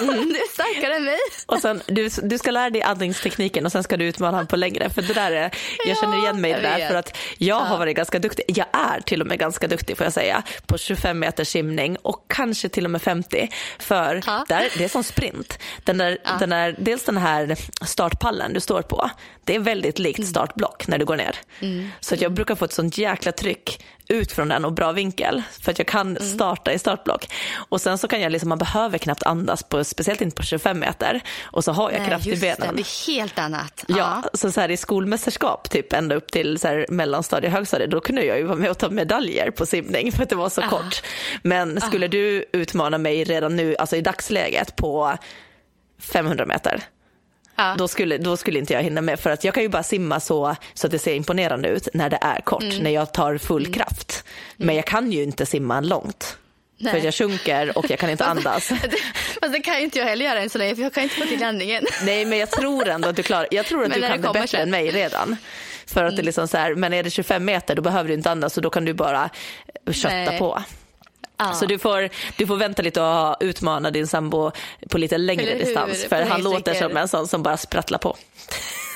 Mm. 0.00 0.28
Du 0.32 0.36
är 0.36 0.52
starkare 0.52 0.96
än 0.96 1.04
mig. 1.04 1.18
Och 1.46 1.58
sen, 1.58 1.82
du, 1.86 2.08
du 2.22 2.38
ska 2.38 2.50
lära 2.50 2.70
dig 2.70 2.82
andningstekniken 2.82 3.66
och 3.66 3.72
sen 3.72 3.82
ska 3.82 3.96
du 3.96 4.04
utmana 4.04 4.30
honom 4.30 4.46
på 4.46 4.56
längre. 4.56 4.90
För 4.90 5.02
det 5.02 5.14
där 5.14 5.32
är, 5.32 5.50
jag 5.86 5.98
känner 5.98 6.18
igen 6.18 6.40
mig 6.40 6.50
i 6.50 6.54
det 6.54 6.60
där 6.60 6.88
för 6.88 6.94
att 6.94 7.16
jag 7.38 7.60
ja. 7.60 7.64
har 7.64 7.78
varit 7.78 7.96
ganska 7.96 8.18
duktig. 8.18 8.44
Jag 8.48 8.66
är 8.72 9.00
till 9.00 9.20
och 9.20 9.26
med 9.26 9.38
ganska 9.38 9.68
duktig 9.68 9.96
får 9.96 10.04
jag 10.04 10.12
säga 10.12 10.42
på 10.66 10.78
25 10.78 11.18
meters 11.18 11.48
simning 11.48 11.96
och 11.96 12.24
kanske 12.28 12.68
till 12.68 12.84
och 12.84 12.90
med 12.90 13.02
50. 13.02 13.48
För 13.78 14.22
ja. 14.26 14.44
där, 14.48 14.68
det 14.78 14.84
är 14.84 14.88
som 14.88 15.04
sprint. 15.04 15.58
Den 15.84 15.98
där, 15.98 16.18
den 16.38 16.50
där, 16.50 16.76
dels 16.78 17.04
den 17.04 17.16
här 17.16 17.56
startpallen 17.84 18.52
du 18.52 18.60
står 18.60 18.82
på, 18.82 19.10
det 19.44 19.54
är 19.54 19.60
väldigt 19.60 19.98
likt 19.98 20.18
mm. 20.18 20.30
startblock 20.30 20.86
när 20.86 20.98
du 20.98 21.04
går 21.04 21.16
ner. 21.16 21.36
Mm. 21.60 21.90
Så 22.00 22.14
att 22.14 22.20
jag 22.20 22.32
brukar 22.32 22.54
få 22.54 22.64
ett 22.64 22.72
sånt 22.72 22.98
jäkla 22.98 23.32
tryck 23.32 23.80
ut 24.10 24.32
från 24.32 24.48
den 24.48 24.64
och 24.64 24.72
bra 24.72 24.92
vinkel 24.92 25.42
för 25.60 25.70
att 25.72 25.78
jag 25.78 25.86
kan 25.86 26.16
mm. 26.16 26.22
starta 26.22 26.72
i 26.72 26.78
startblock. 26.78 27.28
Och 27.54 27.80
sen 27.80 27.98
så 27.98 28.08
kan 28.08 28.20
jag 28.20 28.32
liksom, 28.32 28.48
man 28.48 28.58
behöver 28.58 28.98
knappt 28.98 29.22
andas, 29.22 29.62
på, 29.62 29.84
speciellt 29.84 30.20
inte 30.20 30.36
på 30.36 30.42
25 30.42 30.78
meter 30.78 31.20
och 31.42 31.64
så 31.64 31.72
har 31.72 31.90
jag 31.90 32.00
Nej, 32.00 32.08
kraft 32.08 32.26
i 32.26 32.36
benen. 32.36 32.56
Det, 32.60 32.72
det 32.72 32.82
är 32.82 33.06
helt 33.06 33.38
annat. 33.38 33.84
Ja, 33.88 33.96
ja. 33.96 34.30
så, 34.34 34.52
så 34.52 34.60
här, 34.60 34.70
i 34.70 34.76
skolmästerskap, 34.76 35.70
typ 35.70 35.92
ända 35.92 36.14
upp 36.14 36.32
till 36.32 36.58
så 36.58 36.68
här, 36.68 36.86
mellanstadie, 36.88 37.50
högstadie, 37.50 37.86
då 37.86 38.00
kunde 38.00 38.24
jag 38.24 38.38
ju 38.38 38.44
vara 38.44 38.58
med 38.58 38.70
och 38.70 38.78
ta 38.78 38.90
medaljer 38.90 39.50
på 39.50 39.66
simning 39.66 40.12
för 40.12 40.22
att 40.22 40.28
det 40.28 40.36
var 40.36 40.48
så 40.48 40.60
Aha. 40.60 40.70
kort. 40.70 41.02
Men 41.42 41.80
skulle 41.80 42.06
Aha. 42.06 42.10
du 42.10 42.44
utmana 42.52 42.98
mig 42.98 43.24
redan 43.24 43.56
nu, 43.56 43.76
alltså 43.76 43.96
i 43.96 44.00
dagsläget 44.00 44.76
på 44.76 45.18
500 46.00 46.46
meter, 46.46 46.82
Ja. 47.60 47.74
Då, 47.78 47.88
skulle, 47.88 48.18
då 48.18 48.36
skulle 48.36 48.58
inte 48.58 48.72
jag 48.72 48.82
hinna 48.82 49.00
med 49.00 49.20
för 49.20 49.30
att 49.30 49.44
jag 49.44 49.54
kan 49.54 49.62
ju 49.62 49.68
bara 49.68 49.82
simma 49.82 50.20
så, 50.20 50.56
så 50.74 50.86
att 50.86 50.90
det 50.90 50.98
ser 50.98 51.14
imponerande 51.14 51.68
ut 51.68 51.88
när 51.94 52.10
det 52.10 52.18
är 52.20 52.40
kort, 52.40 52.62
mm. 52.62 52.76
när 52.76 52.90
jag 52.90 53.12
tar 53.12 53.38
full 53.38 53.62
mm. 53.62 53.72
kraft. 53.72 54.24
Men 54.56 54.64
mm. 54.64 54.76
jag 54.76 54.84
kan 54.84 55.12
ju 55.12 55.22
inte 55.22 55.46
simma 55.46 55.80
långt. 55.80 56.36
Nej. 56.78 56.92
För 56.92 57.04
jag 57.04 57.14
sjunker 57.14 57.78
och 57.78 57.90
jag 57.90 57.98
kan 57.98 58.10
inte 58.10 58.24
andas. 58.34 58.68
Fast 59.40 59.52
det 59.52 59.60
kan 59.60 59.78
ju 59.78 59.84
inte 59.84 59.98
jag 59.98 60.06
heller 60.06 60.24
göra 60.24 60.40
än 60.40 60.50
så 60.50 60.58
länge 60.58 60.74
för 60.74 60.82
jag 60.82 60.92
kan 60.92 61.02
inte 61.02 61.14
få 61.14 61.26
till 61.26 61.40
landningen. 61.40 61.84
Nej 62.04 62.24
men 62.24 62.38
jag 62.38 62.50
tror 62.50 62.88
ändå 62.88 63.08
att 63.08 63.16
du 63.16 63.22
klarar 63.22 63.48
Jag 63.50 63.66
tror 63.66 63.84
att 63.84 63.94
du 63.94 64.00
kan 64.00 64.20
det, 64.20 64.28
det 64.28 64.32
bättre 64.32 64.48
sen. 64.48 64.60
än 64.60 64.70
mig 64.70 64.90
redan. 64.90 65.36
För 65.86 66.04
att 66.04 66.12
mm. 66.12 66.16
det 66.16 66.22
är 66.22 66.24
liksom 66.24 66.48
så 66.48 66.56
här, 66.56 66.74
men 66.74 66.92
är 66.92 67.02
det 67.02 67.10
25 67.10 67.44
meter 67.44 67.74
då 67.74 67.82
behöver 67.82 68.08
du 68.08 68.14
inte 68.14 68.30
andas 68.30 68.56
och 68.56 68.62
då 68.62 68.70
kan 68.70 68.84
du 68.84 68.94
bara 68.94 69.30
kötta 69.90 70.14
Nej. 70.14 70.38
på. 70.38 70.62
Ah. 71.42 71.52
Så 71.52 71.66
du 71.66 71.78
får, 71.78 72.08
du 72.36 72.46
får 72.46 72.56
vänta 72.56 72.82
lite 72.82 73.02
och 73.02 73.36
utmana 73.40 73.90
din 73.90 74.06
sambo 74.06 74.52
på 74.88 74.98
lite 74.98 75.18
längre 75.18 75.54
distans. 75.54 76.04
För 76.04 76.22
han 76.22 76.42
låter 76.42 76.74
som 76.74 76.96
en 76.96 77.08
sån 77.08 77.28
som 77.28 77.42
bara 77.42 77.56
sprattlar 77.56 77.98
på. 77.98 78.16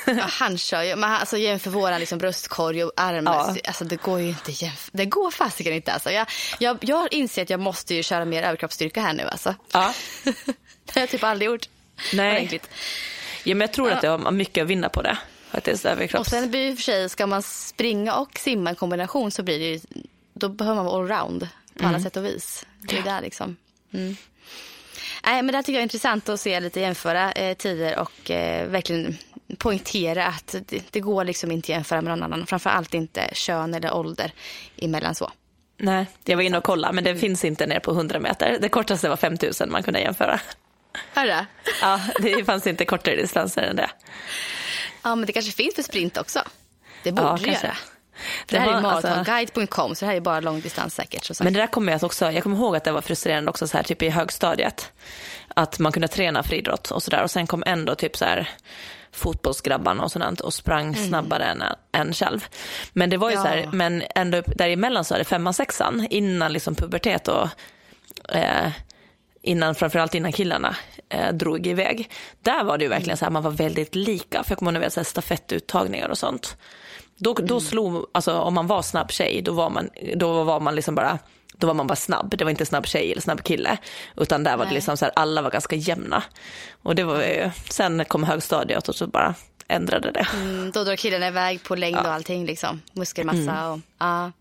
Ja, 0.07 0.13
han 0.13 0.57
kör 0.57 0.83
ju, 0.83 0.95
men 0.95 1.11
alltså 1.11 1.37
jämför 1.37 1.69
våran 1.69 1.99
liksom 1.99 2.17
bröstkorg 2.17 2.83
och 2.83 2.91
arm, 2.95 3.25
ja. 3.25 3.55
alltså 3.67 3.85
det 3.85 4.01
går 4.01 4.19
ju 4.19 4.27
inte 4.27 4.51
jämför. 4.51 4.97
Det 4.97 5.05
går 5.05 5.31
fasiken 5.31 5.73
inte 5.73 5.93
alltså. 5.93 6.11
Jag, 6.11 6.27
jag, 6.59 6.77
jag 6.81 7.13
inser 7.13 7.41
att 7.41 7.49
jag 7.49 7.59
måste 7.59 7.95
ju 7.95 8.03
köra 8.03 8.25
mer 8.25 8.43
överkroppsstyrka 8.43 9.01
här 9.01 9.13
nu 9.13 9.23
alltså. 9.23 9.55
Ja. 9.71 9.93
det 10.85 10.93
har 10.93 11.01
jag 11.01 11.09
typ 11.09 11.23
aldrig 11.23 11.51
gjort. 11.51 11.69
Nej. 12.13 12.61
Ja, 13.43 13.55
men 13.55 13.61
jag 13.61 13.73
tror 13.73 13.89
ja. 13.89 13.95
att 13.95 14.01
det 14.01 14.07
har 14.07 14.31
mycket 14.31 14.61
att 14.61 14.69
vinna 14.69 14.89
på 14.89 15.01
det. 15.01 15.17
Faktiskt, 15.51 15.85
och 16.15 16.27
sen 16.27 16.49
blir 16.49 16.71
i 16.71 16.75
för 16.75 16.83
sig, 16.83 17.09
ska 17.09 17.27
man 17.27 17.43
springa 17.43 18.15
och 18.15 18.39
simma 18.39 18.69
en 18.69 18.75
kombination 18.75 19.31
så 19.31 19.43
blir 19.43 19.59
det 19.59 19.65
ju, 19.65 19.79
då 20.33 20.49
behöver 20.49 20.75
man 20.75 20.85
vara 20.85 20.97
allround 20.97 21.47
på 21.77 21.83
alla 21.83 21.89
mm. 21.89 22.01
sätt 22.01 22.17
och 22.17 22.25
vis. 22.25 22.65
Det 22.81 22.97
är 22.97 23.03
där 23.03 23.21
liksom. 23.21 23.57
Mm. 23.93 24.15
Nej, 25.25 25.43
men 25.43 25.53
det 25.53 25.63
tycker 25.63 25.73
jag 25.73 25.79
är 25.79 25.83
intressant 25.83 26.29
att 26.29 26.39
se 26.39 26.59
lite 26.59 26.79
jämföra 26.79 27.31
eh, 27.31 27.57
tider 27.57 27.99
och 27.99 28.31
eh, 28.31 28.67
verkligen 28.67 29.17
poängtera 29.57 30.25
att 30.25 30.55
det, 30.67 30.83
det, 30.91 30.99
går 30.99 31.23
liksom 31.23 31.51
inte 31.51 31.65
att 31.65 31.69
jämföra 31.69 32.01
med 32.01 32.17
någon 32.17 32.23
annan. 32.23 32.45
Framförallt 32.45 32.93
inte 32.93 33.29
kön 33.33 33.73
eller 33.73 33.93
ålder 33.93 34.31
emellan 34.77 35.15
så. 35.15 35.31
Nej, 35.77 36.05
jag 36.23 36.35
var 36.35 36.43
inne 36.43 36.57
och 36.57 36.63
kollade 36.63 36.93
men 36.93 37.03
det 37.03 37.09
mm. 37.09 37.19
finns 37.19 37.45
inte 37.45 37.67
ner 37.67 37.79
på 37.79 37.91
100 37.91 38.19
meter. 38.19 38.57
Det 38.61 38.69
kortaste 38.69 39.09
var 39.09 39.17
5000 39.17 39.71
man 39.71 39.83
kunde 39.83 39.99
jämföra. 39.99 40.39
Hörru? 41.13 41.45
Ja, 41.81 42.01
det 42.19 42.45
fanns 42.45 42.67
inte 42.67 42.85
kortare 42.85 43.15
distanser 43.15 43.61
än 43.61 43.75
det. 43.75 43.89
Ja, 45.03 45.15
men 45.15 45.25
det 45.25 45.33
kanske 45.33 45.51
finns 45.51 45.75
för 45.75 45.83
sprint 45.83 46.17
också. 46.17 46.39
Det 47.03 47.11
borde 47.11 47.27
ja, 47.27 47.37
det 47.43 47.51
göra. 47.51 47.77
Det, 48.47 48.55
det 48.55 48.59
här 48.59 48.77
är 48.77 48.81
maratonguide.com 48.81 49.65
alltså, 49.65 49.95
så 49.95 50.05
det 50.05 50.09
här 50.09 50.15
är 50.15 50.21
bara 50.21 50.39
långdistans 50.39 50.95
säkert. 50.95 51.41
Men 51.41 51.53
det 51.53 51.59
där 51.59 51.67
kommer 51.67 51.91
jag 51.91 52.03
också, 52.03 52.31
jag 52.31 52.43
kommer 52.43 52.57
ihåg 52.57 52.75
att 52.75 52.83
det 52.83 52.91
var 52.91 53.01
frustrerande 53.01 53.49
också 53.49 53.67
så 53.67 53.77
här 53.77 53.83
typ 53.83 54.01
i 54.01 54.09
högstadiet. 54.09 54.91
Att 55.55 55.79
man 55.79 55.91
kunde 55.91 56.07
träna 56.07 56.43
friidrott 56.43 56.91
och 56.91 57.03
sådär 57.03 57.23
och 57.23 57.31
sen 57.31 57.47
kom 57.47 57.63
ändå 57.65 57.95
typ 57.95 58.17
så 58.17 58.25
här 58.25 58.49
fotbollsgrabbarna 59.11 60.03
och 60.03 60.11
sådant 60.11 60.41
och 60.41 60.53
sprang 60.53 60.87
mm. 60.87 61.07
snabbare 61.07 61.43
än, 61.43 61.63
än 61.91 62.13
själv. 62.13 62.45
Men 62.93 63.09
det 63.09 63.17
var 63.17 63.29
ju 63.29 63.35
ja. 63.35 63.41
så 63.41 63.47
här, 63.47 63.69
men 63.71 64.03
ändå 64.15 64.41
däremellan 64.45 65.05
så 65.05 65.13
är 65.13 65.19
det 65.19 65.25
femman, 65.25 65.53
sexan 65.53 66.07
innan 66.09 66.53
liksom 66.53 66.75
pubertet 66.75 67.27
och 67.27 67.49
eh, 68.35 68.71
innan, 69.41 69.75
framförallt 69.75 70.15
innan 70.15 70.31
killarna 70.31 70.75
eh, 71.09 71.33
drog 71.33 71.67
iväg. 71.67 72.09
Där 72.41 72.63
var 72.63 72.77
det 72.77 72.83
ju 72.83 72.89
verkligen 72.89 73.17
så 73.17 73.25
här, 73.25 73.31
man 73.31 73.43
var 73.43 73.51
väldigt 73.51 73.95
lika. 73.95 74.43
För 74.43 74.51
jag 74.51 74.59
kommer 74.59 74.81
ihåg 74.81 75.05
stafettuttagningar 75.05 76.09
och 76.09 76.17
sånt. 76.17 76.57
Då, 77.17 77.33
då 77.33 77.53
mm. 77.53 77.61
slog, 77.61 78.05
alltså 78.11 78.39
om 78.39 78.53
man 78.53 78.67
var 78.67 78.81
snabb 78.81 79.11
tjej, 79.11 79.41
då 79.41 79.53
var 79.53 79.69
man, 79.69 79.89
då 80.15 80.43
var 80.43 80.59
man 80.59 80.75
liksom 80.75 80.95
bara 80.95 81.19
då 81.57 81.67
var 81.67 81.73
man 81.73 81.87
bara 81.87 81.95
snabb, 81.95 82.37
det 82.37 82.43
var 82.43 82.51
inte 82.51 82.65
snabb 82.65 82.85
tjej 82.85 83.11
eller 83.11 83.21
snabb 83.21 83.43
kille. 83.43 83.77
Utan 84.17 84.43
där 84.43 84.57
var 84.57 84.65
det 84.65 84.73
liksom 84.73 84.97
så 84.97 85.05
här, 85.05 85.11
alla 85.15 85.41
var 85.41 85.51
ganska 85.51 85.75
jämna. 85.75 86.23
Och 86.83 86.95
det 86.95 87.03
var 87.03 87.21
ju, 87.21 87.51
sen 87.69 88.05
kom 88.05 88.23
högstadiet 88.23 88.89
och 88.89 88.95
så 88.95 89.07
bara 89.07 89.35
ändrade 89.67 90.11
det. 90.11 90.27
Mm, 90.33 90.71
då 90.71 90.83
drar 90.83 90.95
killarna 90.95 91.27
iväg 91.27 91.63
på 91.63 91.75
längd 91.75 91.97
ja. 91.97 92.01
och 92.01 92.13
allting 92.13 92.45
liksom, 92.45 92.81
muskelmassa 92.93 93.51
mm. 93.51 93.71
och 93.71 93.79
ja. 93.97 94.31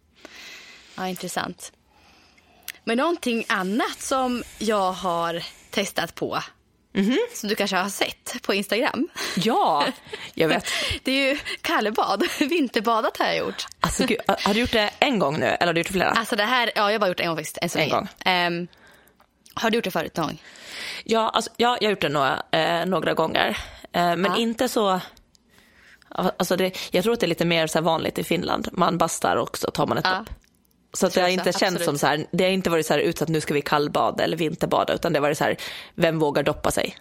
ja, 0.96 1.08
intressant. 1.08 1.72
Men 2.84 2.98
någonting 2.98 3.44
annat 3.48 4.00
som 4.00 4.42
jag 4.58 4.92
har 4.92 5.42
testat 5.70 6.14
på 6.14 6.38
Mm 6.94 7.10
-hmm. 7.10 7.18
Som 7.34 7.48
du 7.48 7.54
kanske 7.54 7.76
har 7.76 7.88
sett 7.88 8.42
på 8.42 8.54
Instagram. 8.54 9.08
Ja, 9.36 9.86
jag 10.34 10.48
vet. 10.48 10.66
Det 11.02 11.12
är 11.12 11.28
ju 11.28 11.38
kallebad. 11.60 12.24
Vinterbadat 12.38 13.16
har 13.16 13.26
jag 13.26 13.36
gjort. 13.36 13.66
Alltså, 13.80 14.06
gud, 14.06 14.18
har 14.26 14.54
du 14.54 14.60
gjort 14.60 14.72
det 14.72 14.90
en 14.98 15.18
gång 15.18 15.38
nu 15.40 15.46
eller 15.46 15.66
har 15.66 15.72
du 15.72 15.80
gjort 15.80 15.86
det 15.86 15.92
flera? 15.92 16.10
Alltså 16.10 16.36
det 16.36 16.44
här, 16.44 16.72
ja 16.74 16.82
jag 16.82 16.94
har 16.94 16.98
bara 16.98 17.08
gjort 17.08 17.16
det 17.16 17.22
en 17.22 17.28
gång 17.28 17.36
faktiskt. 17.36 17.72
Så 17.72 17.78
en 17.78 17.88
gång. 17.88 18.08
Um, 18.26 18.68
har 19.54 19.70
du 19.70 19.76
gjort 19.76 19.84
det 19.84 19.90
förut 19.90 20.16
någon 20.16 20.26
gång? 20.26 20.42
Ja, 21.04 21.28
alltså, 21.28 21.50
ja 21.56 21.78
jag 21.80 21.88
har 21.88 21.90
gjort 21.90 22.00
det 22.00 22.08
några, 22.08 22.42
eh, 22.50 22.86
några 22.86 23.14
gånger. 23.14 23.48
Eh, 23.92 24.16
men 24.16 24.24
ja. 24.24 24.36
inte 24.36 24.68
så... 24.68 25.00
Alltså 26.08 26.56
det, 26.56 26.78
jag 26.90 27.04
tror 27.04 27.12
att 27.12 27.20
det 27.20 27.26
är 27.26 27.28
lite 27.28 27.44
mer 27.44 27.66
så 27.66 27.80
vanligt 27.80 28.18
i 28.18 28.24
Finland. 28.24 28.68
Man 28.72 28.98
bastar 28.98 29.36
och 29.36 29.58
så 29.58 29.70
tar 29.70 29.86
man 29.86 29.98
ett 29.98 30.04
ja. 30.04 30.18
dopp. 30.18 30.30
Så 30.94 31.06
att 31.06 31.14
det 31.14 31.20
har 31.20 31.28
inte 31.28 31.52
känts 31.52 31.84
som 31.84 31.98
så 31.98 32.06
här, 32.06 32.26
det 32.30 32.44
har 32.44 32.50
inte 32.50 32.70
varit 32.70 32.86
så 32.86 32.92
här 32.94 33.00
utsatt 33.00 33.28
nu 33.28 33.40
ska 33.40 33.54
vi 33.54 33.62
kallbada 33.62 34.24
eller 34.24 34.36
vinterbada 34.36 34.94
utan 34.94 35.12
det 35.12 35.18
har 35.18 35.22
varit 35.22 35.38
så 35.38 35.44
här, 35.44 35.56
vem 35.94 36.18
vågar 36.18 36.42
doppa 36.42 36.70
sig? 36.70 36.96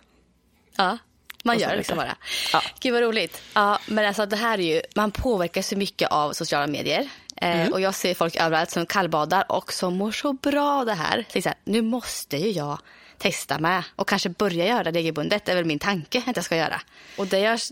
Ja. 0.75 0.97
Man 1.43 1.59
gör 1.59 1.69
det 1.69 1.75
liksom 1.77 1.97
bara. 1.97 2.15
Ja. 2.53 2.61
Gud 2.79 2.93
vad 2.93 3.01
roligt. 3.01 3.41
Ja, 3.53 3.79
men 3.87 4.05
alltså 4.05 4.25
det 4.25 4.35
här 4.35 4.57
är 4.59 4.63
ju, 4.75 4.81
man 4.95 5.11
påverkas 5.11 5.67
så 5.67 5.77
mycket 5.77 6.11
av 6.11 6.33
sociala 6.33 6.67
medier. 6.67 7.09
Eh, 7.41 7.61
Mm. 7.61 7.73
och 7.73 7.81
jag 7.81 7.95
ser 7.95 8.13
folk 8.13 8.35
överallt 8.35 8.71
som 8.71 8.85
kallbadar 8.85 9.51
och 9.51 9.73
som 9.73 9.93
mår 9.97 10.11
så 10.11 10.33
bra 10.33 10.79
av 10.79 10.85
det 10.85 10.93
här. 10.93 11.25
Så 11.27 11.41
säger, 11.41 11.53
nu 11.63 11.81
måste 11.81 12.37
ju 12.37 12.49
jag 12.49 12.79
testa 13.17 13.59
med 13.59 13.83
och 13.95 14.07
kanske 14.07 14.29
börja 14.29 14.67
göra 14.67 14.83
det 14.83 14.91
regelbundet. 14.99 15.45
Det 15.45 15.51
är 15.51 15.55
väl 15.55 15.65
min 15.65 15.79
tanke 15.79 16.23
att 16.27 16.35
jag 16.35 16.45
ska 16.45 16.55
göra. 16.55 16.81
Och 17.17 17.27
det 17.27 17.39
görs, 17.39 17.71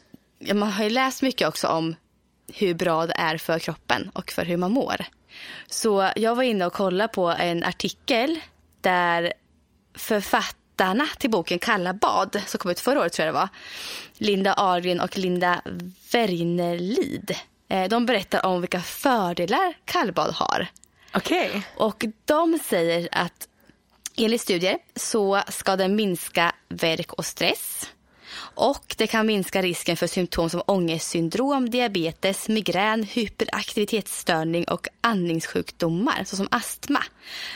man 0.53 0.71
har 0.71 0.83
ju 0.83 0.89
läst 0.89 1.21
mycket 1.21 1.47
också 1.47 1.67
om 1.67 1.95
hur 2.53 2.73
bra 2.73 3.05
det 3.05 3.13
är 3.17 3.37
för 3.37 3.59
kroppen 3.59 4.11
och 4.13 4.31
för 4.31 4.45
hur 4.45 4.57
man 4.57 4.71
mår. 4.71 5.05
Så 5.67 6.11
jag 6.15 6.35
var 6.35 6.43
inne 6.43 6.65
och 6.65 6.73
kollade 6.73 7.13
på 7.13 7.27
en 7.29 7.63
artikel 7.63 8.39
där 8.81 9.33
författarna 9.95 11.07
till 11.17 11.29
boken 11.29 11.59
Kalla 11.59 11.93
bad, 11.93 12.41
som 12.45 12.57
kom 12.57 12.71
ut 12.71 12.79
förra 12.79 12.99
året 12.99 13.13
tror 13.13 13.25
jag 13.25 13.35
det 13.35 13.39
var, 13.39 13.49
Linda 14.13 14.53
Ahlgren 14.53 14.99
och 14.99 15.17
Linda 15.17 15.61
Wernerlid. 16.11 17.35
Eh, 17.69 17.87
De 17.89 18.05
berättar 18.05 18.45
om 18.45 18.61
vilka 18.61 18.81
fördelar 18.81 19.73
kallbad 19.85 20.33
har. 20.33 20.67
Okej. 21.13 21.61
Och 21.75 22.05
de 22.25 22.59
säger 22.63 23.09
att 23.11 23.47
enligt 24.17 24.41
studier 24.41 24.77
så 24.95 25.41
ska 25.47 25.75
den 25.75 25.95
minska 25.95 26.55
värk 26.67 27.13
och 27.13 27.25
stress. 27.25 27.89
Och 28.61 28.95
det 28.97 29.07
kan 29.07 29.25
minska 29.25 29.61
risken 29.61 29.97
för 29.97 30.07
symptom 30.07 30.49
som 30.49 30.61
ångestsyndrom, 30.65 31.69
diabetes, 31.69 32.49
migrän, 32.49 33.03
hyperaktivitetsstörning 33.03 34.65
och 34.65 34.87
andningssjukdomar 35.01 36.23
såsom 36.25 36.47
astma. 36.51 37.03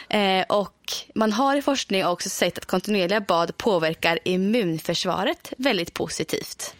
Eh, 0.09 0.45
och 0.49 0.93
man 1.15 1.33
har 1.33 1.55
i 1.55 1.61
forskning 1.61 2.05
också 2.05 2.29
sett 2.29 2.57
att 2.57 2.65
kontinuerliga 2.65 3.21
bad 3.21 3.57
påverkar 3.57 4.19
immunförsvaret 4.23 5.53
väldigt 5.57 5.93
positivt. 5.93 6.75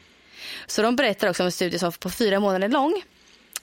Så 0.68 0.82
de 0.82 0.96
berättar 0.96 1.30
också 1.30 1.44
om 1.44 1.46
en 1.46 1.52
studie 1.52 1.80
som 1.80 1.86
var 1.86 1.92
på 1.92 2.10
fyra 2.10 2.40
månader 2.40 2.70
lång 2.70 3.02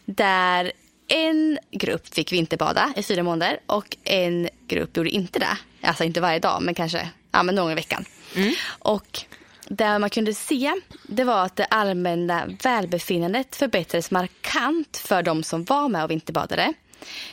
där 0.04 0.72
en 1.08 1.58
grupp 1.70 2.14
fick 2.14 2.32
vinterbada 2.32 2.92
i 2.96 3.02
fyra 3.02 3.22
månader 3.22 3.60
och 3.66 3.96
en 4.04 4.48
grupp 4.68 4.96
gjorde 4.96 5.10
inte 5.10 5.38
det. 5.38 5.58
Alltså 5.82 6.04
inte 6.04 6.20
varje 6.20 6.38
dag, 6.38 6.62
men 6.62 6.74
kanske 6.74 7.10
ja, 7.32 7.42
men 7.42 7.54
någon 7.54 7.72
i 7.72 7.74
veckan. 7.74 8.04
Och 8.66 9.24
det 9.68 9.98
man 9.98 10.10
kunde 10.10 10.34
se 10.34 10.72
det 11.02 11.24
var 11.24 11.44
att 11.44 11.56
det 11.56 11.64
allmänna 11.64 12.46
välbefinnandet 12.62 13.56
förbättrades 13.56 14.10
markant 14.10 14.96
för 14.96 15.22
de 15.22 15.42
som 15.42 15.64
var 15.64 15.88
med 15.88 16.04
och 16.04 16.10
vinterbadade. 16.10 16.72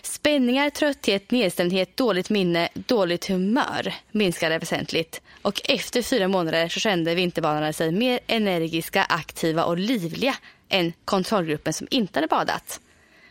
Spänningar, 0.02 0.70
trötthet, 0.70 1.32
nedstämdhet, 1.32 1.98
dåligt 1.98 2.30
minne, 2.30 2.70
dåligt 2.74 3.26
humör 3.26 3.94
minskade 4.12 4.58
väsentligt. 4.58 5.22
Och 5.42 5.62
efter 5.70 6.02
fyra 6.02 6.28
månader 6.28 6.70
så 6.70 6.80
kände 6.80 7.16
vinterbadarna 7.16 7.74
sig 7.74 7.92
mer 7.92 8.20
energiska, 8.28 9.04
aktiva 9.04 9.64
och 9.64 9.78
livliga 9.78 10.36
än 10.70 10.94
kontrollgruppen 11.06 11.74
som 11.74 11.88
inte 11.92 12.18
hade 12.18 12.28
badat. 12.28 12.80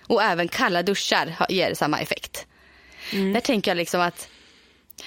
Och 0.07 0.22
även 0.22 0.49
kalla 0.49 0.82
duschar 0.82 1.26
har- 1.38 1.46
ger 1.51 1.74
samma 1.74 2.01
effekt. 2.01 2.46
Där 3.12 3.40
tänker 3.40 3.70
jag 3.70 3.76
liksom 3.76 4.01
att 4.01 4.28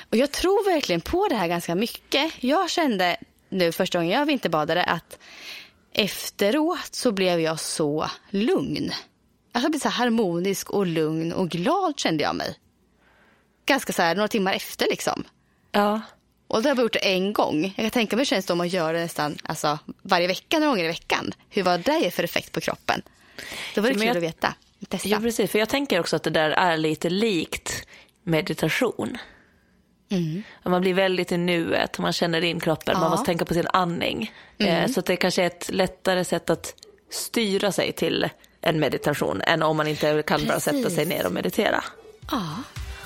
och 0.10 0.18
jag 0.18 0.32
tror 0.32 0.66
verkligen 0.74 1.02
på 1.02 1.28
det 1.28 1.36
här 1.36 1.48
ganska 1.48 1.76
mycket. 1.76 2.32
Jag 2.40 2.70
kände 2.70 3.18
nu 3.52 3.72
första 3.72 3.98
gången 3.98 4.12
jag 4.20 4.26
vinterbadade 4.26 4.84
att 4.84 5.20
efteråt 5.94 6.96
så 6.96 7.12
blev 7.12 7.40
jag 7.40 7.60
så 7.60 8.10
lugn. 8.30 8.92
Alltså 9.52 9.66
jag 9.66 9.72
blev 9.72 9.80
så 9.80 9.90
harmonisk 9.90 10.70
och 10.70 10.86
lugn 10.88 11.34
och 11.34 11.50
glad 11.50 12.00
kände 12.00 12.24
jag 12.24 12.36
mig. 12.36 12.56
Ganska 13.66 13.94
så 13.94 14.02
här 14.02 14.16
några 14.16 14.28
timmar 14.28 14.54
efter 14.54 14.86
liksom. 14.90 15.24
Ja. 15.72 16.02
Och 16.48 16.64
det 16.64 16.70
har 16.70 16.76
jag 16.76 16.84
gjort 16.84 16.94
det 16.94 17.14
en 17.16 17.34
gång. 17.34 17.64
Jag 17.64 17.76
kan 17.84 17.90
tänka 17.90 18.16
mig 18.16 18.20
hur 18.20 18.26
det 18.26 18.30
känns 18.30 18.50
om 18.50 18.58
man 18.58 18.68
gör 18.68 18.94
det 18.94 19.00
nästan 19.00 19.38
alltså, 19.44 19.80
varje 20.02 20.28
vecka, 20.28 20.60
några 20.60 20.72
gånger 20.72 20.84
i 20.84 20.88
veckan. 20.88 21.32
Hur 21.50 21.64
vad 21.64 21.80
det 21.80 22.00
ger 22.00 22.12
för 22.12 22.24
effekt 22.24 22.52
på 22.52 22.62
kroppen. 22.62 23.02
Då 23.76 23.82
var 23.82 23.90
det 23.90 23.96
Men 23.96 24.00
kul 24.00 24.08
jag- 24.08 24.18
att 24.18 24.24
veta. 24.24 24.54
Testa. 24.90 25.10
ja, 25.10 25.20
precis. 25.20 25.52
För 25.52 25.60
jag 25.60 25.70
tänker 25.70 26.00
också 26.00 26.16
att 26.16 26.24
det 26.24 26.30
där 26.30 26.50
är 26.50 26.78
lite 26.78 27.10
likt 27.10 27.88
meditation. 28.24 29.18
Man 30.64 30.82
blir 30.82 30.94
väldigt 30.94 31.32
i 31.32 31.38
nuet, 31.38 32.00
man 32.00 32.14
känner 32.14 32.42
in 32.44 32.60
kroppen, 32.60 32.94
man 32.94 33.04
Ja. 33.04 33.10
måste 33.10 33.26
tänka 33.26 33.46
på 33.46 33.54
sin 33.54 33.68
andning. 33.74 34.34
Eh, 34.58 34.88
Så 34.92 35.00
att 35.00 35.06
det 35.06 35.16
kanske 35.16 35.42
är 35.44 35.48
ett 35.48 35.70
lättare 35.72 36.26
sätt 36.26 36.50
att 36.50 36.74
styra 37.10 37.72
sig 37.72 37.92
till 37.92 38.30
en 38.62 38.80
meditation 38.80 39.42
än 39.42 39.64
om 39.64 39.78
man 39.78 39.88
inte 39.88 40.24
kan 40.28 40.48
bara 40.48 40.60
sätta 40.60 40.78
sig 40.78 40.84
Precis. 40.84 41.08
ner 41.08 41.26
och 41.26 41.32
meditera. 41.32 41.84
Ja, 42.32 42.48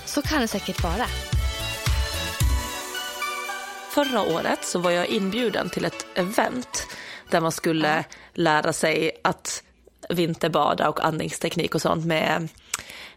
så 0.06 0.22
kan 0.22 0.42
det 0.42 0.48
säkert 0.48 0.84
vara. 0.84 1.06
Förra 3.90 4.22
året 4.22 4.66
så 4.66 4.80
var 4.80 4.92
jag 4.92 5.08
inbjuden 5.08 5.70
till 5.70 5.86
ett 5.86 6.06
event 6.16 6.88
där 7.30 7.42
man 7.42 7.52
skulle 7.52 8.04
lära 8.34 8.74
sig 8.74 9.12
att 9.24 9.64
vinterbada 10.10 10.90
och 10.90 11.06
andningsteknik 11.06 11.76
och 11.76 11.82
sånt 11.82 12.06
med 12.06 12.48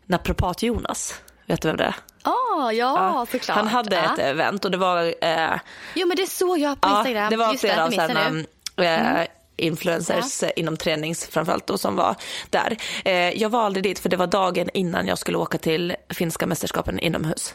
naprapat 0.07 0.63
Jonas. 0.63 1.15
Vet 1.47 1.63
du 1.63 1.69
vem 1.69 1.77
det 1.77 1.85
är? 1.85 1.95
Ah, 2.29 2.73
ja, 2.73 3.27
såklart. 3.31 3.57
Han 3.57 3.67
hade 3.69 3.97
ja. 3.97 4.13
ett 4.13 4.19
event 4.19 4.65
och 4.65 4.71
det 4.71 4.77
var, 4.77 5.15
eh, 5.21 5.59
Jo, 5.95 6.07
men 6.07 6.17
det 6.17 6.27
såg 6.27 6.59
jag 6.59 6.81
på 6.81 6.89
ja, 6.89 6.99
Instagram. 6.99 7.31
det 7.31 7.37
var 7.37 7.51
Just 7.51 7.61
flera 7.61 7.91
sådana 7.91 8.45
eh, 8.77 9.27
influencers 9.59 10.43
eh, 10.43 10.51
inom 10.57 10.77
tränings 10.77 11.27
framförallt 11.27 11.67
då, 11.67 11.79
som 11.79 11.97
var 11.97 12.17
där. 12.51 12.77
Eh, 13.05 13.15
jag 13.15 13.49
valde 13.49 13.81
dit 13.81 13.99
för 13.99 14.09
det 14.09 14.17
var 14.17 14.27
dagen 14.27 14.69
innan 14.75 15.07
jag 15.07 15.19
skulle 15.19 15.39
åka 15.39 15.59
till 15.59 15.97
finska 16.11 16.47
mästerskapen 16.47 16.99
inomhus. 16.99 17.55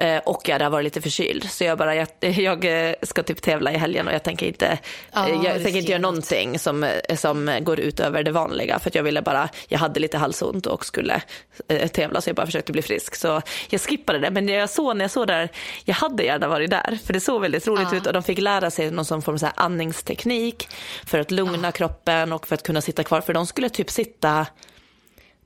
Eh, 0.00 0.18
och 0.18 0.48
jag 0.48 0.54
hade 0.54 0.68
varit 0.68 0.84
lite 0.84 1.00
förkyld. 1.00 1.50
Så 1.50 1.64
jag 1.64 1.78
bara, 1.78 1.94
jag, 1.94 2.08
jag 2.20 2.88
eh, 2.88 2.94
ska 3.02 3.22
typ 3.22 3.42
tävla 3.42 3.72
i 3.72 3.76
helgen 3.76 4.08
och 4.08 4.14
jag 4.14 4.22
tänker 4.22 4.46
inte, 4.46 4.78
Ja, 5.12 5.28
eh, 5.28 5.34
jag 5.44 5.54
tänker 5.62 5.78
inte 5.78 5.90
göra 5.90 6.02
någonting 6.02 6.58
som, 6.58 6.90
som 7.16 7.58
går 7.60 7.80
ut 7.80 8.00
över 8.00 8.22
det 8.22 8.30
vanliga. 8.30 8.78
För 8.78 8.90
att 8.90 8.94
jag 8.94 9.02
ville 9.02 9.22
bara, 9.22 9.48
jag 9.68 9.78
hade 9.78 10.00
lite 10.00 10.18
halsont 10.18 10.66
och 10.66 10.84
skulle 10.84 11.22
eh, 11.68 11.88
tävla 11.88 12.20
så 12.20 12.28
jag 12.28 12.36
bara 12.36 12.46
försökte 12.46 12.72
bli 12.72 12.82
frisk. 12.82 13.14
Så 13.14 13.42
jag 13.70 13.80
skippade 13.80 14.18
det. 14.18 14.30
Men 14.30 14.48
jag 14.48 14.70
såg 14.70 14.96
när 14.96 15.04
jag 15.04 15.10
såg 15.10 15.26
där, 15.26 15.48
jag 15.84 15.94
hade 15.94 16.24
gärna 16.24 16.48
varit 16.48 16.70
där. 16.70 16.98
För 17.04 17.12
det 17.12 17.20
såg 17.20 17.42
väldigt 17.42 17.66
roligt 17.66 17.88
Ja. 17.90 17.96
ut 17.96 18.06
och 18.06 18.12
de 18.12 18.22
fick 18.22 18.38
lära 18.38 18.70
sig 18.70 18.90
någon 18.90 19.04
sån 19.04 19.22
form 19.22 19.38
av 19.42 19.50
andningsteknik 19.54 20.68
för 21.06 21.18
att 21.18 21.30
lugna 21.30 21.72
kroppen 21.72 22.32
och 22.32 22.46
för 22.46 22.54
att 22.54 22.62
kunna 22.62 22.80
sitta 22.80 23.04
kvar. 23.04 23.20
För 23.20 23.34
de 23.34 23.46
skulle 23.46 23.68
typ 23.68 23.90
sitta 23.90 24.46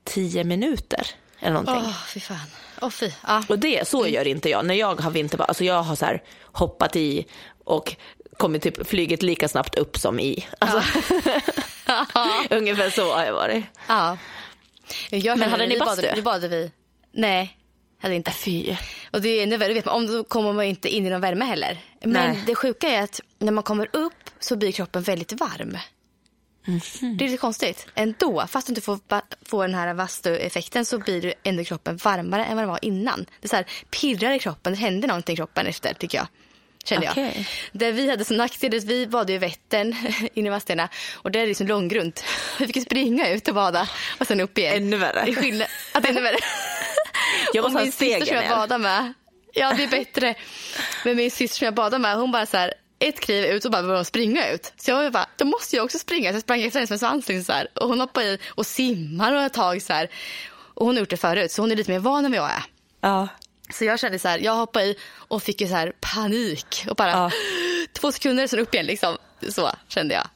tio 0.05 0.45
minuter 0.45 1.07
eller 1.41 1.51
någonting. 1.53 1.75
Åh, 1.77 2.05
fy 2.07 2.21
fan. 2.21 2.37
Åh, 2.81 2.91
fy. 2.91 3.11
Ja. 3.27 3.43
Och 3.49 3.59
det, 3.59 3.89
så 3.89 4.07
gör 4.07 4.27
inte 4.27 4.51
jag. 4.51 4.67
När 4.67 4.75
jag 4.75 5.01
har 5.01 5.11
vinterbad, 5.11 5.49
alltså 5.49 5.65
jag 5.65 5.83
har 5.83 5.97
så 5.97 6.05
här 6.05 6.23
hoppat 6.53 6.97
i 6.97 7.27
och 7.65 7.97
kommit 8.37 8.63
typ 8.63 8.87
flyget 8.89 9.23
lika 9.23 9.49
snabbt 9.49 9.75
upp 9.79 9.97
som 9.99 10.21
i. 10.21 10.47
Alltså, 10.59 11.01
ungefär 12.51 12.91
så 12.91 13.15
har 13.15 13.25
jag 13.25 13.33
varit. 13.33 13.65
ja. 13.89 14.17
Jag 15.11 15.39
Men 15.39 15.51
hade 15.51 15.67
ni 15.67 15.79
bastu? 15.79 16.03
badade, 16.03 16.23
badade 16.23 16.49
vi. 16.49 16.73
Nej, 17.13 17.57
hade 18.03 18.15
inte. 18.15 18.31
Fy. 18.31 18.77
Och 19.13 19.21
det 19.21 19.29
är 19.29 19.43
ännu 19.43 19.57
värre, 19.57 19.73
vet 19.75 19.85
man, 19.85 19.95
om 19.95 20.07
då 20.07 20.25
kommer 20.25 20.53
man 20.53 20.65
inte 20.65 20.89
in 20.89 21.07
i 21.07 21.11
någon 21.11 21.21
värme 21.21 21.45
heller. 21.45 21.79
Men 22.03 22.13
Nej. 22.13 22.43
det 22.47 22.55
sjuka 22.55 22.89
är 22.89 23.03
att 23.03 23.21
när 23.39 23.53
man 23.53 23.65
kommer 23.65 23.89
upp 23.93 24.31
så 24.41 24.57
blir 24.57 24.73
kroppen 24.73 25.03
väldigt 25.03 25.33
varm. 25.33 25.79
Mhm. 26.65 27.17
Det 27.17 27.25
är 27.25 27.29
lite 27.29 27.41
konstigt. 27.41 27.87
Ändå, 27.95 28.47
fast 28.49 28.67
du 28.67 28.71
inte 28.71 28.81
får, 28.81 28.99
får 29.49 29.67
den 29.67 29.75
här 29.75 29.95
vastu-effekten 29.95 30.85
så 30.85 30.99
blir 30.99 31.35
ändå 31.43 31.65
kroppen 31.65 31.97
varmare 31.97 32.45
än 32.45 32.57
vad 32.57 32.63
den 32.63 32.71
var 32.71 32.85
innan. 32.85 33.27
Det 33.41 33.47
är 33.47 33.49
så 33.49 33.57
här, 33.57 33.67
pirrar 33.91 34.33
i 34.33 34.39
kroppen, 34.39 34.73
det 34.73 34.79
händer 34.79 35.09
någonting 35.09 35.33
i 35.33 35.37
kroppen 35.37 35.67
efter 35.67 35.95
tycker 35.95 36.19
jag. 36.19 36.27
Kände 36.85 37.07
jag. 37.07 37.13
Okej. 37.13 37.49
Det 37.73 37.93
vi 37.93 38.11
hade 38.11 38.25
som 38.25 38.37
nackdel, 38.37 38.81
vi 38.81 39.07
badade 39.07 39.33
i 39.33 39.39
Vättern 39.39 39.97
inne 40.35 40.49
i 40.49 40.51
Vadstena 40.51 40.89
och 41.15 41.31
där 41.31 41.41
är 41.41 41.45
det 41.45 41.49
liksom 41.49 41.67
långgrunt. 41.67 42.25
Vi 42.59 42.67
fick 42.67 42.83
springa 42.83 43.29
ut 43.29 43.49
och 43.49 43.55
bada 43.55 43.89
och 44.21 44.27
sen 44.27 44.41
upp 44.41 44.59
igen. 44.59 44.77
Ännu 44.77 44.97
värre. 44.97 45.23
Det 45.25 45.31
är 45.31 45.35
skillnad, 45.35 45.69
att 45.93 46.03
det 46.03 46.09
ännu 46.09 46.21
värre. 46.21 46.39
Jag 47.53 47.65
Och 47.65 47.73
måste 47.73 47.79
ha 47.79 47.85
min 47.85 47.93
syster 47.93 48.17
som 48.19 48.27
stegen 48.27 48.45
jag 48.45 48.57
badar 48.57 48.79
med. 48.79 49.13
Ja, 49.55 49.73
det 49.77 49.83
är 49.83 49.89
bättre. 49.89 50.35
Men 51.05 51.17
min 51.17 51.31
syster 51.31 51.59
som 51.59 51.65
jag 51.65 51.75
badar 51.75 51.99
med, 51.99 52.17
hon 52.17 52.33
bara 52.33 52.47
så 52.47 52.57
här, 52.57 52.75
ett 53.01 53.21
kliv 53.21 53.45
ut 53.45 53.65
och 53.65 53.71
bara 53.71 53.83
började 53.83 54.05
springa 54.05 54.51
ut. 54.51 54.73
Så 54.77 54.91
jag 54.91 54.97
var 54.97 55.11
bara, 55.11 55.27
då 55.37 55.45
måste 55.45 55.77
jag 55.77 55.85
också 55.85 55.99
springa. 55.99 56.31
Så 56.31 56.35
jag 56.35 56.43
sprang 56.43 56.63
efter 56.63 56.79
henne 56.79 56.87
som 56.87 56.95
en 56.95 56.99
svansling 56.99 57.45
så 57.45 57.53
här. 57.53 57.69
Och 57.75 57.89
hon 57.89 58.01
hoppade 58.01 58.27
i 58.27 58.39
och 58.49 58.67
simmar 58.67 59.47
ett 59.47 59.53
tag 59.53 59.83
så 59.83 59.93
här. 59.93 60.11
Och 60.75 60.87
hon 60.87 60.95
har 60.95 61.01
gjort 61.01 61.11
det 61.11 61.17
förut, 61.17 61.53
så 61.53 61.63
hon 61.63 61.71
är 61.73 61.77
lite 61.77 61.91
mer 61.91 61.99
van 61.99 62.25
än 62.25 62.31
vad 62.31 62.41
jag 62.41 62.51
är. 62.51 62.63
Ja. 63.01 63.29
Så 63.73 63.85
jag 63.85 64.01
kände 64.01 64.19
så 64.19 64.29
här, 64.29 64.39
jag 64.39 64.55
hoppade 64.55 64.85
i 64.85 64.97
och 65.13 65.43
fick 65.43 65.61
ju 65.61 65.69
så 65.69 65.75
här 65.75 65.93
panik. 66.01 66.87
Och 66.91 66.97
bara 66.97 67.11
Ja. 67.11 67.31
två 67.93 68.13
sekunder, 68.13 68.47
sen 68.47 68.59
upp 68.59 68.75
igen 68.75 68.87
liksom. 68.87 69.17
Så 69.49 69.71
kände 69.89 70.15
jag. 70.15 70.27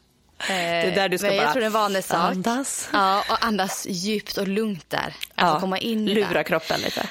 Det 0.49 0.53
är 0.55 0.95
där 0.95 1.09
du 1.09 1.19
ska 1.19 1.27
men 1.27 1.37
bara 1.37 1.43
Jag 1.43 1.53
tror 1.53 1.61
det 1.61 1.65
är 1.65 1.67
en 1.67 1.73
vanesak. 1.73 2.33
andas. 2.33 2.89
Ja, 2.93 3.25
och 3.31 3.45
andas 3.45 3.87
djupt 3.91 4.37
och 4.37 4.49
lugnt 4.49 4.91
där. 4.91 5.15
Ja. 5.35 5.43
Alltså 5.43 5.61
komma 5.61 5.79
in. 5.79 6.07
Lura 6.07 6.45
kroppen 6.45 6.81
lite. 6.81 7.07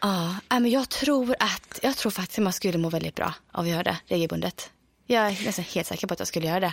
Ja, 0.00 0.34
nej, 0.50 0.60
men 0.60 0.70
jag 0.70 0.88
tror 0.88 1.36
att 1.40 1.78
jag 1.82 1.96
tror 1.96 2.10
faktiskt 2.10 2.38
att 2.38 2.42
man 2.44 2.52
skulle 2.52 2.78
må 2.78 2.88
väldigt 2.88 3.14
bra 3.14 3.34
av 3.52 3.60
att 3.64 3.68
göra 3.70 3.82
det 3.82 3.96
regelbundet. 4.06 4.70
Jag 5.06 5.26
är 5.26 5.44
nästan 5.44 5.64
helt 5.64 5.86
säker 5.86 6.06
på 6.06 6.14
att 6.14 6.20
jag 6.20 6.28
skulle 6.28 6.46
göra 6.46 6.60
det. 6.60 6.72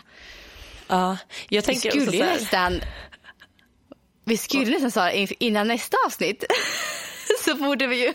Ja. 0.87 1.17
Jag 1.49 1.61
Vi 1.61 1.65
tänker 1.65 1.89
också 1.89 2.01
skulle 2.01 2.11
så 2.11 2.17
ju 2.17 2.23
här, 2.23 2.33
nästan, 2.39 2.81
vi 4.25 4.37
skulle 4.37 4.71
nästan 4.71 4.91
säga 4.91 5.11
in- 5.11 5.27
innan 5.39 5.67
nästa 5.67 5.97
avsnitt 6.05 6.43
så 7.45 7.55
borde 7.55 7.87
vi 7.87 8.01
ju 8.05 8.13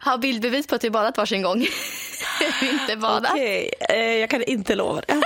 ha 0.00 0.16
bildbevis 0.18 0.66
på 0.66 0.74
att 0.74 0.84
vi 0.84 0.90
badat 0.90 1.16
varsin 1.16 1.42
gång. 1.42 1.58
Vinterbadat. 2.60 3.32
Okej, 3.32 3.70
eh, 3.90 3.96
jag 3.98 4.30
kan 4.30 4.42
inte 4.42 4.74
lova 4.74 5.00
det. 5.00 5.22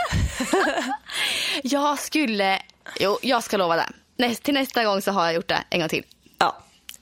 jag 1.62 1.98
skulle, 1.98 2.62
jo 3.00 3.18
jag 3.22 3.44
ska 3.44 3.56
lova 3.56 3.76
det. 3.76 3.88
Näst, 4.16 4.42
till 4.42 4.54
nästa 4.54 4.84
gång 4.84 5.02
så 5.02 5.10
har 5.12 5.24
jag 5.24 5.34
gjort 5.34 5.48
det 5.48 5.64
en 5.70 5.80
gång 5.80 5.88
till. 5.88 6.04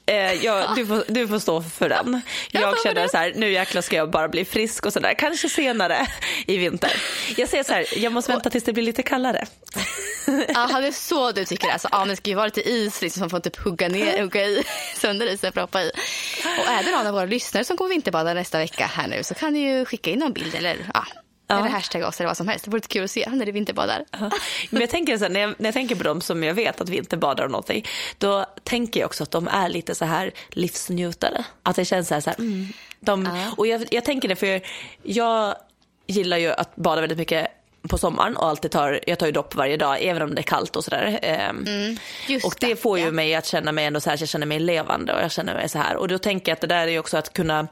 Eh, 0.07 0.33
jag, 0.45 0.77
du, 0.77 0.87
får, 0.87 1.05
du 1.09 1.29
får 1.29 1.39
stå 1.39 1.63
för 1.63 1.89
den. 1.89 2.21
Jag, 2.51 2.83
känner 2.83 3.09
så 3.09 3.17
här, 3.17 3.33
nu 3.37 3.53
jäklar 3.53 3.83
ska 3.83 3.97
jag 3.97 4.11
bara 4.11 4.29
bli 4.29 4.45
frisk 4.45 4.87
och 4.87 4.93
sådär. 4.93 5.15
Kanske 5.15 5.49
senare 5.49 6.07
i 6.47 6.57
vinter. 6.57 6.93
Jag 7.37 7.49
säger 7.49 7.65
så 7.65 7.73
här, 7.73 7.87
jag 7.97 8.13
måste 8.13 8.33
vänta 8.33 8.51
tills 8.51 8.65
det 8.65 8.73
blir 8.73 8.85
lite 8.85 9.03
kallare. 9.03 9.47
Ja, 10.27 10.81
det 10.81 10.87
är 10.87 10.93
så 10.93 11.33
du 11.33 11.45
tycker 11.45 11.69
alltså. 11.69 11.89
Ja, 11.93 11.99
men 11.99 12.09
det 12.09 12.17
ska 12.17 12.31
ju 12.31 12.37
vara 12.37 12.47
lite 12.47 12.71
is 12.71 13.03
liksom, 13.03 13.19
så 13.19 13.21
man 13.21 13.31
får 13.31 13.41
typ 13.41 13.57
hugga, 13.57 13.89
ner, 13.89 14.23
hugga 14.23 14.47
i, 14.47 14.65
sönder 14.97 15.27
isen 15.27 15.53
för 15.53 15.61
att 15.61 15.69
hoppa 15.69 15.83
i. 15.83 15.91
Och 16.59 16.69
är 16.69 16.85
det 16.85 16.91
någon 16.91 17.07
av 17.07 17.15
våra 17.15 17.25
lyssnare 17.25 17.65
som 17.65 17.77
kommer 17.77 17.91
vinterbada 17.91 18.35
nästa 18.35 18.59
vecka 18.59 18.87
här 18.87 19.09
nu 19.09 19.23
så 19.23 19.35
kan 19.35 19.53
ni 19.53 19.61
ju 19.61 19.85
skicka 19.85 20.11
in 20.11 20.19
någon 20.19 20.33
bild 20.33 20.55
eller, 20.55 20.77
ja, 20.95 21.07
Ja. 21.47 21.59
eller 21.59 21.69
hashtag 21.69 22.03
oss 22.03 22.21
eller 22.21 22.29
vad 22.29 22.37
som 22.37 22.49
helst. 22.49 22.65
Det 22.65 22.71
vore 22.71 22.79
lite 22.79 22.89
kul 22.89 23.05
att 23.05 23.11
se 23.11 23.29
när 23.31 23.47
ni 23.47 23.53
vinterbadar. 23.53 24.05
Men 24.71 24.81
jag 24.81 24.91
tänker 24.91 25.19
så 25.19 25.25
här, 25.25 25.31
när, 25.31 25.41
jag, 25.41 25.55
när 25.59 25.67
jag 25.67 25.75
tänker 25.75 25.95
på 25.95 26.03
dem 26.03 26.21
som 26.21 26.43
jag 26.43 26.55
vet 26.55 26.81
att 26.81 26.89
vi 26.89 26.97
inte 26.97 27.17
badar 27.17 27.45
och 27.45 27.51
någonting, 27.51 27.87
då 28.19 28.47
tänker 28.65 29.01
jag 29.01 29.07
också 29.07 29.23
att 29.23 29.31
de 29.31 29.49
är 29.49 29.69
lite 29.69 29.95
så 29.95 30.05
här 30.05 30.33
livsnjutare. 30.51 31.45
Att 31.63 31.77
det 31.77 31.85
känns 31.85 32.09
så 32.09 32.15
här, 32.15 32.21
så 32.21 32.31
här 32.31 32.39
mm, 32.39 32.69
de, 33.01 33.29
och 33.57 33.67
jag, 33.67 33.85
jag 33.91 34.05
tänker 34.05 34.29
det 34.29 34.37
för 34.37 34.47
jag, 34.47 34.63
jag 35.03 35.55
gillar 36.07 36.37
ju 36.37 36.51
att 36.51 36.77
bada 36.77 37.01
väldigt 37.01 37.19
mycket 37.19 37.49
på 37.89 37.99
sommaren 37.99 38.37
och 38.37 38.47
alltid 38.49 38.71
tar, 38.71 39.01
jag 39.07 39.19
tar 39.19 39.27
ju 39.27 39.33
dopp 39.33 39.55
varje 39.55 39.77
dag 39.77 39.99
även 40.01 40.23
om 40.23 40.35
det 40.35 40.41
är 40.41 40.43
kallt 40.43 40.77
och 40.77 40.85
sådär. 40.85 41.19
Ehm, 41.23 41.97
Just 42.29 42.47
och 42.47 42.55
det 42.61 42.67
det, 42.67 42.77
får 42.77 42.99
ju 42.99 43.05
ja. 43.05 43.11
mig 43.11 43.35
att 43.35 43.47
känna 43.47 43.73
mig 43.73 43.85
ändå 43.85 44.01
så 44.01 44.11
här, 44.11 44.17
jag 44.21 44.29
känner 44.29 44.47
mig 44.47 44.59
levande 44.59 45.15
och 45.15 45.21
jag 45.21 45.31
känner 45.31 45.55
mig 45.55 45.69
så 45.69 45.79
här. 45.79 45.97
Och 45.97 46.09
då 46.09 46.19
tänker 46.19 46.51
jag 46.51 46.57
att 46.57 46.61
det 46.61 46.67
där 46.67 46.87
är 46.89 46.99
också 46.99 47.17
att 47.17 47.33
kunna 47.33 47.69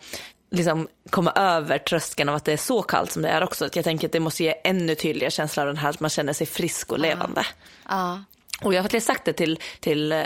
liksom 0.54 0.88
komma 1.10 1.32
över 1.32 1.78
tröskeln 1.78 2.28
av 2.28 2.34
att 2.34 2.44
det 2.44 2.52
är 2.52 2.56
så 2.56 2.82
kallt 2.82 3.12
som 3.12 3.22
det 3.22 3.28
är 3.28 3.42
också. 3.42 3.64
Att 3.64 3.76
jag 3.76 3.84
tänker 3.84 4.08
att 4.08 4.12
det 4.12 4.20
måste 4.20 4.44
ge 4.44 4.54
ännu 4.64 4.94
tydligare 4.94 5.30
känsla 5.30 5.62
av 5.62 5.66
den 5.66 5.76
här 5.76 5.90
att 5.90 6.00
man 6.00 6.10
känner 6.10 6.32
sig 6.32 6.46
frisk 6.46 6.92
och 6.92 6.98
levande. 6.98 7.46
Ja. 7.88 8.24
Och 8.62 8.74
jag 8.74 8.78
har 8.78 8.84
faktiskt 8.84 9.06
sagt 9.06 9.24
det 9.24 9.32
till, 9.32 9.58
till 9.80 10.12
eh, 10.12 10.24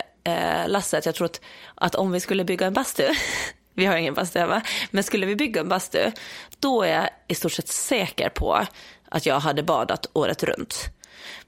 Lasse 0.66 0.98
att 0.98 1.06
jag 1.06 1.14
tror 1.14 1.24
att, 1.26 1.40
att 1.74 1.94
om 1.94 2.12
vi 2.12 2.20
skulle 2.20 2.44
bygga 2.44 2.66
en 2.66 2.72
bastu, 2.72 3.08
vi 3.74 3.86
har 3.86 3.96
ingen 3.96 4.14
bastu 4.14 4.38
hemma, 4.38 4.62
men 4.90 5.04
skulle 5.04 5.26
vi 5.26 5.36
bygga 5.36 5.60
en 5.60 5.68
bastu, 5.68 6.10
då 6.58 6.82
är 6.82 6.94
jag 6.94 7.10
i 7.28 7.34
stort 7.34 7.52
sett 7.52 7.68
säker 7.68 8.28
på 8.28 8.66
att 9.08 9.26
jag 9.26 9.40
hade 9.40 9.62
badat 9.62 10.06
året 10.12 10.42
runt. 10.42 10.84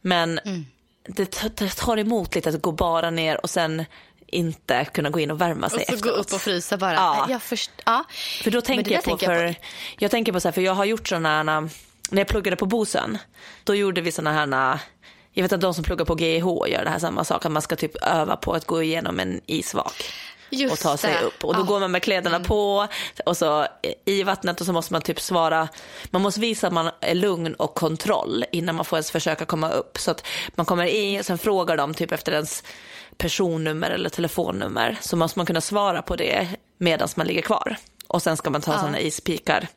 Men 0.00 0.40
det, 1.08 1.26
t- 1.26 1.48
det 1.54 1.76
tar 1.76 1.96
emot 1.96 2.34
lite 2.34 2.48
att 2.48 2.62
gå 2.62 2.72
bara 2.72 3.10
ner 3.10 3.40
och 3.40 3.50
sen 3.50 3.84
inte 4.32 4.84
kunna 4.84 5.10
gå 5.10 5.20
in 5.20 5.30
och 5.30 5.40
värma 5.40 5.68
sig 5.68 5.78
Och 5.78 5.84
så 5.84 5.90
gå 5.90 5.96
efteråt. 5.96 6.26
upp 6.26 6.32
och 6.32 6.40
frysa 6.40 6.76
bara. 6.76 6.94
Ja. 6.94 7.26
Jag 7.30 7.42
först, 7.42 7.70
ja. 7.84 8.04
För 8.42 8.50
då 8.50 8.60
tänker 8.60 8.92
jag 8.92 9.04
på, 9.04 9.10
tänker 9.10 9.32
jag 9.32 9.54
för, 9.54 9.60
jag 9.98 10.10
tänker 10.10 10.32
på 10.32 10.40
så 10.40 10.48
här, 10.48 10.52
för 10.52 10.60
jag 10.62 10.74
har 10.74 10.84
gjort 10.84 11.08
sådana 11.08 11.28
här, 11.28 11.44
när 12.10 12.20
jag 12.20 12.28
pluggade 12.28 12.56
på 12.56 12.66
Bosön, 12.66 13.18
då 13.64 13.74
gjorde 13.74 14.00
vi 14.00 14.12
sådana 14.12 14.32
här, 14.32 14.78
jag 15.32 15.42
vet 15.42 15.52
att 15.52 15.60
de 15.60 15.74
som 15.74 15.84
pluggar 15.84 16.04
på 16.04 16.18
GIH 16.18 16.44
gör 16.68 16.84
det 16.84 16.90
här 16.90 16.98
samma 16.98 17.24
sak, 17.24 17.44
att 17.46 17.52
man 17.52 17.62
ska 17.62 17.76
typ 17.76 17.96
öva 18.02 18.36
på 18.36 18.52
att 18.52 18.66
gå 18.66 18.82
igenom 18.82 19.20
en 19.20 19.40
isvak. 19.46 20.12
Just 20.52 20.72
och 20.72 20.78
ta 20.78 20.96
sig 20.96 21.12
det. 21.14 21.20
upp. 21.26 21.44
Och 21.44 21.54
då 21.54 21.60
Ja. 21.60 21.64
går 21.64 21.80
man 21.80 21.90
med 21.90 22.02
kläderna 22.02 22.40
på 22.40 22.88
och 23.26 23.36
så 23.36 23.66
i 24.04 24.22
vattnet 24.22 24.60
och 24.60 24.66
så 24.66 24.72
måste 24.72 24.92
man 24.92 25.02
typ 25.02 25.20
svara. 25.20 25.68
Man 26.10 26.22
måste 26.22 26.40
visa 26.40 26.66
att 26.66 26.72
man 26.72 26.90
är 27.00 27.14
lugn 27.14 27.54
och 27.54 27.74
kontroll 27.74 28.44
innan 28.52 28.74
man 28.74 28.84
får 28.84 28.96
ens 28.96 29.10
försöka 29.10 29.44
komma 29.44 29.70
upp. 29.70 29.98
Så 29.98 30.10
att 30.10 30.26
man 30.54 30.66
kommer 30.66 30.84
in 30.84 31.18
och 31.20 31.26
sen 31.26 31.38
frågar 31.38 31.76
de 31.76 31.94
typ 31.94 32.12
efter 32.12 32.32
ens 32.32 32.64
personnummer 33.20 33.90
eller 33.90 34.10
telefonnummer. 34.10 34.98
Så 35.00 35.16
måste 35.16 35.38
man 35.38 35.46
kunna 35.46 35.60
svara 35.60 36.02
på 36.02 36.16
det 36.16 36.48
medan 36.78 37.08
man 37.16 37.26
ligger 37.26 37.42
kvar. 37.42 37.76
Och 38.06 38.22
sen 38.22 38.36
ska 38.36 38.50
man 38.50 38.60
ta 38.60 38.78
sådana 38.78 39.00
ispikar 39.00 39.68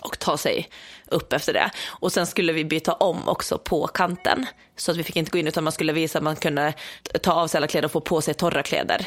och 0.00 0.18
ta 0.18 0.36
sig 0.36 0.68
upp 1.06 1.32
efter 1.32 1.52
det. 1.52 1.70
Och 1.86 2.12
sen 2.12 2.26
skulle 2.26 2.52
vi 2.52 2.64
byta 2.64 2.92
om 2.92 3.28
också 3.28 3.58
på 3.58 3.86
kanten. 3.86 4.46
Så 4.76 4.90
att 4.90 4.96
vi 4.96 5.02
fick 5.02 5.16
inte 5.16 5.30
gå 5.30 5.38
in 5.38 5.46
utan 5.46 5.64
man 5.64 5.72
skulle 5.72 5.92
visa 5.92 6.18
att 6.18 6.24
man 6.24 6.36
kunde 6.36 6.72
ta 7.22 7.32
av 7.32 7.46
sig 7.46 7.58
alla 7.58 7.66
kläder 7.66 7.84
och 7.84 7.92
få 7.92 8.00
på 8.00 8.20
sig 8.20 8.34
torra 8.34 8.62
kläder 8.62 9.06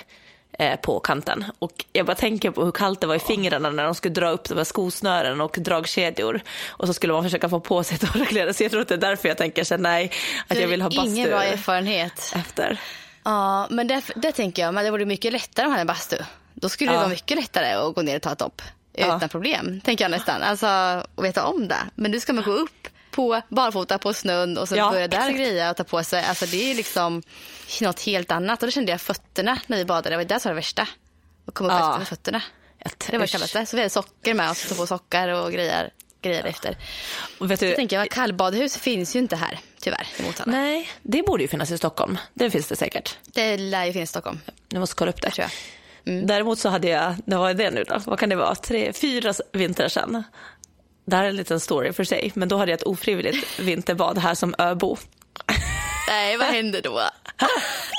eh, 0.60 0.80
på 0.80 1.00
kanten. 1.00 1.46
Och 1.60 1.86
jag 1.94 2.06
bara 2.06 2.16
tänker 2.16 2.52
på 2.52 2.66
hur 2.66 2.72
kallt 2.72 3.02
det 3.02 3.08
var 3.08 3.16
i 3.16 3.20
fingrarna 3.20 3.70
när 3.70 3.84
de 3.84 3.96
skulle 3.96 4.14
dra 4.14 4.30
upp 4.30 4.50
de 4.50 4.58
här 4.58 4.64
skosnören 4.64 5.42
och 5.42 5.58
dragkedjor. 5.60 6.42
Och 6.68 6.88
så 6.88 6.94
skulle 6.94 7.14
man 7.14 7.24
försöka 7.24 7.50
få 7.50 7.60
på 7.60 7.84
sig 7.84 7.98
torra 7.98 8.26
kläder. 8.26 8.54
Så 8.54 8.64
jag 8.64 8.72
tror 8.72 8.82
att 8.82 8.88
det 8.88 8.96
är 8.96 8.98
därför 8.98 9.28
jag 9.28 9.38
tänker 9.38 9.64
så 9.64 9.78
nej, 9.78 10.12
att 10.48 10.60
jag 10.60 10.68
vill 10.68 10.82
ha 10.82 10.90
bastu 10.90 11.12
Ingen 11.12 11.30
bra 11.30 11.44
erfarenhet. 11.44 12.34
efter. 12.36 12.80
Ja, 13.26 13.68
men 13.70 13.88
det, 13.88 14.02
det 14.16 14.32
tänker 14.32 14.62
jag, 14.62 14.74
men 14.74 14.86
det 14.86 14.92
vore 14.92 15.06
mycket 15.06 15.34
lättare 15.34 15.66
om 15.66 15.72
man 15.72 15.80
hade 15.80 15.88
bastu. 15.88 16.18
Då 16.54 16.70
skulle 16.70 16.92
det 16.92 16.96
Ja. 16.96 17.00
vara 17.00 17.10
mycket 17.10 17.38
lättare 17.38 17.72
att 17.74 17.96
gå 17.96 18.02
ner 18.02 18.16
och 18.16 18.22
ta 18.22 18.32
ett 18.32 18.40
dopp 18.40 18.62
utan 18.94 19.20
Ja. 19.22 19.28
problem, 19.28 19.82
tänker 19.82 20.04
jag 20.04 20.12
nästan. 20.12 20.42
Alltså, 20.42 20.66
att 20.66 21.08
veta 21.24 21.46
om 21.46 21.68
det. 21.68 21.78
Men 21.96 22.12
nu 22.12 22.20
ska 22.20 22.34
man 22.34 22.44
gå 22.44 22.52
upp 22.52 22.88
på 23.12 23.42
barfota 23.50 23.98
på 23.98 24.14
snön 24.14 24.58
och 24.58 24.70
så 24.70 24.76
Ja, 24.76 24.92
börja 24.92 25.08
där 25.08 25.32
greja 25.32 25.70
och 25.72 25.78
ta 25.78 25.84
på 25.84 26.04
sig. 26.04 26.24
Alltså 26.26 26.46
det 26.46 26.72
är 26.72 26.76
liksom 26.76 27.24
något 27.82 28.00
helt 28.02 28.32
annat. 28.32 28.64
Och 28.64 28.68
då 28.68 28.72
kände 28.72 28.92
jag 28.92 29.02
fötterna 29.02 29.58
när 29.68 29.78
vi 29.78 29.86
badade. 29.86 30.10
Det 30.10 30.18
var 30.18 30.24
det 30.24 30.40
som 30.40 30.50
var 30.50 30.54
det 30.54 30.60
värsta. 30.60 30.88
Att 31.48 31.54
komma 31.54 31.70
upp 31.74 31.80
Ja. 31.80 31.88
efter 31.88 32.00
med 32.00 32.08
fötterna. 32.08 32.42
Det 33.12 33.18
var 33.18 33.58
det. 33.60 33.66
Så 33.66 33.76
vi 33.76 33.82
hade 33.82 33.90
socker 33.90 34.34
med 34.34 34.50
oss, 34.50 34.70
ta 34.70 34.76
på 34.76 34.88
sockar 34.88 35.28
och 35.30 35.52
grejer, 35.52 35.90
grejer 36.30 36.44
efter. 36.46 36.78
Och 37.40 37.52
vet 37.52 37.60
du, 37.60 37.76
tänker 37.76 38.00
jag, 38.00 38.10
kallbadhus 38.10 38.78
finns 38.78 39.16
ju 39.16 39.20
inte 39.20 39.36
här, 39.36 39.60
tyvärr, 39.80 40.08
nej, 40.46 40.90
det 41.02 41.24
borde 41.24 41.44
ju 41.44 41.48
finnas 41.48 41.72
i 41.72 41.78
Stockholm. 41.78 42.18
Det 42.34 42.50
finns 42.50 42.68
det 42.68 42.76
säkert. 42.76 43.18
Det 43.26 43.58
lär 43.58 43.86
ju 43.86 43.94
finnas 43.94 44.10
i 44.10 44.12
Stockholm, 44.12 44.40
Jag 44.70 44.80
måste 44.80 44.96
kolla 44.96 45.12
upp 45.12 45.22
det. 45.22 45.30
tror 45.32 45.48
jag. 46.04 46.28
Däremot 46.28 46.60
så 46.60 46.70
hade 46.70 46.88
jag, 46.88 47.16
vad 47.26 47.40
var 47.40 47.54
det 47.54 47.72
nu 47.72 47.84
då? 47.84 48.02
Vad 48.06 48.20
kan 48.20 48.30
det 48.30 48.36
vara? 48.36 48.56
Tre, 48.56 48.94
fyra 48.94 49.34
vintrar 49.52 49.88
sedan. 49.88 50.24
Det 51.06 51.16
här 51.16 51.24
är 51.24 51.30
en 51.30 51.36
liten 51.36 51.60
story 51.60 51.94
för 51.94 52.04
sig, 52.04 52.32
men 52.36 52.50
då 52.50 52.58
hade 52.58 52.72
jag 52.72 52.78
ett 52.78 52.84
ofrivilligt 52.84 53.60
vinterbad 53.60 54.18
här 54.18 54.36
som 54.36 54.56
öbo. 54.58 54.98
Nej, 56.08 56.38
vad 56.38 56.48
hände 56.48 56.82
då? 56.82 57.02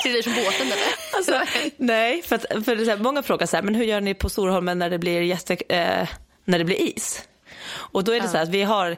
Trillade 0.03 0.23
från 0.23 0.33
båten 0.33 0.67
eller? 0.67 0.77
Alltså, 1.15 1.41
nej, 1.77 2.21
för, 2.21 2.35
att, 2.35 2.65
för 2.65 2.75
det 2.75 2.83
är 2.83 2.89
här, 2.89 2.97
många 2.97 3.23
frågar 3.23 3.45
så 3.47 3.55
här, 3.55 3.63
men 3.63 3.75
hur 3.75 3.83
gör 3.83 4.01
ni 4.01 4.13
på 4.13 4.29
Storholmen 4.29 4.79
när 4.79 4.89
det 4.89 4.99
blir, 4.99 5.21
jätte, 5.21 5.53
eh, 5.69 6.07
när 6.45 6.57
det 6.59 6.65
blir 6.65 6.81
is? 6.97 7.23
Och 7.69 8.03
då 8.03 8.11
är 8.11 8.19
det 8.19 8.27
så 8.27 8.37
här 8.37 8.43
att 8.43 8.49
vi 8.49 8.63
har, 8.63 8.95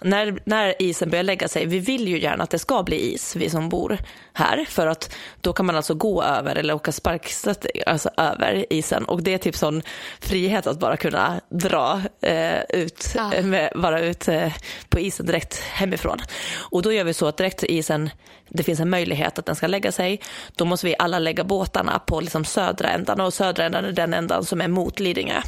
när, 0.00 0.38
när 0.44 0.82
isen 0.82 1.10
börjar 1.10 1.22
lägga 1.22 1.48
sig, 1.48 1.66
vi 1.66 1.78
vill 1.78 2.08
ju 2.08 2.20
gärna 2.20 2.44
att 2.44 2.50
det 2.50 2.58
ska 2.58 2.82
bli 2.82 3.14
is, 3.14 3.36
vi 3.36 3.50
som 3.50 3.68
bor 3.68 3.98
här, 4.32 4.64
för 4.68 4.86
att 4.86 5.14
då 5.40 5.52
kan 5.52 5.66
man 5.66 5.76
alltså 5.76 5.94
gå 5.94 6.22
över 6.22 6.56
eller 6.56 6.74
åka 6.74 6.92
sparkstöt 6.92 7.66
alltså 7.86 8.10
över 8.16 8.66
isen 8.72 9.04
och 9.04 9.22
det 9.22 9.34
är 9.34 9.38
typ 9.38 9.56
sån 9.56 9.82
frihet 10.20 10.66
att 10.66 10.78
bara 10.78 10.96
kunna 10.96 11.40
dra 11.48 12.00
eh, 12.20 12.60
ut, 12.68 13.12
Ja. 13.14 13.34
eh, 13.34 13.44
med, 13.44 13.72
vara 13.74 14.00
ut 14.00 14.28
eh, 14.28 14.52
på 14.88 14.98
isen 14.98 15.26
direkt 15.26 15.60
hemifrån. 15.60 16.18
Och 16.58 16.82
då 16.82 16.92
gör 16.92 17.04
vi 17.04 17.14
så 17.14 17.26
att 17.26 17.36
direkt 17.36 17.62
isen, 17.62 18.10
det 18.48 18.62
finns 18.62 18.80
en 18.80 18.90
möjlighet 18.90 19.38
att 19.38 19.46
den 19.46 19.56
ska 19.56 19.66
lägga 19.66 19.92
sig, 19.92 20.20
då 20.56 20.64
måste 20.64 20.86
vi 20.86 20.94
alla 20.98 21.18
lägga 21.18 21.44
båtarna 21.44 21.98
på 21.98 22.20
liksom 22.20 22.44
södra 22.44 22.88
ändan 22.88 23.20
och 23.20 23.34
södra 23.34 23.64
ändan 23.64 23.84
är 23.84 23.92
den 23.92 24.14
ändan 24.14 24.44
som 24.44 24.60
är 24.60 24.68
mot 24.68 25.00
Lidingö. 25.00 25.42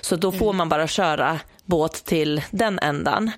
Så 0.00 0.16
då 0.16 0.32
får 0.32 0.52
man 0.52 0.68
bara 0.68 0.86
köra 0.86 1.40
båt 1.64 2.04
till 2.04 2.42
den 2.50 2.78
ändan 2.78 3.30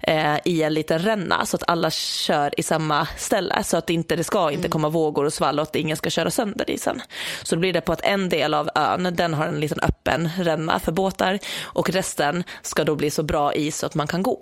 eh, 0.00 0.36
i 0.44 0.62
en 0.62 0.74
liten 0.74 0.98
ränna 0.98 1.46
så 1.46 1.56
att 1.56 1.70
alla 1.70 1.90
kör 1.90 2.60
i 2.60 2.62
samma 2.62 3.06
ställe 3.16 3.62
så 3.64 3.76
att 3.76 3.86
det 3.86 3.92
inte 3.92 4.16
det 4.16 4.24
ska 4.24 4.50
inte 4.50 4.68
komma 4.68 4.88
vågor 4.88 5.24
och 5.24 5.32
svall 5.32 5.58
och 5.58 5.62
att 5.62 5.76
ingen 5.76 5.96
ska 5.96 6.10
köra 6.10 6.30
sönder 6.30 6.70
isen. 6.70 7.02
Så 7.42 7.54
då 7.54 7.60
blir 7.60 7.72
det 7.72 7.80
på 7.80 7.92
att 7.92 8.04
en 8.04 8.28
del 8.28 8.54
av 8.54 8.70
ön 8.74 9.14
den 9.16 9.34
har 9.34 9.46
en 9.46 9.60
liten 9.60 9.80
öppen 9.82 10.30
ränna 10.38 10.80
för 10.80 10.92
båtar 10.92 11.38
och 11.62 11.90
resten 11.90 12.44
ska 12.62 12.84
då 12.84 12.94
bli 12.94 13.10
så 13.10 13.22
bra 13.22 13.54
is 13.54 13.78
så 13.78 13.86
att 13.86 13.94
man 13.94 14.06
kan 14.06 14.22
gå. 14.22 14.38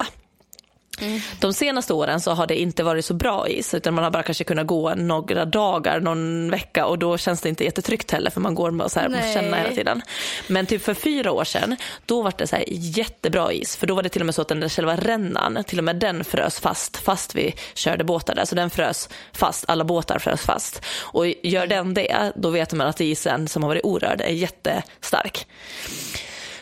De 1.40 1.52
senaste 1.52 1.92
åren 1.92 2.20
så 2.20 2.30
har 2.30 2.46
det 2.46 2.60
inte 2.60 2.82
varit 2.82 3.04
så 3.04 3.14
bra 3.14 3.48
is 3.48 3.74
utan 3.74 3.94
man 3.94 4.04
har 4.04 4.10
bara 4.10 4.22
kanske 4.22 4.44
kunnat 4.44 4.66
gå 4.66 4.94
några 4.94 5.44
dagar, 5.44 6.00
någon 6.00 6.50
vecka 6.50 6.86
och 6.86 6.98
då 6.98 7.18
känns 7.18 7.40
det 7.40 7.48
inte 7.48 7.64
jättetryggt 7.64 8.10
heller 8.10 8.30
för 8.30 8.40
man 8.40 8.54
går 8.54 8.70
med 8.70 8.90
så 8.90 9.00
här, 9.00 9.08
Nej. 9.08 9.34
känna 9.34 9.56
hela 9.56 9.74
tiden. 9.74 10.02
Men 10.46 10.66
typ 10.66 10.82
för 10.82 10.94
fyra 10.94 11.32
år 11.32 11.44
sedan 11.44 11.76
då 12.06 12.22
var 12.22 12.32
det 12.38 12.46
så 12.46 12.56
här 12.56 12.64
jättebra 12.68 13.52
is 13.52 13.76
för 13.76 13.86
då 13.86 13.94
var 13.94 14.02
det 14.02 14.08
till 14.08 14.22
och 14.22 14.26
med 14.26 14.34
så 14.34 14.42
att 14.42 14.48
den 14.48 14.60
där 14.60 14.68
själva 14.68 14.96
rännan, 14.96 15.64
till 15.66 15.78
och 15.78 15.84
med 15.84 15.96
den 15.96 16.24
frös 16.24 16.60
fast 16.60 16.96
fast 16.96 17.34
vi 17.34 17.54
körde 17.74 18.04
båtar 18.04 18.34
där 18.34 18.44
så 18.44 18.54
den 18.54 18.70
frös 18.70 19.08
fast, 19.32 19.64
alla 19.68 19.84
båtar 19.84 20.18
frös 20.18 20.40
fast. 20.40 20.84
Och 21.00 21.26
gör 21.42 21.66
den 21.66 21.94
det 21.94 22.32
då 22.34 22.50
vet 22.50 22.72
man 22.72 22.86
att 22.86 23.00
isen 23.00 23.48
som 23.48 23.62
har 23.62 23.68
varit 23.68 23.84
orörd 23.84 24.20
är 24.20 24.28
jättestark. 24.28 25.46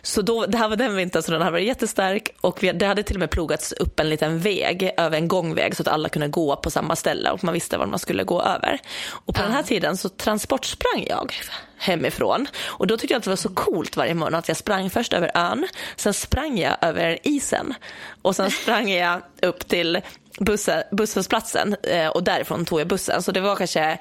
Så 0.04 0.22
då, 0.22 0.46
det 0.46 0.58
här 0.58 0.68
var 0.68 0.76
den 0.76 0.96
vintern 0.96 1.22
så 1.22 1.32
den 1.32 1.42
här 1.42 1.50
var 1.50 1.58
jättestark 1.58 2.28
och 2.40 2.62
vi, 2.62 2.72
det 2.72 2.86
hade 2.86 3.02
till 3.02 3.16
och 3.16 3.20
med 3.20 3.30
plogats 3.30 3.72
upp 3.72 4.00
en 4.00 4.08
liten 4.08 4.38
väg 4.38 4.90
över 4.96 5.16
en 5.16 5.28
gångväg 5.28 5.76
så 5.76 5.82
att 5.82 5.88
alla 5.88 6.08
kunde 6.08 6.28
gå 6.28 6.56
på 6.56 6.70
samma 6.70 6.96
ställe 6.96 7.30
och 7.30 7.44
man 7.44 7.54
visste 7.54 7.78
var 7.78 7.86
man 7.86 7.98
skulle 7.98 8.24
gå 8.24 8.42
över. 8.42 8.78
Och 9.08 9.34
på 9.34 9.42
den 9.42 9.52
här 9.52 9.62
tiden 9.62 9.96
så 9.96 10.08
transportsprang 10.08 11.06
jag 11.08 11.32
hemifrån 11.76 12.46
och 12.64 12.86
då 12.86 12.96
tyckte 12.96 13.14
jag 13.14 13.18
att 13.18 13.24
det 13.24 13.30
var 13.30 13.36
så 13.36 13.48
coolt 13.48 13.96
varje 13.96 14.14
morgon 14.14 14.34
att 14.34 14.48
jag 14.48 14.56
sprang 14.56 14.90
först 14.90 15.12
över 15.12 15.30
ön, 15.34 15.68
sen 15.96 16.14
sprang 16.14 16.58
jag 16.58 16.76
över 16.80 17.18
isen 17.22 17.74
och 18.22 18.36
sen 18.36 18.50
sprang 18.50 18.90
jag 18.90 19.22
upp 19.42 19.68
till 19.68 20.00
bussen, 20.38 20.82
busshållplatsen 20.90 21.76
eh, 21.82 22.08
och 22.08 22.22
därifrån 22.22 22.64
tog 22.64 22.80
jag 22.80 22.88
bussen. 22.88 23.22
Så 23.22 23.32
det 23.32 23.40
var 23.40 23.56
kanske, 23.56 23.98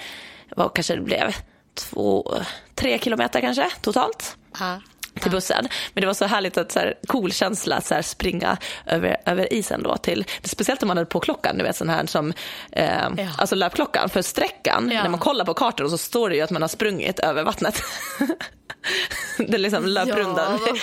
vad 0.56 0.74
kanske 0.74 0.96
det 0.96 1.02
blev, 1.02 1.36
två, 1.74 2.34
tre 2.76 3.00
kilometer 3.00 3.42
kanske 3.42 3.70
totalt. 3.82 4.38
Ja. 4.60 4.80
Till 5.20 5.32
bussen. 5.32 5.68
Men 5.94 6.02
det 6.02 6.08
var 6.08 6.14
så 6.14 6.26
härligt 6.26 6.58
att 6.58 6.72
så 6.72 6.80
här, 6.80 6.94
cool 7.08 7.32
känsla 7.32 7.76
att 7.76 7.86
så 7.86 7.94
här, 7.94 8.02
springa 8.02 8.58
över, 8.86 9.18
över 9.26 9.54
isen 9.54 9.84
då 9.84 9.98
till, 9.98 10.26
speciellt 10.44 10.84
om 10.84 10.88
man 10.88 10.98
hade 10.98 11.10
på 11.10 11.20
klockan, 11.20 11.58
du 11.58 11.64
vet 11.64 11.76
sån 11.76 11.90
här 11.90 12.06
som, 12.06 12.34
eh, 12.72 12.86
ja. 13.18 13.28
alltså 13.38 13.56
löpklockan, 13.56 14.10
för 14.10 14.22
sträckan, 14.22 14.90
ja. 14.94 15.04
när 15.04 15.10
man 15.10 15.20
kollar 15.20 15.46
på 15.46 15.54
kartan 15.54 15.90
så 15.90 15.98
står 15.98 16.30
det 16.30 16.36
ju 16.36 16.42
att 16.42 16.52
man 16.52 16.62
har 16.62 16.70
sprungit 16.70 17.20
över 17.20 17.44
vattnet. 17.44 17.82
det 19.38 19.58
liksom 19.58 19.86
löprundan 19.86 20.60
ja. 20.66 20.76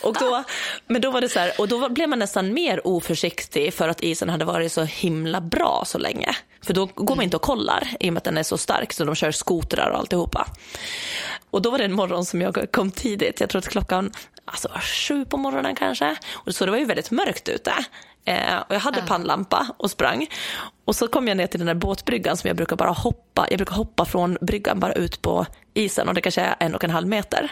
Och 0.00 0.14
då, 0.14 0.44
men 0.86 1.00
då 1.00 1.10
var 1.10 1.20
det 1.20 1.28
så 1.28 1.38
här, 1.38 1.52
och 1.58 1.68
då 1.68 1.88
blev 1.88 2.08
man 2.08 2.18
nästan 2.18 2.54
mer 2.54 2.86
oförsiktig 2.86 3.74
för 3.74 3.88
att 3.88 4.00
isen 4.00 4.28
hade 4.28 4.44
varit 4.44 4.72
så 4.72 4.82
himla 4.82 5.40
bra 5.40 5.82
så 5.86 5.98
länge. 5.98 6.36
För 6.62 6.74
då 6.74 6.86
går 6.94 7.16
man 7.16 7.24
inte 7.24 7.36
och 7.36 7.42
kollar 7.42 7.88
i 8.00 8.08
och 8.08 8.12
med 8.12 8.18
att 8.18 8.24
den 8.24 8.38
är 8.38 8.42
så 8.42 8.58
stark 8.58 8.92
så 8.92 9.04
de 9.04 9.14
kör 9.14 9.30
skotrar 9.30 9.90
och 9.90 9.98
alltihopa. 9.98 10.46
Och 11.50 11.62
då 11.62 11.70
var 11.70 11.78
det 11.78 11.84
en 11.84 11.92
morgon 11.92 12.24
som 12.24 12.42
jag 12.42 12.66
kom 12.72 12.90
tidigt, 12.90 13.40
jag 13.40 13.50
tror 13.50 13.58
att 13.58 13.68
klockan 13.68 14.12
alltså, 14.44 14.68
var 14.68 14.80
sju 14.80 15.24
på 15.24 15.36
morgonen 15.36 15.74
kanske. 15.74 16.16
Och 16.32 16.54
så 16.54 16.64
det 16.64 16.70
var 16.70 16.78
ju 16.78 16.84
väldigt 16.84 17.10
mörkt 17.10 17.48
ute. 17.48 17.72
Eh, 18.24 18.56
och 18.68 18.74
jag 18.74 18.80
hade 18.80 19.02
pannlampa 19.02 19.66
och 19.76 19.90
sprang. 19.90 20.26
Och 20.84 20.96
så 20.96 21.08
kom 21.08 21.28
jag 21.28 21.36
ner 21.36 21.46
till 21.46 21.60
den 21.60 21.66
där 21.66 21.74
båtbryggan 21.74 22.36
som 22.36 22.48
jag 22.48 22.56
brukar 22.56 22.76
bara 22.76 22.90
hoppa, 22.90 23.46
jag 23.50 23.58
brukar 23.58 23.74
hoppa 23.74 24.04
från 24.04 24.38
bryggan 24.40 24.80
bara 24.80 24.92
ut 24.92 25.22
på 25.22 25.46
isen 25.76 26.08
och 26.08 26.14
det 26.14 26.20
kanske 26.20 26.40
är 26.40 26.56
en 26.60 26.74
och 26.74 26.84
en 26.84 26.90
halv 26.90 27.08
meter. 27.08 27.50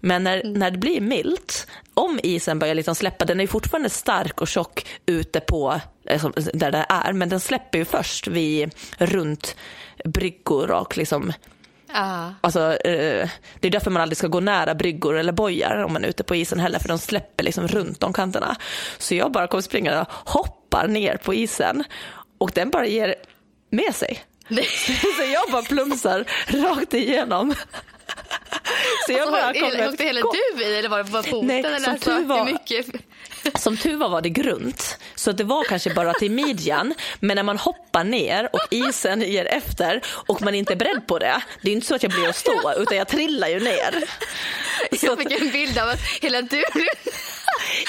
Men 0.00 0.24
när, 0.24 0.40
mm. 0.40 0.52
när 0.52 0.70
det 0.70 0.78
blir 0.78 1.00
milt, 1.00 1.66
om 1.94 2.20
isen 2.22 2.58
börjar 2.58 2.74
liksom 2.74 2.94
släppa, 2.94 3.24
den 3.24 3.40
är 3.40 3.46
fortfarande 3.46 3.90
stark 3.90 4.40
och 4.40 4.48
tjock 4.48 4.86
ute 5.06 5.40
på 5.40 5.80
eh, 6.04 6.24
där 6.34 6.72
det 6.72 6.86
är, 6.88 7.12
men 7.12 7.28
den 7.28 7.40
släpper 7.40 7.78
ju 7.78 7.84
först 7.84 8.26
vid 8.26 8.74
runt 8.98 9.56
bryggor 10.04 10.70
och 10.70 10.96
liksom 10.96 11.32
Uh. 11.90 12.30
Alltså, 12.40 12.60
eh, 12.60 13.28
det 13.60 13.68
är 13.68 13.70
därför 13.70 13.90
man 13.90 14.02
aldrig 14.02 14.16
ska 14.16 14.26
gå 14.26 14.40
nära 14.40 14.74
bryggor 14.74 15.16
eller 15.16 15.32
bojar 15.32 15.84
om 15.84 15.92
man 15.92 16.04
är 16.04 16.08
ute 16.08 16.24
på 16.24 16.36
isen 16.36 16.60
heller, 16.60 16.78
för 16.78 16.88
de 16.88 16.98
släpper 16.98 17.44
liksom 17.44 17.68
runt 17.68 18.00
de 18.00 18.12
kanterna. 18.12 18.56
Så 18.98 19.14
jag 19.14 19.32
bara 19.32 19.46
kommer 19.46 19.62
springa 19.62 20.00
och 20.00 20.08
hoppar 20.10 20.88
ner 20.88 21.16
på 21.16 21.34
isen 21.34 21.84
och 22.38 22.50
den 22.54 22.70
bara 22.70 22.86
ger 22.86 23.14
med 23.70 23.94
sig. 23.94 24.22
så 25.16 25.22
jag 25.32 25.50
bara 25.50 25.62
plumsar 25.62 26.24
rakt 26.46 26.94
igenom. 26.94 27.54
Så 29.06 29.12
jag 29.12 29.20
alltså, 29.20 29.32
bara 29.32 29.52
kommer... 29.52 29.88
Åkte 29.88 30.04
hela 30.04 30.20
du 30.56 30.64
i 30.64 30.78
eller 30.78 30.88
var 30.88 30.98
det 30.98 31.10
bara 31.10 31.22
foten? 31.22 31.46
Nej, 31.46 31.58
eller 31.58 31.80
som, 31.80 31.98
tur 31.98 32.24
var, 32.24 32.44
mycket... 32.44 32.86
som 33.58 33.76
tur 33.76 33.96
var 33.96 34.08
var 34.08 34.20
det 34.20 34.28
grunt, 34.28 34.98
så 35.14 35.32
det 35.32 35.44
var 35.44 35.64
kanske 35.64 35.94
bara 35.94 36.12
till 36.12 36.30
midjan. 36.30 36.94
Men 37.20 37.36
när 37.36 37.42
man 37.42 37.58
hoppar 37.58 38.04
ner 38.04 38.48
och 38.52 38.60
isen 38.70 39.20
ger 39.20 39.44
efter 39.44 40.00
och 40.06 40.42
man 40.42 40.54
inte 40.54 40.72
är 40.72 40.76
beredd 40.76 41.06
på 41.06 41.18
det, 41.18 41.42
det 41.62 41.70
är 41.70 41.74
inte 41.74 41.86
så 41.86 41.94
att 41.94 42.02
jag 42.02 42.12
blir 42.12 42.28
att 42.28 42.36
stå 42.36 42.72
utan 42.76 42.96
jag 42.96 43.08
trillar 43.08 43.48
ju 43.48 43.60
ner. 43.60 44.04
Jag 45.02 45.18
fick 45.18 45.32
en 45.32 45.50
bild 45.50 45.78
av 45.78 45.88
att 45.88 46.00
hela 46.20 46.42
du 46.42 46.64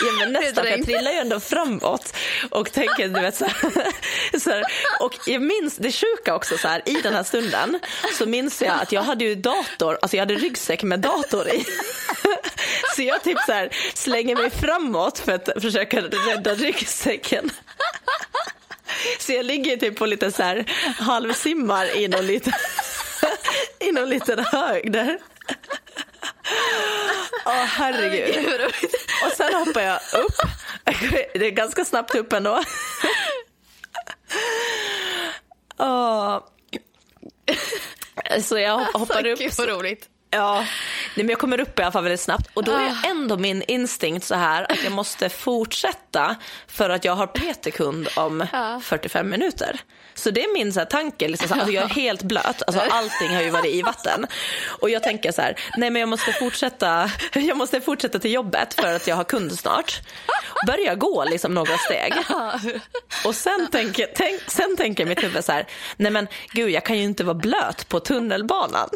Ja 0.05 0.11
men 0.19 0.33
nästan, 0.33 0.67
jag 0.67 0.85
trillar 0.85 1.11
ju 1.11 1.17
ändå 1.17 1.39
framåt 1.39 2.13
och 2.49 2.71
tänker 2.71 3.07
du 3.07 3.21
vet 3.21 3.35
så 3.35 3.45
här, 3.45 4.39
så 4.39 4.49
här, 4.49 4.63
Och 4.99 5.13
jag 5.25 5.41
minns 5.41 5.77
det 5.77 5.91
sjuka 5.91 6.35
också 6.35 6.57
så 6.57 6.67
här, 6.67 6.81
i 6.85 6.93
den 6.93 7.13
här 7.13 7.23
stunden 7.23 7.79
så 8.17 8.25
minns 8.25 8.61
jag 8.61 8.81
att 8.81 8.91
jag 8.91 9.01
hade 9.01 9.25
ju 9.25 9.35
dator, 9.35 9.97
alltså 10.01 10.17
jag 10.17 10.21
hade 10.21 10.35
ryggsäck 10.35 10.83
med 10.83 10.99
dator 10.99 11.47
i. 11.47 11.65
Så 12.95 13.01
jag 13.01 13.23
typ 13.23 13.37
så 13.45 13.51
här, 13.51 13.69
slänger 13.93 14.35
mig 14.35 14.49
framåt 14.49 15.19
för 15.19 15.31
att 15.31 15.49
försöka 15.61 16.01
rädda 16.01 16.53
ryggsäcken. 16.53 17.49
Så 19.19 19.31
jag 19.33 19.45
ligger 19.45 19.77
typ 19.77 19.97
på 19.97 20.05
lite 20.05 20.31
så 20.31 20.43
här 20.43 20.65
halvsimmar 20.99 21.97
i 21.97 22.07
någon 22.07 22.27
liten, 22.27 22.53
i 23.79 23.91
någon 23.91 24.09
liten 24.09 24.39
hög 24.39 24.91
där. 24.91 25.19
Åh 27.45 27.51
oh, 27.51 27.65
herregud. 27.65 28.61
Och 29.25 29.31
sen 29.37 29.53
hoppar 29.53 29.81
jag 29.81 29.95
upp. 29.95 30.35
Det 31.33 31.45
är 31.45 31.51
ganska 31.51 31.85
snabbt 31.85 32.15
upp 32.15 32.33
ändå. 32.33 32.63
Oh. 35.77 36.39
Så 38.41 38.59
jag 38.59 38.77
hoppar 38.77 39.27
upp. 39.27 39.39
Gud 39.39 39.53
vad 39.57 39.69
roligt. 39.69 40.09
Ja, 40.31 40.65
Nej, 41.16 41.26
men 41.26 41.30
jag 41.30 41.39
kommer 41.39 41.60
upp 41.60 41.80
i 41.80 41.84
alla 41.84 41.91
fall 41.91 42.03
väldigt 42.03 42.20
snabbt 42.20 42.49
och 42.53 42.64
då 42.64 42.72
är 42.72 42.89
ah. 42.89 43.07
ändå 43.07 43.38
min 43.38 43.64
instinkt 43.68 44.26
så 44.26 44.36
här 44.36 44.72
att 44.72 44.84
jag 44.84 44.91
måste 44.91 45.30
fortsätta 45.30 46.36
för 46.68 46.89
att 46.89 47.05
jag 47.05 47.16
har 47.16 47.28
PT-kund 47.28 48.07
om 48.16 48.47
45 48.84 49.30
minuter. 49.30 49.82
Så 50.14 50.32
det 50.32 50.43
är 50.43 50.53
min 50.53 50.74
så 50.74 50.80
här, 50.80 50.86
tanke, 50.86 51.28
liksom, 51.28 51.47
så 51.47 51.53
här, 51.53 51.62
alltså, 51.62 51.76
jag 51.76 51.84
är 51.84 51.89
helt 51.89 52.24
blöt, 52.24 52.64
alltså, 52.68 52.82
allting 52.89 53.36
har 53.36 53.41
ju 53.41 53.49
varit 53.49 53.74
i 53.74 53.82
vatten. 53.82 54.28
Och 54.68 54.89
jag 54.89 55.03
tänker 55.03 55.32
så 55.32 55.41
här, 55.41 55.60
nej 55.78 55.89
men 55.89 55.99
jag 55.99 56.10
måste 56.10 56.32
fortsätta, 56.32 57.12
jag 57.34 57.57
måste 57.57 57.82
fortsätta 57.82 58.20
till 58.20 58.34
jobbet 58.34 58.74
för 58.74 58.95
att 58.95 59.07
jag 59.07 59.16
har 59.16 59.24
kund 59.24 59.60
snart. 59.60 60.01
Börja 60.68 60.95
gå 60.95 61.24
liksom 61.24 61.53
några 61.53 61.78
steg. 61.78 62.14
Och 63.26 63.36
sen 63.36 63.68
tänker, 63.72 64.07
tänk, 64.16 64.41
sen 64.47 64.78
tänker 64.78 65.05
mitt 65.05 65.24
huvud 65.24 65.45
så 65.45 65.51
här, 65.51 65.68
nej 65.97 66.12
men 66.12 66.28
gud 66.51 66.70
jag 66.70 66.86
kan 66.86 66.97
ju 66.97 67.03
inte 67.03 67.24
vara 67.24 67.36
blöt 67.36 67.89
på 67.89 67.99
tunnelbanan. 67.99 68.89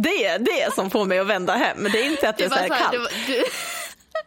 Det 0.00 0.24
är 0.24 0.38
det 0.38 0.74
som 0.74 0.90
får 0.90 1.04
mig 1.04 1.18
att 1.18 1.26
vända 1.26 1.56
hem. 1.56 1.88
Det 1.92 2.00
är 2.00 2.04
inte 2.04 2.28
att 2.28 2.38
det 2.38 2.44
är 2.44 2.48
så 2.48 2.54
här 2.54 2.68
kallt. 2.68 2.98
Var, 2.98 3.10
du... 3.26 3.44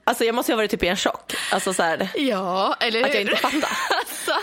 Alltså 0.03 0.25
jag 0.25 0.35
måste 0.35 0.51
ju 0.51 0.53
ha 0.53 0.57
varit 0.57 0.71
typ 0.71 0.83
i 0.83 0.87
en 0.87 0.97
chock. 0.97 1.35
Alltså 1.51 1.73
så 1.73 1.83
här, 1.83 2.09
ja, 2.15 2.75
eller 2.79 2.99
hur? 2.99 3.05
Att 3.05 3.13
jag 3.13 3.21
inte 3.21 3.35
fattar. 3.35 3.77
alltså, 3.99 4.33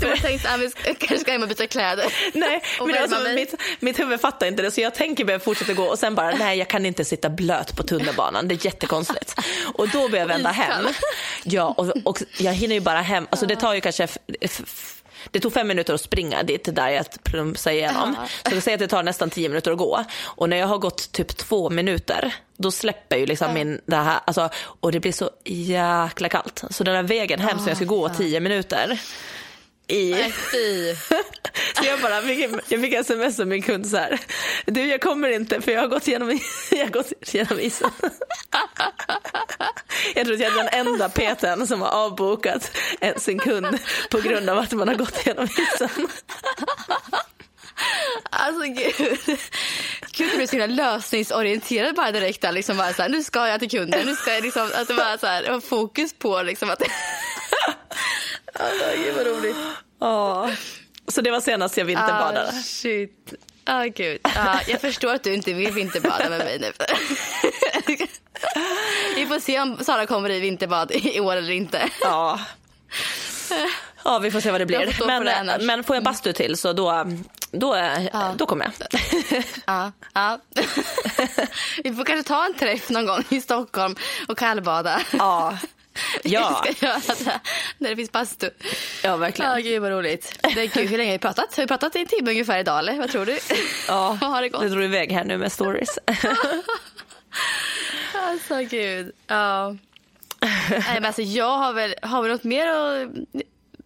du 0.00 0.06
har 0.06 0.16
tänkt 0.16 0.46
att 0.46 0.60
vi 0.60 0.94
kanske 0.94 1.18
ska 1.18 1.32
hem 1.32 1.42
och 1.42 1.48
byta 1.48 1.66
kläder. 1.66 2.04
Nej, 2.34 2.62
men 2.80 3.02
alltså, 3.02 3.32
mitt, 3.34 3.54
mitt 3.80 3.98
huvud 3.98 4.20
fattar 4.20 4.46
inte 4.46 4.62
det 4.62 4.70
så 4.70 4.80
jag 4.80 4.94
tänker 4.94 5.24
börja 5.24 5.38
fortsätta 5.38 5.72
gå 5.72 5.84
och 5.84 5.98
sen 5.98 6.14
bara 6.14 6.30
nej 6.30 6.58
jag 6.58 6.68
kan 6.68 6.86
inte 6.86 7.04
sitta 7.04 7.30
blöt 7.30 7.76
på 7.76 7.82
tunnelbanan. 7.82 8.48
Det 8.48 8.54
är 8.54 8.66
jättekonstigt. 8.66 9.34
Och 9.74 9.88
då 9.88 10.08
börjar 10.08 10.22
jag 10.22 10.28
vända 10.28 10.50
hem. 10.50 10.86
Ja, 11.42 11.74
och, 11.76 11.92
och 12.04 12.22
jag 12.38 12.52
hinner 12.52 12.74
ju 12.74 12.80
bara 12.80 13.00
hem. 13.00 13.26
Alltså 13.30 13.46
det 13.46 13.56
tar 13.56 13.74
ju 13.74 13.80
kanske 13.80 14.08
det 15.30 15.40
tog 15.40 15.52
fem 15.52 15.68
minuter 15.68 15.94
att 15.94 16.00
springa 16.00 16.42
dit 16.42 16.68
där 16.72 16.88
jag 16.88 17.06
plumsade 17.22 17.76
igenom. 17.76 18.16
Så 18.50 18.60
säg 18.60 18.74
att 18.74 18.80
det 18.80 18.88
tar 18.88 19.02
nästan 19.02 19.30
tio 19.30 19.48
minuter 19.48 19.72
att 19.72 19.78
gå. 19.78 20.04
Och 20.24 20.48
när 20.48 20.56
jag 20.56 20.66
har 20.66 20.78
gått 20.78 21.12
typ 21.12 21.36
två 21.36 21.70
minuter, 21.70 22.34
då 22.56 22.70
släpper 22.70 23.16
ju 23.16 23.26
liksom 23.26 23.54
min, 23.54 23.80
det 23.86 23.96
här, 23.96 24.20
alltså, 24.24 24.48
och 24.80 24.92
det 24.92 25.00
blir 25.00 25.12
så 25.12 25.30
jäkla 25.44 26.28
kallt. 26.28 26.64
Så 26.70 26.84
den 26.84 26.96
här 26.96 27.02
vägen 27.02 27.40
hem 27.40 27.58
som 27.58 27.68
jag 27.68 27.76
ska 27.76 27.86
gå 27.86 28.08
tio 28.08 28.40
minuter, 28.40 29.00
i. 29.88 30.10
Nej, 30.10 30.32
så 31.74 31.84
jag 31.84 32.00
bara 32.00 32.22
jag 32.68 32.80
fick 32.80 32.92
sms 32.94 33.40
av 33.40 33.46
min 33.46 33.62
kund 33.62 33.86
så 33.86 33.96
här. 33.96 34.20
Du 34.64 34.86
jag 34.86 35.00
kommer 35.00 35.28
inte 35.28 35.60
för 35.60 35.72
jag 35.72 35.80
har 35.80 35.88
gått 35.88 36.08
igenom, 36.08 36.28
jag 36.70 36.84
har 36.84 36.90
gått 36.90 37.12
igenom 37.34 37.60
isen. 37.60 37.90
Jag 40.14 40.24
tror 40.24 40.34
att 40.34 40.40
jag 40.40 40.52
är 40.52 40.56
den 40.56 40.86
enda 40.86 41.08
PTn 41.08 41.66
som 41.66 41.80
har 41.80 41.88
avbokat 41.88 42.76
sin 43.16 43.38
kund 43.38 43.78
på 44.10 44.20
grund 44.20 44.50
av 44.50 44.58
att 44.58 44.72
man 44.72 44.88
har 44.88 44.94
gått 44.94 45.26
igenom 45.26 45.44
isen. 45.44 46.08
Alltså 48.30 48.62
gud. 48.62 49.18
Gud, 50.12 50.28
jag 50.28 50.36
blev 50.36 50.46
så 50.46 50.56
himla 50.56 50.66
lösningsorienterad 50.66 51.94
bara 51.94 52.12
direkt 52.12 52.40
där. 52.40 52.52
Liksom 52.52 52.76
bara 52.76 52.92
så 52.92 53.02
här, 53.02 53.08
nu 53.08 53.22
ska 53.22 53.48
jag 53.48 53.60
till 53.60 53.70
kunden. 53.70 54.06
Nu 54.06 54.16
ska 54.16 54.34
jag 54.34 54.42
liksom, 54.42 54.70
att 54.74 54.88
det 54.88 54.94
var 54.94 55.18
så 55.18 55.26
här, 55.26 55.50
var 55.50 55.60
fokus 55.60 56.14
på 56.18 56.42
liksom 56.42 56.70
att 56.70 56.82
Alltså, 58.58 58.84
gud 59.04 59.14
vad 59.16 59.26
roligt. 59.26 59.56
Ja. 60.00 60.50
Så 61.08 61.20
det 61.20 61.30
var 61.30 61.40
senast 61.40 61.76
jag 61.76 61.84
vinterbadade. 61.84 62.48
Ah, 62.48 62.62
shit. 62.62 63.34
Ah, 63.64 63.84
gud. 63.84 64.20
Ah, 64.22 64.58
jag 64.66 64.80
förstår 64.80 65.14
att 65.14 65.24
du 65.24 65.34
inte 65.34 65.52
vill 65.52 65.72
vinterbada 65.72 66.28
med 66.28 66.38
mig 66.38 66.58
nu. 66.58 66.72
vi 69.16 69.26
får 69.26 69.40
se 69.40 69.60
om 69.60 69.84
Sara 69.84 70.06
kommer 70.06 70.30
i 70.30 70.40
vinterbad 70.40 70.92
i 70.92 71.20
år 71.20 71.36
eller 71.36 71.50
inte. 71.50 71.88
Ja. 72.00 72.40
Ja, 74.04 74.18
vi 74.18 74.30
får 74.30 74.40
se 74.40 74.50
vad 74.50 74.60
det 74.60 74.66
blir. 74.66 75.06
Men, 75.06 75.66
men 75.66 75.84
får 75.84 75.96
jag 75.96 76.02
bastu 76.04 76.32
till 76.32 76.56
så 76.56 76.72
då, 76.72 77.06
då, 77.50 77.76
ja. 78.12 78.34
då 78.36 78.46
kommer 78.46 78.70
jag. 78.78 78.88
Ja, 79.66 79.92
ja. 80.14 80.38
Vi 81.84 81.94
får 81.94 82.04
kanske 82.04 82.28
ta 82.28 82.46
en 82.46 82.54
träff 82.54 82.90
någon 82.90 83.06
gång 83.06 83.24
i 83.28 83.40
Stockholm 83.40 83.96
och 84.28 84.38
kallbada. 84.38 85.00
Ja, 85.18 85.58
Ja. 86.22 86.62
Vi 86.66 86.74
ska 86.74 86.86
göra 86.86 87.00
det 87.24 87.40
när 87.78 87.90
det 87.90 87.96
finns 87.96 88.12
bastu. 88.12 88.50
Ja, 89.02 89.16
verkligen. 89.16 89.50
Ja, 89.50 89.56
gud 89.58 89.82
vad 89.82 89.90
roligt. 89.90 90.38
Det 90.54 90.68
kul. 90.68 90.86
Hur 90.86 90.98
länge 90.98 91.10
har 91.10 91.14
vi 91.14 91.18
pratat? 91.18 91.56
Har 91.56 91.62
vi 91.62 91.66
pratat 91.66 91.96
i 91.96 92.00
en 92.00 92.06
timme 92.06 92.30
ungefär 92.30 92.58
idag 92.58 92.78
eller? 92.78 92.98
Vad 92.98 93.10
tror 93.10 93.26
du? 93.26 93.38
Ja, 93.88 94.18
har 94.20 94.42
det, 94.42 94.48
gått? 94.48 94.60
det 94.60 94.68
drog 94.68 94.84
iväg 94.84 95.12
här 95.12 95.24
nu 95.24 95.38
med 95.38 95.52
stories. 95.52 95.98
alltså 98.14 98.54
gud. 98.70 99.12
Ja. 99.26 99.76
Nej, 100.70 100.82
men 100.94 101.04
alltså, 101.04 101.22
jag 101.22 101.58
har 101.58 101.72
väl, 101.72 101.94
har 102.02 102.22
väl 102.22 102.30
något 102.32 102.44
mer 102.44 102.66
att 102.66 103.10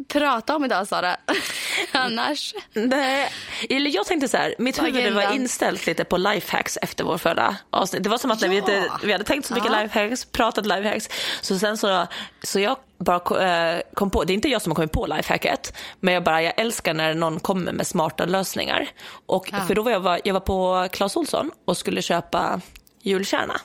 prata 0.08 0.56
om 0.56 0.64
idag, 0.64 0.88
Sara? 0.88 1.16
Annars? 1.92 2.54
Nej, 2.72 3.32
eller 3.70 3.90
jag 3.90 4.06
tänkte 4.06 4.28
så 4.28 4.36
här, 4.36 4.54
mitt 4.58 4.82
huvud 4.82 5.14
var 5.14 5.34
inställt 5.34 5.86
lite 5.86 6.04
på 6.04 6.16
lifehacks 6.16 6.78
efter 6.82 7.04
vår 7.04 7.18
förra 7.18 7.56
avsnitt. 7.70 8.02
Det 8.02 8.08
var 8.08 8.18
som 8.18 8.30
att 8.30 8.40
när 8.40 8.48
vi, 8.48 8.56
inte, 8.56 8.92
vi 9.02 9.12
hade 9.12 9.24
tänkt 9.24 9.46
så 9.46 9.54
mycket 9.54 9.72
ja. 9.72 9.82
lifehacks, 9.82 10.24
pratat 10.24 10.66
lifehacks, 10.66 11.08
så 11.40 11.58
sen 11.58 11.78
så, 11.78 12.06
så 12.42 12.60
jag 12.60 12.76
bara 12.98 13.44
eh, 13.44 13.80
kom 13.94 14.10
på, 14.10 14.24
det 14.24 14.32
är 14.32 14.34
inte 14.34 14.48
jag 14.48 14.62
som 14.62 14.70
har 14.70 14.74
kommit 14.74 14.92
på 14.92 15.06
lifehacket, 15.06 15.76
men 16.00 16.14
jag 16.14 16.24
bara, 16.24 16.42
jag 16.42 16.52
älskar 16.56 16.94
när 16.94 17.14
någon 17.14 17.40
kommer 17.40 17.72
med 17.72 17.86
smarta 17.86 18.24
lösningar. 18.24 18.88
Och, 19.26 19.48
ja. 19.52 19.60
För 19.60 19.74
då 19.74 19.82
var 19.82 19.90
jag, 19.90 20.20
jag 20.24 20.34
var 20.34 20.40
på 20.40 20.88
Clas 20.92 21.16
Olsson 21.16 21.50
och 21.64 21.76
skulle 21.76 22.02
köpa 22.02 22.60
julkärna. 23.02 23.60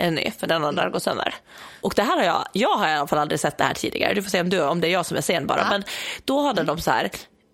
En 0.00 0.14
ny, 0.14 0.30
för 0.38 0.46
den 0.46 0.64
andra 0.64 0.82
har 0.82 0.90
gått 0.90 1.02
sönder. 1.02 1.34
Och 1.80 1.92
det 1.96 2.02
här 2.02 2.16
har 2.16 2.24
jag, 2.24 2.44
jag 2.52 2.76
har 2.76 2.88
i 2.88 2.92
alla 2.92 3.06
fall 3.06 3.18
aldrig 3.18 3.40
sett 3.40 3.58
det 3.58 3.64
här 3.64 3.74
tidigare. 3.74 4.14
Du 4.14 4.22
får 4.22 4.30
se 4.30 4.40
om, 4.40 4.48
du, 4.50 4.62
om 4.62 4.80
det 4.80 4.88
är 4.88 4.92
jag 4.92 5.06
som 5.06 5.16
är 5.16 5.20
sen 5.20 5.46
bara. 5.46 5.60
Ja. 5.60 5.66
Men 5.70 5.84
då 6.24 6.40
hade 6.40 6.62
de 6.62 6.80
så 6.80 6.90
här, 6.90 7.10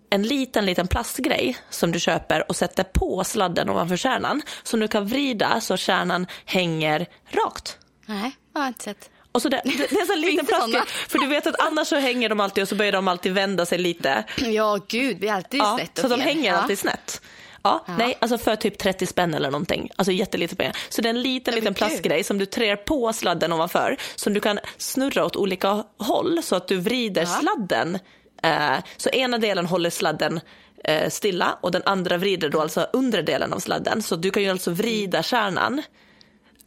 en 0.09 0.23
liten, 0.23 0.65
liten 0.65 0.87
plastgrej 0.87 1.57
som 1.69 1.91
du 1.91 1.99
köper 1.99 2.49
och 2.49 2.55
sätter 2.55 2.83
på 2.83 3.23
sladden 3.23 3.69
ovanför 3.69 3.97
kärnan. 3.97 4.41
Som 4.63 4.79
du 4.79 4.87
kan 4.87 5.07
vrida 5.07 5.61
så 5.61 5.77
kärnan 5.77 6.27
hänger 6.45 7.05
rakt. 7.31 7.77
Nej, 8.05 8.31
jag 8.53 8.61
har 8.61 8.67
inte 8.67 8.83
sett. 8.83 9.09
Och 9.31 9.41
så 9.41 9.49
det, 9.49 9.61
det, 9.63 9.71
det 9.89 9.95
är 9.95 10.01
en 10.01 10.07
sån 10.07 10.21
liten 10.21 10.45
plastgrej. 10.45 10.81
För 10.87 11.19
du 11.19 11.27
vet 11.27 11.47
att 11.47 11.59
annars 11.59 11.87
så 11.87 11.95
hänger 11.95 12.29
de 12.29 12.39
alltid 12.39 12.61
och 12.61 12.67
så 12.67 12.75
börjar 12.75 12.91
de 12.91 13.07
alltid 13.07 13.33
vända 13.33 13.65
sig 13.65 13.77
lite. 13.77 14.23
Ja, 14.37 14.79
gud, 14.87 15.17
vi 15.19 15.27
är 15.27 15.33
alltid 15.33 15.59
Ja, 15.59 15.75
snett 15.77 15.99
och 15.99 16.09
så 16.09 16.15
de 16.15 16.21
hänger 16.21 16.53
alltid 16.53 16.79
snett. 16.79 17.21
Ja, 17.87 17.95
Nej, 17.97 18.17
alltså 18.21 18.37
för 18.37 18.55
typ 18.55 18.77
30 18.77 19.05
spänn 19.05 19.33
eller 19.33 19.51
någonting. 19.51 19.89
Alltså 19.95 20.11
jättelite 20.11 20.55
pengar. 20.55 20.75
Så 20.89 21.01
det 21.01 21.07
är 21.07 21.13
en 21.13 21.21
liten, 21.21 21.55
liten 21.55 21.73
plastgrej 21.73 22.23
som 22.23 22.37
du 22.37 22.45
trär 22.45 22.75
på 22.75 23.13
sladden 23.13 23.53
ovanför. 23.53 23.97
Som 24.15 24.33
du 24.33 24.39
kan 24.39 24.59
snurra 24.77 25.25
åt 25.25 25.35
olika 25.35 25.83
håll 25.99 26.39
så 26.43 26.55
att 26.55 26.67
du 26.67 26.77
vrider 26.77 27.21
Ja. 27.21 27.27
sladden. 27.27 27.99
Eh, 28.43 28.77
så 28.97 29.09
ena 29.09 29.37
delen 29.37 29.65
håller 29.65 29.89
sladden 29.89 30.39
eh, 30.83 31.09
stilla 31.09 31.57
och 31.61 31.71
den 31.71 31.81
andra 31.85 32.17
vrider 32.17 32.49
då 32.49 32.61
alltså 32.61 32.87
undre 32.93 33.21
delen 33.21 33.53
av 33.53 33.59
sladden. 33.59 34.01
Så 34.03 34.15
du 34.15 34.31
kan 34.31 34.43
ju 34.43 34.49
alltså 34.49 34.71
vrida 34.71 35.23
kärnan 35.23 35.81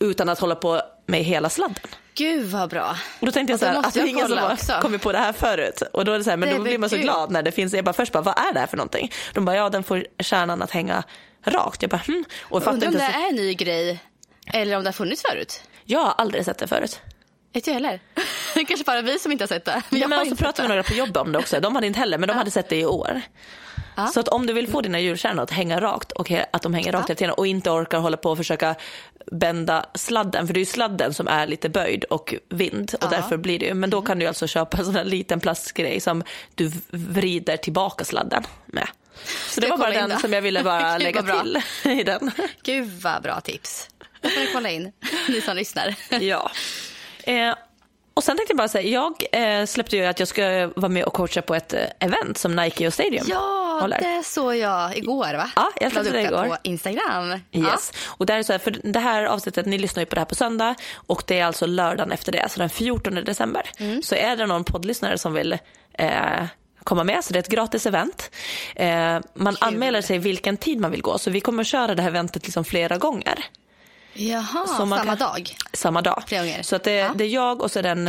utan 0.01 0.29
att 0.29 0.39
hålla 0.39 0.55
på 0.55 0.83
med 1.07 1.25
hela 1.25 1.49
sladden. 1.51 1.85
Gud 2.15 2.47
vad 2.47 2.71
bra. 2.71 2.97
Och 3.21 3.27
då 3.27 3.33
tänkte 3.33 3.53
jag 3.53 3.57
Ja, 3.57 3.59
så 3.59 3.67
här, 3.67 3.89
att 3.89 3.95
det 3.95 4.01
är 4.01 4.07
ingen 4.07 4.29
som 4.29 4.39
har 4.39 4.81
kommit 4.83 5.03
på 5.03 5.13
det 5.13 5.19
här 5.19 5.33
förut. 5.33 5.83
Och 5.93 6.05
då 6.05 6.13
är 6.13 6.19
det 6.19 6.25
så 6.25 6.31
här, 6.31 6.37
men 6.37 6.49
Nej, 6.49 6.59
då 6.59 6.63
blir 6.63 6.73
men 6.73 6.81
man 6.81 6.91
så 6.91 6.97
gud. 6.97 7.05
glad 7.05 7.31
när 7.31 7.43
det 7.43 7.53
finns, 7.53 7.73
jag 7.75 7.85
bara 7.85 7.93
först 7.93 8.13
bara, 8.13 8.23
vad 8.23 8.39
är 8.39 8.53
det 8.55 8.61
här 8.61 8.67
för 8.67 8.77
någonting? 8.77 9.13
De 9.35 9.45
bara, 9.45 9.57
ja 9.57 9.69
den 9.69 9.83
får 9.85 10.07
kärnan 10.19 10.63
att 10.63 10.71
hänga 10.71 11.03
rakt. 11.45 11.83
Jag 11.83 11.91
bara, 11.91 12.03
hm. 12.07 12.25
Och 12.43 12.67
Undrar 12.67 12.89
om 12.89 12.95
det 12.95 13.01
är 13.03 13.29
en 13.29 13.35
ny 13.37 13.55
grej 13.55 13.99
eller 14.53 14.77
om 14.77 14.83
det 14.85 14.89
har 14.89 14.93
funnits 14.93 15.23
förut. 15.31 15.63
jag 15.85 16.01
har 16.01 16.15
aldrig 16.19 16.45
sett 16.45 16.59
det 16.59 16.67
förut. 16.67 17.01
Inte 17.53 17.71
jag 17.71 17.75
heller. 17.75 18.01
Det 18.55 18.65
kanske 18.69 18.85
bara 18.85 19.03
vi 19.03 19.19
som 19.19 19.33
inte 19.33 19.45
har 19.45 19.49
sett 19.49 19.65
det. 19.65 19.83
Ja, 19.91 19.99
Jag 19.99 20.11
men 20.11 20.31
så 20.31 20.37
pratade 20.37 20.69
med 20.69 20.77
några 20.77 20.83
på 20.89 20.95
jobbet 20.95 21.17
om 21.17 21.33
det 21.33 21.39
också. 21.39 21.61
De 21.61 21.75
hade 21.75 21.87
inte 21.87 21.99
heller, 21.99 22.19
men 22.19 22.29
de 22.29 22.35
hade 22.35 22.51
sett 22.51 22.69
det 22.69 22.77
i 22.77 22.85
år. 22.87 23.21
Ja. 23.97 24.07
Så 24.07 24.21
att 24.21 24.29
om 24.29 24.47
du 24.47 24.53
vill 24.53 24.69
få 24.69 24.81
dina 24.81 25.01
julkärnor 25.01 25.43
att 25.43 25.51
hänga 25.51 25.81
rakt 25.81 26.13
och 26.13 26.31
att 26.53 26.63
de 26.63 26.75
hänger 26.75 26.93
rakt 26.93 27.09
hela 27.09 27.17
tiden 27.17 27.35
och 27.35 27.47
inte 27.47 27.71
orkar 27.71 27.99
hålla 27.99 28.17
på 28.17 28.31
och 28.31 28.37
försöka 28.37 28.75
bända 29.33 29.87
sladden, 29.95 30.47
för 30.47 30.55
det 30.55 30.59
är 30.59 30.63
ju 30.63 30.67
sladden 30.67 31.15
som 31.15 31.29
är 31.29 31.47
lite 31.47 31.69
böjd 31.69 32.05
och 32.05 32.35
vind 32.49 32.95
och 32.95 33.05
Ja. 33.05 33.09
därför 33.11 33.37
blir 33.37 33.59
det 33.59 33.67
ju, 33.67 33.75
men 33.75 33.91
då 33.91 34.03
kan 34.03 34.19
du 34.19 34.27
alltså 34.27 34.47
köpa 34.47 34.79
en 34.79 34.85
sån 34.85 34.95
här 34.95 35.05
liten 35.05 35.41
plastgrej 35.41 36.01
som 36.01 36.23
du 36.55 36.73
vrider 36.91 37.57
tillbaka 37.57 38.05
sladden 38.05 38.43
med. 38.67 38.89
Så 39.49 39.61
det 39.61 39.69
var 39.69 39.79
bara 39.79 39.91
den 39.91 40.19
som 40.19 40.33
jag 40.33 40.43
ville 40.43 40.63
bara 40.63 40.99
lägga 40.99 41.23
till 41.23 41.63
i 41.85 42.03
den. 42.03 42.31
Gud 42.63 42.91
vad 43.03 43.23
bra 43.23 43.41
tips. 43.41 43.89
Det 44.21 44.29
får 44.31 44.41
ni 44.41 44.47
kolla 44.53 44.71
in, 44.71 44.93
ni 45.29 45.41
som 45.41 45.57
lyssnar. 45.57 45.95
Ja. 46.21 46.51
Eh, 47.25 47.55
och 48.15 48.25
sen 48.25 48.37
tänkte 48.37 48.53
jag 48.53 48.59
bara 48.59 48.69
säga, 48.69 48.89
jag 48.89 49.15
eh, 49.61 49.67
släppte 49.67 49.97
ju 49.97 50.05
att 50.07 50.19
jag 50.19 50.29
ska 50.29 50.71
vara 50.77 50.89
med 50.89 51.05
och 51.05 51.13
coacha 51.13 51.43
på 51.43 51.55
ett 51.55 51.73
eh, 51.73 51.81
event 52.01 52.39
som 52.39 52.57
Nike 52.57 52.87
och 52.87 52.95
Stadium 52.95 53.25
Ja, 53.29 53.60
håller. 53.81 53.99
det 54.01 54.25
såg 54.25 54.57
jag 54.57 54.97
igår 54.97 55.35
va? 55.35 55.51
Ja, 55.57 55.71
jag 55.81 55.93
släppte 55.93 56.13
det 56.13 56.23
igår. 56.23 56.49
på 56.49 56.57
Instagram. 56.63 57.41
Yes. 57.53 57.93
Och 58.07 58.27
det, 58.27 58.33
här 58.33 58.39
är 58.39 58.43
så 58.43 58.53
här, 58.53 58.59
för 58.59 58.81
det 58.85 59.01
här 59.01 59.25
avsnittet, 59.25 59.67
ni 59.67 59.79
lyssnar 59.79 60.01
ju 60.01 60.07
på 60.07 60.15
det 60.15 60.21
här 60.21 60.27
på 60.27 60.35
söndag 60.35 60.75
och 60.95 61.23
det 61.27 61.39
är 61.39 61.45
alltså 61.45 61.67
lördagen 61.67 62.13
efter 62.13 62.33
det, 62.33 62.49
så 62.49 62.61
den 62.61 62.71
14 62.71 63.15
december. 63.15 63.71
Mm. 63.79 64.03
Så 64.03 64.15
är 64.15 64.37
det 64.37 64.47
någon 64.47 64.65
poddlyssnare 64.65 65.19
som 65.19 65.33
vill 65.33 65.59
eh, 65.93 66.45
komma 66.85 67.05
med, 67.05 67.25
så 67.25 67.33
det 67.33 67.39
är 67.39 67.41
ett 67.41 67.49
gratis 67.49 67.87
event. 67.87 68.31
Eh, 68.77 69.19
man 69.35 69.57
anmäler 69.61 70.03
sig 70.03 70.19
vilken 70.19 70.57
tid 70.57 70.81
man 70.81 70.91
vill 70.91 71.03
gå, 71.03 71.19
så 71.19 71.31
vi 71.31 71.41
kommer 71.41 71.65
köra 71.65 71.95
det 71.95 72.03
här 72.03 72.09
eventet 72.09 72.45
liksom 72.45 72.65
flera 72.65 72.99
gånger. 72.99 73.45
Jaha, 74.13 74.67
samma 74.67 74.99
kan- 75.05 75.17
dag. 75.19 75.57
Samma 75.73 76.03
dag. 76.03 76.23
Så 76.63 76.77
att 76.77 76.85
det, 76.85 76.93
Ja. 76.93 77.11
det 77.15 77.25
är 77.25 77.29
jag 77.29 77.63
och 77.63 77.71
så 77.71 77.79
är 77.79 77.83
det 77.83 77.89
en, 77.89 78.07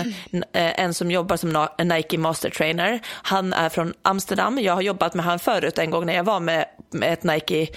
eh, 0.53 0.79
en 0.79 0.93
som 0.93 1.11
jobbar 1.11 1.37
som 1.37 1.67
Nike 1.83 2.17
Master 2.17 2.49
Trainer. 2.49 2.99
Han 3.07 3.53
är 3.53 3.69
från 3.69 3.93
Amsterdam. 4.01 4.59
Jag 4.59 4.73
har 4.73 4.81
jobbat 4.81 5.13
med 5.13 5.25
han 5.25 5.39
förut 5.39 5.77
en 5.77 5.91
gång 5.91 6.05
när 6.05 6.13
jag 6.13 6.23
var 6.23 6.39
med, 6.39 6.65
med 6.91 7.13
ett 7.13 7.23
Nike 7.23 7.67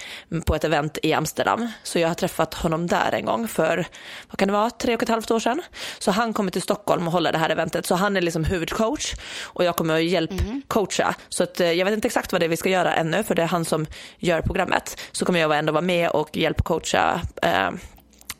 på 0.45 0.55
ett 0.55 0.63
event 0.63 0.97
i 1.03 1.13
Amsterdam. 1.13 1.67
Så 1.83 1.99
jag 1.99 2.07
har 2.07 2.15
träffat 2.15 2.53
honom 2.53 2.87
där 2.87 3.11
en 3.11 3.25
gång 3.25 3.47
för, 3.47 3.85
vad 4.29 4.39
kan 4.39 4.47
det 4.47 4.53
vara, 4.53 4.69
tre 4.69 4.95
och 4.95 5.03
ett 5.03 5.09
halvt 5.09 5.31
år 5.31 5.39
sedan. 5.39 5.61
Så 5.99 6.11
han 6.11 6.33
kommer 6.33 6.51
till 6.51 6.61
Stockholm 6.61 7.07
och 7.07 7.13
håller 7.13 7.31
det 7.31 7.37
här 7.37 7.49
eventet. 7.49 7.85
Så 7.85 7.95
han 7.95 8.17
är 8.17 8.21
liksom 8.21 8.43
huvudcoach 8.43 9.13
och 9.43 9.63
jag 9.63 9.75
kommer 9.75 9.95
att 9.95 10.03
hjälpcoacha. 10.03 11.15
Så 11.29 11.43
att, 11.43 11.59
eh, 11.59 11.71
jag 11.71 11.85
vet 11.85 11.93
inte 11.93 12.07
exakt 12.07 12.31
vad 12.31 12.41
det 12.41 12.45
är 12.45 12.49
vi 12.49 12.57
ska 12.57 12.69
göra 12.69 12.93
ännu 12.95 13.23
för 13.23 13.35
det 13.35 13.41
är 13.43 13.47
han 13.47 13.65
som 13.65 13.85
gör 14.17 14.41
programmet. 14.41 15.01
Så 15.11 15.25
kommer 15.25 15.39
jag 15.39 15.57
ändå 15.57 15.73
vara 15.73 15.81
med 15.81 16.09
och 16.09 16.37
hjälpcoacha 16.37 17.21
eh, 17.41 17.69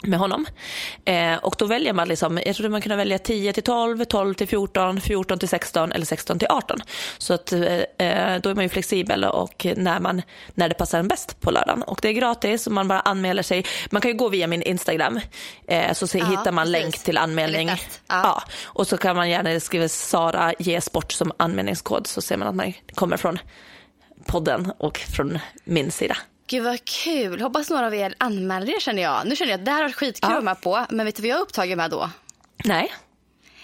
med 0.07 0.19
honom. 0.19 0.45
Eh, 1.05 1.35
och 1.35 1.55
då 1.57 1.65
väljer 1.65 1.93
man, 1.93 2.07
liksom, 2.07 2.39
jag 2.45 2.55
tror 2.55 2.69
man 2.69 2.81
kunde 2.81 2.95
välja 2.95 3.19
10 3.19 3.53
till 3.53 3.63
12, 3.63 4.05
12 4.05 4.33
till 4.33 4.47
14, 4.47 5.01
14 5.01 5.39
till 5.39 5.49
16 5.49 5.91
eller 5.91 6.05
16 6.05 6.39
till 6.39 6.47
18. 6.51 6.79
Så 7.17 7.33
att, 7.33 7.51
eh, 7.51 7.61
eh, 7.97 8.41
då 8.41 8.49
är 8.49 8.55
man 8.55 8.63
ju 8.63 8.69
flexibel 8.69 9.23
och 9.23 9.65
när, 9.75 9.99
man, 9.99 10.21
när 10.53 10.69
det 10.69 10.75
passar 10.75 10.99
en 10.99 11.07
bäst 11.07 11.41
på 11.41 11.51
lördagen. 11.51 11.83
Och 11.83 11.99
det 12.01 12.07
är 12.07 12.13
gratis 12.13 12.67
och 12.67 12.73
man 12.73 12.87
bara 12.87 12.99
anmäler 12.99 13.43
sig. 13.43 13.65
Man 13.91 14.01
kan 14.01 14.11
ju 14.11 14.17
gå 14.17 14.29
via 14.29 14.47
min 14.47 14.61
Instagram 14.61 15.19
eh, 15.67 15.93
så 15.93 16.07
se, 16.07 16.19
Ja, 16.19 16.25
hittar 16.25 16.51
man 16.51 16.65
precis. 16.65 16.81
länk 16.83 17.03
till 17.03 17.17
anmälning. 17.17 17.67
Ja. 17.69 17.75
Ja. 18.07 18.43
Och 18.63 18.87
så 18.87 18.97
kan 18.97 19.15
man 19.15 19.29
gärna 19.29 19.59
skriva 19.59 19.87
Sara 19.87 20.53
ge 20.59 20.81
sport 20.81 21.11
som 21.11 21.31
anmälningskod 21.37 22.07
så 22.07 22.21
ser 22.21 22.37
man 22.37 22.47
att 22.47 22.55
man 22.55 22.73
kommer 22.93 23.17
från 23.17 23.39
podden 24.25 24.71
och 24.77 24.97
från 24.97 25.39
min 25.63 25.91
sida. 25.91 26.17
Gud 26.47 26.63
vad 26.63 26.85
kul. 26.85 27.41
Hoppas 27.41 27.69
några 27.69 27.85
av 27.87 27.95
er 27.95 28.15
anmäler 28.17 28.75
er 28.75 28.79
känner 28.79 29.01
jag. 29.01 29.27
Nu 29.27 29.35
känner 29.35 29.51
jag 29.51 29.59
att 29.59 29.65
det 29.65 29.71
här 29.71 29.77
har 29.77 29.83
varit 29.83 29.95
skitkul 29.95 30.31
Ja. 30.33 30.41
med 30.41 30.61
på. 30.61 30.85
Men 30.89 31.05
vet 31.05 31.15
du 31.15 31.21
vad 31.21 31.29
jag 31.29 31.37
är 31.37 31.41
upptagen 31.41 31.77
med 31.77 31.91
då? 31.91 32.09
Nej. 32.65 32.93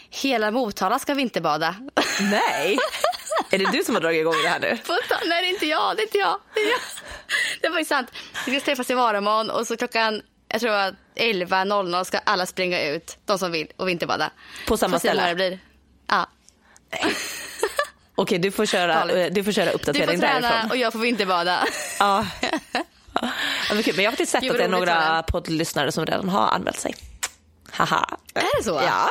Hela 0.10 0.52
Motala 0.52 1.00
ska 1.00 1.14
vinterbada. 1.14 1.76
Nej. 2.22 2.78
är 3.52 3.58
det 3.58 3.72
du 3.72 3.84
som 3.84 3.96
har 3.96 4.02
dragit 4.02 4.20
igång 4.20 4.34
det 4.44 4.50
här 4.50 4.60
nu? 4.60 4.68
Nej, 5.26 5.42
det 5.42 5.48
är 5.48 5.50
inte 5.50 5.66
jag. 5.68 5.96
Det 5.98 6.02
är 6.02 6.06
inte 6.06 6.18
jag. 6.18 6.40
Det, 7.62 7.70
var 7.70 7.80
ju 7.80 7.86
sant. 7.86 8.12
Vi 8.46 8.60
ska 8.60 8.66
träffas 8.66 8.90
i 8.90 8.94
Varamon 8.94 9.50
och 9.50 9.68
så 9.68 9.78
klockan 9.78 10.22
jag 10.48 10.62
tror 10.62 10.72
att 10.72 10.94
11.00 11.16 12.04
ska 12.04 12.18
alla 12.18 12.46
springa 12.46 12.82
ut, 12.84 13.18
de 13.26 13.40
som 13.40 13.52
vill, 13.52 13.68
och 13.78 13.88
vinterbada. 13.88 14.32
På 14.68 14.78
samma 14.78 14.92
Får 14.92 15.00
se 15.00 15.08
ställe? 15.08 15.22
när 15.22 15.30
det 15.30 15.36
blir. 15.36 15.60
Ja. 16.08 16.28
Okej, 18.22 18.40
du 18.40 18.52
får 18.52 18.66
köra, 18.66 19.12
eh, 19.24 19.32
du 19.32 19.44
får 19.44 19.52
köra 19.52 19.66
Du 19.66 19.72
får 19.72 19.76
uppdatering 19.80 20.20
träna 20.20 20.50
därifrån. 20.50 20.72
och 20.72 20.78
jag 20.78 20.94
får 20.94 21.00
vinterbada. 21.00 21.66
Ja. 22.00 22.26
Ja, 23.14 23.30
men, 23.74 23.84
kul. 23.84 23.94
men 23.96 24.04
jag 24.04 24.12
har 24.12 24.14
faktiskt 24.14 24.32
sett 24.32 24.42
Gud, 24.42 24.52
att 24.52 24.58
det 24.58 24.64
är 24.64 24.68
några 24.68 25.24
poddlyssnare 25.24 25.92
som 25.92 26.06
redan 26.06 26.30
har 26.30 26.48
anmält 26.48 26.80
sig. 26.80 26.96
Haha. 27.72 28.18
Är 28.34 28.58
det 28.58 28.64
så? 28.64 28.82
Ja. 28.86 29.10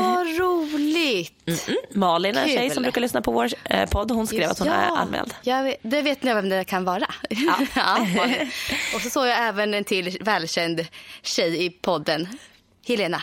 Vad 0.00 0.26
roligt. 0.38 1.32
Mm. 1.46 1.80
Malin, 1.94 2.36
en 2.36 2.44
Kul. 2.46 2.56
tjej 2.56 2.70
som 2.70 2.82
brukar 2.82 3.00
lyssna 3.00 3.22
på 3.22 3.32
vår 3.32 3.48
eh, 3.64 3.88
podd, 3.90 4.10
hon 4.10 4.26
skrev 4.26 4.50
att 4.50 4.58
hon 4.58 4.68
Ja, 4.68 4.74
är 4.74 4.88
anmäld. 4.96 5.34
Jag 5.42 5.62
vet, 5.64 5.76
det 5.82 6.02
vet 6.02 6.22
ni 6.22 6.34
vem 6.34 6.48
det 6.48 6.64
kan 6.64 6.84
vara. 6.84 7.06
Ja. 7.30 7.56
Malin. 8.16 8.50
och 8.94 9.00
så 9.00 9.10
såg 9.10 9.26
jag 9.26 9.38
även 9.48 9.74
en 9.74 9.84
till 9.84 10.18
välkänd 10.20 10.86
tjej 11.22 11.64
i 11.64 11.70
podden. 11.70 12.28
Helena. 12.88 13.22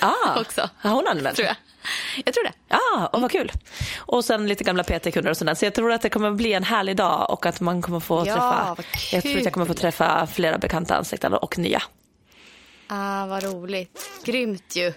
Ah, 0.00 0.40
Också. 0.40 0.70
Har 0.78 0.90
hon 0.90 1.08
anmält 1.08 1.36
Tror 1.36 1.46
jag. 1.48 1.56
Jag 2.24 2.34
tror 2.34 2.44
det. 2.44 2.52
Ja, 2.68 3.06
och 3.12 3.20
vad 3.20 3.30
kul. 3.30 3.52
Och 3.98 4.24
sen 4.24 4.46
lite 4.48 4.64
gamla 4.64 4.82
PT-kunder 4.84 5.30
och 5.30 5.36
sådär. 5.36 5.54
Så 5.54 5.64
jag 5.64 5.74
tror 5.74 5.92
att 5.92 6.02
det 6.02 6.08
kommer 6.08 6.30
bli 6.30 6.52
en 6.52 6.64
härlig 6.64 6.96
dag 6.96 7.30
och 7.30 7.46
att 7.46 7.60
man 7.60 7.82
kommer 7.82 8.00
få 8.00 8.26
Ja, 8.26 8.34
träffa, 8.34 8.76
jag 9.12 9.22
tror 9.22 9.38
att 9.38 9.44
jag 9.44 9.52
kommer 9.52 9.66
få 9.66 9.74
träffa 9.74 10.26
flera 10.26 10.58
bekanta 10.58 10.96
ansikten 10.96 11.34
och 11.34 11.58
nya. 11.58 11.82
Ah, 12.88 13.26
vad 13.26 13.42
roligt. 13.42 14.10
Grymt 14.24 14.76
ju. 14.76 14.92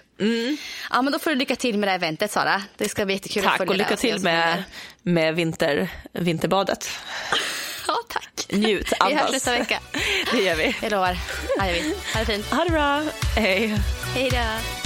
Ja, 0.90 1.02
men 1.02 1.12
då 1.12 1.18
får 1.18 1.30
du 1.30 1.36
lycka 1.36 1.56
till 1.56 1.78
med 1.78 1.86
det 1.86 1.90
här 1.90 1.98
eventet 1.98 2.30
Sara. 2.30 2.62
Det 2.76 2.88
ska 2.88 3.04
bli 3.04 3.14
jättekul 3.14 3.44
att 3.44 3.48
Tack 3.50 3.56
följa 3.56 3.70
och 3.70 3.76
lycka 3.76 3.96
till 3.96 4.20
med, 4.20 4.64
med 5.02 5.34
vinter, 5.34 5.88
vinterbadet. 6.12 6.88
Ja, 7.88 7.94
tack. 8.08 8.46
Njut, 8.50 8.92
Vi 9.08 9.14
hörs 9.14 9.32
nästa 9.32 9.50
vecka. 9.50 9.78
Det 10.32 10.38
gör 10.42 10.56
vi. 10.56 10.76
Jag 10.82 10.92
lovar. 10.92 11.16
Ja, 11.58 11.66
jag 11.66 11.72
vill. 11.72 11.94
Ha 12.14 12.20
det 12.20 12.26
fint. 12.26 12.46
Ha 12.50 12.64
det 12.64 12.70
bra. 12.70 13.02
Hej. 13.36 13.78
Hej 14.14 14.30
då. 14.30 14.85